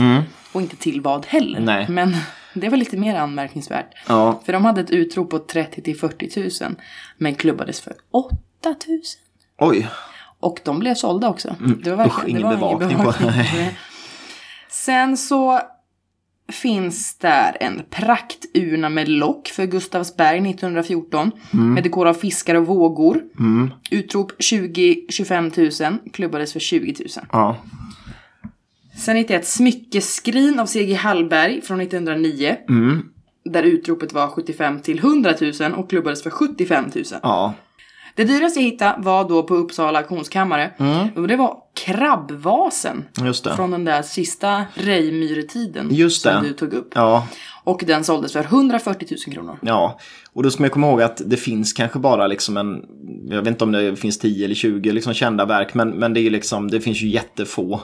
Och 0.53 0.61
inte 0.63 0.77
till 0.77 1.01
vad 1.01 1.27
heller. 1.27 1.59
Mm. 1.59 1.65
Nej. 1.65 1.87
Men 1.89 2.17
det 2.55 2.69
var 2.69 2.77
lite 2.77 2.97
mer 2.97 3.17
anmärkningsvärt. 3.17 3.91
Ja. 4.09 4.41
För 4.45 4.53
de 4.53 4.65
hade 4.65 4.81
ett 4.81 4.91
utrop 4.91 5.31
på 5.31 5.39
30 5.39 5.83
till 5.83 5.99
40 5.99 6.65
000 6.65 6.75
men 7.19 7.35
klubbades 7.35 7.81
för 7.81 7.93
8 8.11 8.37
000. 8.65 9.01
Oj. 9.59 9.89
Och 10.41 10.61
de 10.65 10.79
blev 10.79 10.95
sålda 10.95 11.29
också. 11.29 11.57
Det 11.85 11.91
var 11.91 12.05
Mm. 12.05 12.07
Usch, 12.07 12.17
verkligen 12.19 12.39
ingen 12.41 12.51
det 12.51 12.57
var 12.57 12.79
bevakning 12.79 12.99
på- 13.05 13.11
det. 13.57 13.77
Sen 14.71 15.17
så 15.17 15.61
finns 16.53 17.19
där 17.19 17.57
en 17.61 17.83
prakturna 17.91 18.89
med 18.89 19.09
lock 19.09 19.49
för 19.49 19.67
Gustavsberg 19.67 20.41
1914. 20.41 21.31
Mm. 21.53 21.75
Med 21.75 21.83
dekor 21.83 22.09
av 22.09 22.15
fiskar 22.15 22.55
och 22.55 22.67
vågor. 22.67 23.23
Utrop 23.91 24.33
20-25 24.39 25.91
000, 25.91 25.99
klubbades 26.13 26.53
för 26.53 26.61
20 26.61 26.95
000. 27.17 27.27
Ja. 27.33 27.57
Sen 28.97 29.17
hittade 29.17 29.35
jag 29.35 29.41
ett 29.41 29.49
smyckeskrin 29.49 30.59
av 30.61 30.67
C.G. 30.67 30.95
Hallberg 30.95 31.61
från 31.63 31.81
1909. 31.81 32.57
Mm. 32.69 33.03
Där 33.45 33.63
utropet 33.63 34.13
var 34.13 34.29
75 34.29 34.81
till 34.81 34.99
100 34.99 35.35
000 35.61 35.73
och 35.73 35.91
klubbades 35.91 36.23
för 36.23 36.31
75 36.31 36.85
000. 36.95 37.05
Ja. 37.23 37.55
Det 38.19 38.25
dyraste 38.25 38.61
jag 38.61 38.65
hittade 38.65 39.03
var 39.03 39.29
då 39.29 39.43
på 39.43 39.55
Uppsala 39.55 39.99
auktionskammare. 39.99 40.71
Och 41.17 41.29
det 41.29 41.37
var 41.37 41.57
krabbvasen. 41.75 43.05
Från 43.57 43.71
den 43.71 43.85
där 43.85 44.03
sista 44.03 44.65
Reimyretiden. 44.75 45.89
Just 45.91 46.23
som 46.23 46.43
det. 46.43 46.49
du 46.49 46.55
tog 46.55 46.73
upp. 46.73 46.93
Ja. 46.95 47.27
Och 47.65 47.83
den 47.87 48.05
såldes 48.05 48.33
för 48.33 48.41
140 48.41 49.09
000 49.27 49.35
kronor. 49.35 49.59
Ja, 49.63 49.99
och 50.33 50.43
då 50.43 50.51
ska 50.51 50.63
man 50.63 50.71
komma 50.71 50.87
ihåg 50.87 51.03
att 51.03 51.23
det 51.27 51.37
finns 51.37 51.73
kanske 51.73 51.99
bara 51.99 52.27
liksom 52.27 52.57
en, 52.57 52.85
jag 53.29 53.39
vet 53.39 53.49
inte 53.49 53.65
om 53.65 53.73
det 53.73 53.97
finns 53.97 54.19
10 54.19 54.45
eller 54.45 54.55
20 54.55 54.93
liksom 54.93 55.15
kända 55.15 55.45
verk, 55.45 55.75
men, 55.75 55.91
men 55.91 56.15
det 56.15 56.21
är 56.21 56.31
liksom, 56.31 56.71
det 56.71 56.81
finns 56.81 57.03
ju 57.03 57.09
jättefå. 57.09 57.81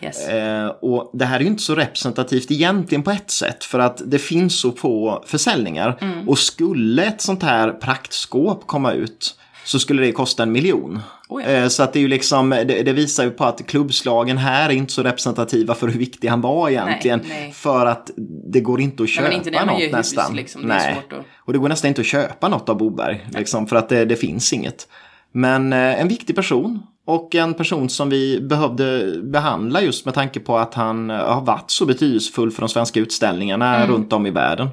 Yes. 0.00 0.28
Eh, 0.28 0.68
och 0.68 1.10
det 1.14 1.24
här 1.24 1.36
är 1.36 1.40
ju 1.40 1.46
inte 1.46 1.62
så 1.62 1.74
representativt 1.74 2.50
egentligen 2.50 3.02
på 3.02 3.10
ett 3.10 3.30
sätt, 3.30 3.64
för 3.64 3.78
att 3.78 4.02
det 4.04 4.18
finns 4.18 4.60
så 4.60 4.72
få 4.72 5.24
försäljningar. 5.26 5.98
Mm. 6.00 6.28
Och 6.28 6.38
skulle 6.38 7.04
ett 7.04 7.20
sånt 7.20 7.42
här 7.42 7.70
praktskåp 7.70 8.66
komma 8.66 8.92
ut 8.92 9.37
så 9.68 9.78
skulle 9.78 10.02
det 10.02 10.12
kosta 10.12 10.42
en 10.42 10.52
miljon. 10.52 11.00
Oh 11.28 11.42
ja. 11.42 11.48
Eh, 11.48 11.68
Så 11.68 11.82
att 11.82 11.92
det 11.92 11.98
är 11.98 12.00
ju 12.00 12.08
liksom, 12.08 12.50
det, 12.50 12.64
det 12.82 12.92
visar 12.92 13.24
ju 13.24 13.30
på 13.30 13.44
att 13.44 13.66
klubbslagen 13.66 14.38
här 14.38 14.68
är 14.68 14.72
inte 14.72 14.92
så 14.92 15.02
representativa 15.02 15.74
för 15.74 15.88
hur 15.88 15.98
viktig 15.98 16.28
han 16.28 16.40
var 16.40 16.68
egentligen. 16.70 17.20
nej. 17.28 17.52
För 17.52 17.86
att 17.86 18.10
det 18.52 18.60
går 18.60 18.80
inte 18.80 19.02
att 19.02 19.08
Ja, 19.08 19.12
köpa 19.14 19.28
men 19.28 19.36
inte 19.38 19.64
något 19.64 19.80
hus, 19.82 19.92
nästan. 19.92 20.36
liksom. 20.36 20.62
Det 20.62 20.68
Nej. 20.68 20.92
att- 21.10 21.24
Och 21.44 21.52
det 21.52 21.58
går 21.58 21.68
nästan 21.68 21.88
inte 21.88 22.00
att 22.00 22.06
köpa 22.06 22.48
något 22.48 22.68
av 22.68 22.76
Boberg. 22.78 23.26
Liksom, 23.34 23.66
för 23.66 23.76
att 23.76 23.88
det, 23.88 24.04
det 24.04 24.16
finns 24.16 24.52
inget. 24.52 24.88
Men 25.32 25.72
eh, 25.72 26.00
en 26.00 26.08
viktig 26.08 26.36
person. 26.36 26.82
Och 27.06 27.34
en 27.34 27.54
person 27.54 27.88
som 27.88 28.10
vi 28.10 28.40
behövde 28.40 29.12
behandla 29.22 29.82
just 29.82 30.04
med 30.04 30.14
tanke 30.14 30.40
på 30.40 30.58
att 30.58 30.74
han 30.74 31.10
eh, 31.10 31.16
har 31.16 31.40
varit 31.40 31.70
så 31.70 31.86
betydelsefull 31.86 32.50
för 32.50 32.60
de 32.60 32.68
svenska 32.68 33.00
utställningarna 33.00 33.76
Mm. 33.76 33.88
runt 33.90 34.12
om 34.12 34.26
i 34.26 34.30
världen. 34.30 34.68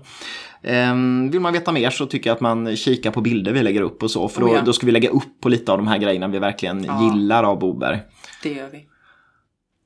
Ehm, 0.68 1.32
vill 1.32 1.40
man 1.42 1.54
veta 1.54 1.72
mer 1.72 1.90
så 1.90 2.06
tycker 2.06 2.30
jag 2.30 2.36
att 2.36 2.42
man 2.42 2.76
kikar 2.76 3.12
på 3.12 3.22
bilder 3.22 3.52
vi 3.52 3.64
lägger 3.64 3.82
upp 3.82 4.04
och 4.04 4.12
så. 4.12 4.28
För 4.28 4.42
då, 4.42 4.48
Oh 4.48 4.54
ja. 4.54 4.62
då 4.62 4.74
ska 4.74 4.86
vi 4.86 4.92
lägga 4.92 5.10
upp 5.10 5.42
på 5.42 5.50
lite 5.50 5.72
av 5.72 5.78
de 5.78 5.88
här 5.88 5.98
grejerna 5.98 6.28
vi 6.28 6.40
verkligen 6.40 6.88
gillar 7.02 7.44
av 7.44 7.60
Boberg. 7.60 8.00
Det 8.44 8.50
gör 8.50 8.70
vi. 8.72 8.86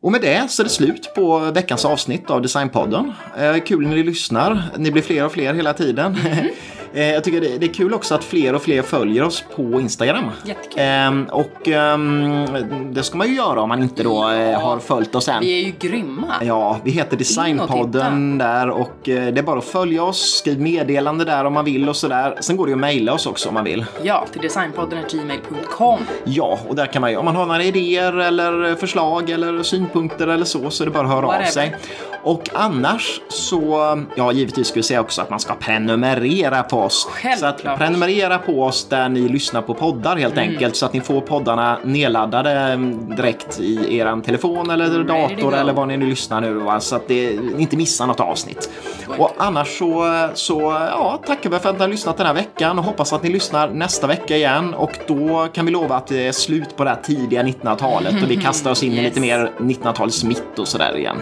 Och 0.01 0.11
med 0.11 0.21
det 0.21 0.51
så 0.51 0.61
är 0.61 0.63
det 0.63 0.69
slut 0.69 1.11
på 1.15 1.39
veckans 1.39 1.85
avsnitt 1.85 2.29
av 2.29 2.41
Designpodden. 2.41 3.11
Eh, 3.37 3.57
kul 3.57 3.87
när 3.87 3.95
ni 3.95 4.03
lyssnar. 4.03 4.63
Ni 4.77 4.91
blir 4.91 5.03
fler 5.03 5.25
och 5.25 5.31
fler 5.31 5.53
hela 5.53 5.73
tiden. 5.73 6.17
eh, 6.93 7.11
jag 7.11 7.23
tycker 7.23 7.41
det, 7.41 7.57
det 7.57 7.65
är 7.65 7.73
kul 7.73 7.93
också 7.93 8.15
att 8.15 8.23
fler 8.23 8.55
och 8.55 8.61
fler 8.61 8.81
följer 8.81 9.23
oss 9.23 9.43
på 9.55 9.61
Instagram. 9.81 10.25
Jättekul. 10.45 10.73
Ehm, 10.77 11.25
och 11.31 11.67
ehm, 11.67 12.93
det 12.93 13.03
ska 13.03 13.17
man 13.17 13.27
ju 13.27 13.35
göra 13.35 13.61
om 13.61 13.69
man 13.69 13.83
inte 13.83 14.03
då 14.03 14.29
eh, 14.29 14.59
har 14.61 14.79
följt 14.79 15.15
oss 15.15 15.27
än. 15.27 15.39
Vi 15.41 15.61
är 15.61 15.65
ju 15.65 15.73
grymma. 15.79 16.33
Ja, 16.41 16.77
vi 16.83 16.91
heter 16.91 17.09
In 17.09 17.13
och 17.13 17.17
Designpodden 17.19 18.37
där 18.37 18.69
och 18.69 19.09
eh, 19.09 19.33
det 19.33 19.39
är 19.39 19.43
bara 19.43 19.59
att 19.59 19.65
följa 19.65 20.03
oss, 20.03 20.37
skriv 20.37 20.61
meddelande 20.61 21.25
där 21.25 21.45
om 21.45 21.53
man 21.53 21.65
vill 21.65 21.89
och 21.89 21.95
sådär. 21.95 22.35
Sen 22.39 22.57
går 22.57 22.65
det 22.65 22.69
ju 22.69 22.75
att 22.75 22.79
mejla 22.79 23.13
oss 23.13 23.25
också 23.25 23.47
om 23.49 23.53
man 23.53 23.63
vill. 23.63 23.85
Ja, 24.03 24.25
till 24.31 24.41
designpodden.gmail.com. 24.41 25.99
Ja, 26.23 26.59
och 26.67 26.75
där 26.75 26.85
kan 26.85 27.01
man 27.01 27.11
ju, 27.11 27.17
om 27.17 27.25
man 27.25 27.35
har 27.35 27.45
några 27.45 27.63
idéer 27.63 28.13
eller 28.17 28.75
förslag 28.75 29.29
eller 29.29 29.63
synpunkter 29.63 30.27
eller 30.27 30.45
så, 30.45 30.69
så 30.69 30.83
är 30.83 30.85
det 30.85 30.91
bara 30.91 31.03
att 31.03 31.09
höra 31.09 31.25
av 31.25 31.31
Whatever. 31.33 31.51
sig. 31.51 31.75
Och 32.23 32.49
annars 32.53 33.21
så, 33.29 33.97
ja 34.15 34.31
givetvis 34.31 34.67
ska 34.67 34.75
vi 34.79 34.83
säga 34.83 35.01
också 35.01 35.21
att 35.21 35.29
man 35.29 35.39
ska 35.39 35.55
prenumerera 35.55 36.63
på 36.63 36.77
oss. 36.79 37.07
Självklart. 37.11 37.61
Så 37.61 37.69
att 37.69 37.77
prenumerera 37.77 38.37
på 38.37 38.63
oss 38.63 38.87
där 38.89 39.09
ni 39.09 39.19
lyssnar 39.29 39.61
på 39.61 39.73
poddar 39.73 40.15
helt 40.17 40.33
Mm. 40.37 40.49
enkelt 40.49 40.75
så 40.75 40.85
att 40.85 40.93
ni 40.93 41.01
får 41.01 41.21
poddarna 41.21 41.77
nedladdade 41.83 42.51
mm, 42.51 43.15
direkt 43.15 43.59
i 43.59 43.97
er 43.97 44.21
telefon 44.21 44.69
eller 44.69 44.85
Ready 44.89 45.07
to 45.07 45.13
dator 45.13 45.55
eller 45.57 45.73
vad 45.73 45.87
ni 45.87 45.97
nu 45.97 46.05
lyssnar 46.09 46.41
nu 46.41 46.53
va? 46.53 46.79
så 46.79 46.95
att 46.95 47.07
det, 47.07 47.39
ni 47.55 47.61
inte 47.61 47.77
missar 47.77 48.07
något 48.07 48.19
avsnitt. 48.19 48.69
Och 49.17 49.31
annars 49.37 49.77
så, 49.77 50.27
så 50.33 50.59
ja, 50.91 51.19
tackar 51.27 51.49
vi 51.49 51.59
för 51.59 51.69
att 51.69 51.75
ni 51.75 51.81
har 51.81 51.89
lyssnat 51.89 52.17
den 52.17 52.27
här 52.27 52.33
veckan 52.33 52.79
och 52.79 52.85
hoppas 52.85 53.13
att 53.13 53.23
ni 53.23 53.29
lyssnar 53.29 53.69
nästa 53.69 54.07
vecka 54.07 54.35
igen 54.35 54.73
och 54.73 54.91
då 55.07 55.47
kan 55.53 55.65
vi 55.65 55.71
lova 55.71 55.95
att 55.95 56.07
det 56.07 56.27
är 56.27 56.31
slut 56.31 56.75
på 56.77 56.83
det 56.83 56.89
här 56.89 56.97
tidiga 57.03 57.43
1900-talet 57.43 58.23
och 58.23 58.31
vi 58.31 58.35
kastar 58.41 58.71
oss 58.71 58.83
in 58.83 58.91
i 58.93 58.95
Yes. 58.95 59.03
lite 59.03 59.19
mer 59.19 59.51
1900-talets 59.57 60.23
mitt 60.23 60.59
och 60.59 60.67
sådär 60.67 60.97
igen. 60.97 61.17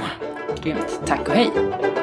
Grymt. 0.62 1.02
Tack 1.06 1.30
och 1.30 1.36
hej. 1.36 1.97